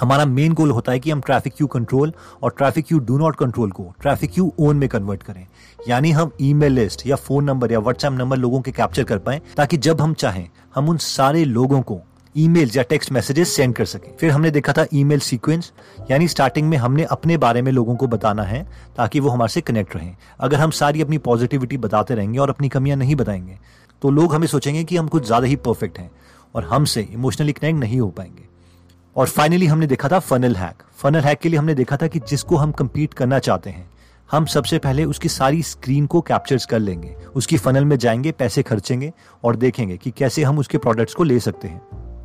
हमारा 0.00 0.24
मेन 0.26 0.52
गोल 0.52 0.70
होता 0.70 0.92
है 0.92 1.00
कि 1.00 1.10
हम 1.10 1.20
ट्रैफ़िक 1.20 1.60
यू 1.60 1.66
कंट्रोल 1.66 2.12
और 2.42 2.54
traffic 2.58 2.92
you 2.92 2.98
do 3.00 3.18
not 3.18 3.36
control 3.36 3.70
को 3.70 3.92
ट्रैफ़िक 4.02 4.38
यू 4.38 4.52
ओन 4.58 4.76
में 4.76 4.88
कन्वर्ट 4.88 5.22
करें। 5.22 5.46
यानी 5.88 6.10
हम 6.10 6.30
ईमेल 6.40 6.72
लिस्ट 6.72 7.06
या 7.06 7.16
फ़ोन 7.16 7.44
नंबर 7.44 7.72
या 7.72 7.78
व्हाट्सएप 7.78 8.12
नंबर 8.12 8.36
लोगों 8.36 8.60
के 8.60 8.72
कैप्चर 8.72 9.04
कर 9.04 9.18
पाए, 9.18 9.40
ताकि 9.56 9.76
जब 9.76 10.00
हम 10.00 10.14
चाहें, 10.14 10.48
हम 10.74 10.88
उन 10.88 10.96
सारे 10.98 11.44
लोगों 11.44 11.80
को 11.82 12.00
ईमेल 12.34 12.70
या 12.74 12.82
टेक्स्ट 12.82 13.12
मैसेजेस 13.12 13.54
सेंड 13.56 13.74
कर 13.74 13.84
सके। 13.84 14.10
फिर 14.16 14.30
हमने 14.30 14.50
देखा 14.50 14.72
था 14.72 14.84
ईमेल 14.94 15.20
सीक्वेंस 15.20 15.72
यानी 16.10 16.28
स्टार्टिंग 16.28 16.68
में 16.68 16.76
हमने 16.76 17.04
अपने 17.04 17.36
बारे 17.36 17.62
में 17.62 17.70
लोगों 17.72 17.94
को 17.96 18.06
बताना 18.06 18.42
है, 18.42 18.62
ताकि 18.96 19.20
वो 19.20 19.30
हमारे 19.30 19.52
से 19.52 19.60
कनेक्ट 19.60 19.96
रहें। 19.96 20.16
अगर 20.40 20.56
हम 20.56 20.70
सारी 20.72 21.02
अपनी 21.02 21.18
पॉजिटिविटी 21.20 21.76
बताते 21.78 22.14
रहेंगे 22.14 22.38
और 22.38 22.50
अपनी 22.50 22.68
कमियाँ 22.68 22.96
नहीं 22.96 23.16
बताएँगे 23.16 23.58
तो 24.02 24.10
लोग 24.10 24.34
हमें 24.34 24.46
सोचेंगे 24.46 24.82
कि 24.84 24.96
हम 24.96 25.08
कुछ 25.08 25.26
ज़्यादा 25.26 25.46
ही 25.46 25.56
परफेक्ट 25.58 25.98
हैं 25.98 26.10
और 26.54 26.64
हमसे 26.64 27.02
इमोशनली 27.02 27.52
कनेक्ट 27.52 27.78
नहीं 27.78 28.00
हो 28.00 28.08
पाएँगे। 28.10 28.55
और 29.16 29.26
फाइनली 29.26 29.66
हमने 29.66 29.86
देखा 29.86 30.08
था 30.08 30.18
फनल 30.18 30.56
हैक 30.56 30.82
फनल 30.96 31.20
हैक 31.20 31.38
के 31.38 31.48
लिए 31.48 31.58
हमने 31.58 31.74
देखा 31.74 31.96
था 31.96 32.06
कि 32.06 32.18
जिसको 32.18 32.56
हम 32.56 32.72
कम्पीट 32.72 33.14
करना 33.14 33.38
चाहते 33.38 33.70
हैं, 33.70 33.90
हम 34.30 34.46
सबसे 34.46 34.78
पहले 34.78 35.04
उसकी 35.04 35.28
सारी 35.28 35.62
स्क्रीन 35.62 36.06
को 36.06 36.20
कैप्चर्स 36.20 36.66
कर 36.66 36.78
लेंगे। 36.78 37.16
उसकी 37.34 37.56
फनल 37.56 37.84
में 37.84 37.98
जाएँगे, 37.98 38.32
पैसे 38.32 38.62
खर्चेंगे 38.62 39.12
और 39.44 39.56
देखेंगे 39.56 39.96
कि 39.96 40.10
कैसे 40.10 40.42
हम 40.42 40.58
उसके 40.58 40.78
प्रोडक्ट्स 40.78 41.14
को 41.14 41.24
ले 41.24 41.40
सकते 41.40 41.68
हैं। 41.68 41.80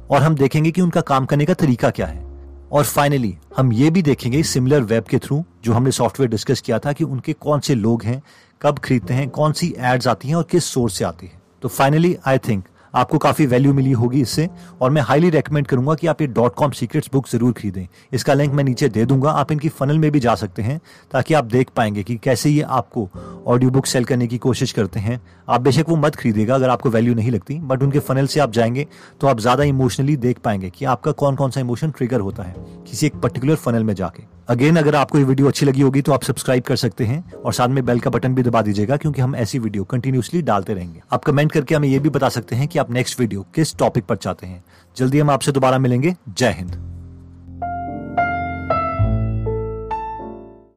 और 0.08 0.22
हम 0.22 0.36
देखेंगे 0.36 0.72
कि 0.72 0.82
उनका 0.82 1.02
काम 1.02 1.26
करने 1.26 1.46
का 1.46 1.54
तरीका 1.54 1.90
क्या 1.90 2.08
है। 2.08 2.26
और 2.72 2.84
फाइनली 2.84 3.38
हम 3.58 3.74
ये 3.74 3.90
भी 3.90 4.02
देखेंगे 4.02 4.44
सिमिलर 4.44 4.82
वेब 4.82 5.04
के 5.04 5.18
थ्रू 5.18 5.46
जो 5.64 5.74
हमने 5.74 5.92
सॉफ्टवेयर 5.92 6.30
डिस्कस 6.30 6.62
किया 6.62 6.80
था 6.80 6.94
कि 6.94 7.04
उनके 7.04 7.34
कौन 7.34 7.60
से 7.60 7.76
लोग 7.76 8.04
हैं, 8.04 8.22
कब 8.62 8.80
खरीदते 8.80 9.14
हैं, 9.14 9.30
कौन 9.30 9.52
सी 9.52 9.76
एड्स 9.80 10.08
आती 10.08 10.28
हैं 10.28 10.36
और 10.36 10.44
किस 10.44 10.66
सोर्स 10.66 10.94
से 10.94 11.06
आती 11.06 11.28
है। 11.28 11.42
तो 11.62 11.68
फाइनली 11.68 12.18
आई 12.26 12.38
थिंक 12.38 12.66
आपको 12.94 13.18
काफ़ी 13.18 13.46
वैल्यू 13.46 13.74
मिली 13.74 13.92
होगी 13.92 14.22
इससे। 14.22 14.48
और 14.82 14.92
मैं 14.92 15.02
हाईली 15.02 15.30
रेकमेंड 15.30 15.68
करूँगा 15.68 15.96
कि 15.96 16.08
आप 16.08 16.22
ये 16.22 16.28
डॉट 16.30 16.56
कॉम 16.56 16.72
सीक्रेट्स 16.72 17.10
बुक 17.14 17.28
ज़रूर 17.30 17.54
खरीदें। 17.54 17.86
इसका 18.14 18.34
लिंक 18.34 18.54
मैं 18.54 18.64
नीचे 18.64 18.90
दे 18.90 19.06
दूँगा। 19.06 19.32
आप 19.32 19.52
इनकी 19.52 19.70
फनल 19.70 19.98
में 19.98 20.10
भी 20.12 20.20
जा 20.20 20.36
सकते 20.36 20.62
हैं, 20.62 20.80
ताकि 21.12 21.34
आप 21.34 21.46
देख 21.46 21.70
पाएँगे 21.76 22.04
कि 22.04 22.16
कैसे 22.24 22.50
ये 22.50 22.62
आपको 22.62 23.08
ऑडियो 23.48 23.72
बुक 23.72 23.86
सेल 23.86 24.06
करने 24.06 24.28
की 24.28 24.38
कोशिश 24.40 24.72
करते 24.72 25.00
हैं। 25.00 25.20
आप 25.50 25.62
बेशक 25.62 25.90
वो 25.90 25.96
मत 25.98 26.16
खरीदेगा 26.16 26.56
अगर 26.56 26.70
आपको 26.70 26.90
वैल्यू 26.90 27.14
नहीं 27.16 27.32
लगती 27.32 27.60
बट 27.62 27.84
उनके 27.84 28.00
फनल 28.02 28.28
से 28.28 28.40
आप 28.40 28.52
जाएँगे 28.52 28.88
तो 29.22 29.28
आप 29.28 29.40
ज़्यादा 29.40 29.64
इमोशनली 29.64 30.16
देख 30.18 30.40
पाएँगे 30.40 30.70
कि 30.70 30.86
आपका 30.88 31.12
कौन 31.14 31.36
कौन 31.36 31.52
सा 31.52 31.62
इमोशन 31.62 31.92
ट्रिगर 31.92 32.20
होता 32.20 32.44
है 32.44 32.56
किसी 32.90 33.06
एक 33.06 33.16
पर्टिकुलर 33.16 33.56
फनल 33.58 33.84
में 33.84 33.94
जाके। 33.94 34.24
अगेन 34.52 34.76
अगर 34.76 34.96
आपको 34.96 35.18
ये 35.18 35.24
वीडियो 35.24 35.48
अच्छी 35.48 35.66
लगी 35.66 35.82
होगी 35.82 36.02
तो 36.02 36.12
आप 36.12 36.24
सब्सक्राइब 36.24 36.64
कर 36.64 36.76
सकते 36.76 37.06
हैं 37.06 37.24
और 37.34 37.54
साथ 37.54 37.68
में 37.68 37.84
बेल 37.86 38.00
का 38.00 38.10
बटन 38.10 38.36
भी 38.36 38.44
दबा 38.44 38.62
दीजिएगा, 38.62 38.98
क्योंकि 38.98 39.22
हम 39.22 39.36
ऐसी 39.36 39.60
वीडियो 39.60 39.84
कंटिन्यूसली 39.84 40.42
डालते 40.42 40.74
रहेंगे। 40.74 41.02
आप 41.14 41.24
कमेंट 41.24 41.52
करके 41.52 41.76
हमें 41.76 41.88
ये 41.90 42.00
भी 42.00 42.10
बता 42.10 42.30
सकते 42.30 42.56
हैं 42.56 42.68
कि 42.68 42.80
आप 42.80 42.92
नेक्स्ट 42.92 43.20
वीडियो 43.20 43.46
किस 43.56 43.76
टॉपिक 43.78 44.06
पर 44.06 44.16
चाहते 44.18 44.48
हैं। 44.48 44.64
जल्दी 44.98 45.20
हम 45.20 45.30
आपसे 45.30 45.52
दोबारा 45.52 45.78
मिलेंगे। 45.80 46.16
जय 46.30 46.52
हिंद। 46.52 46.91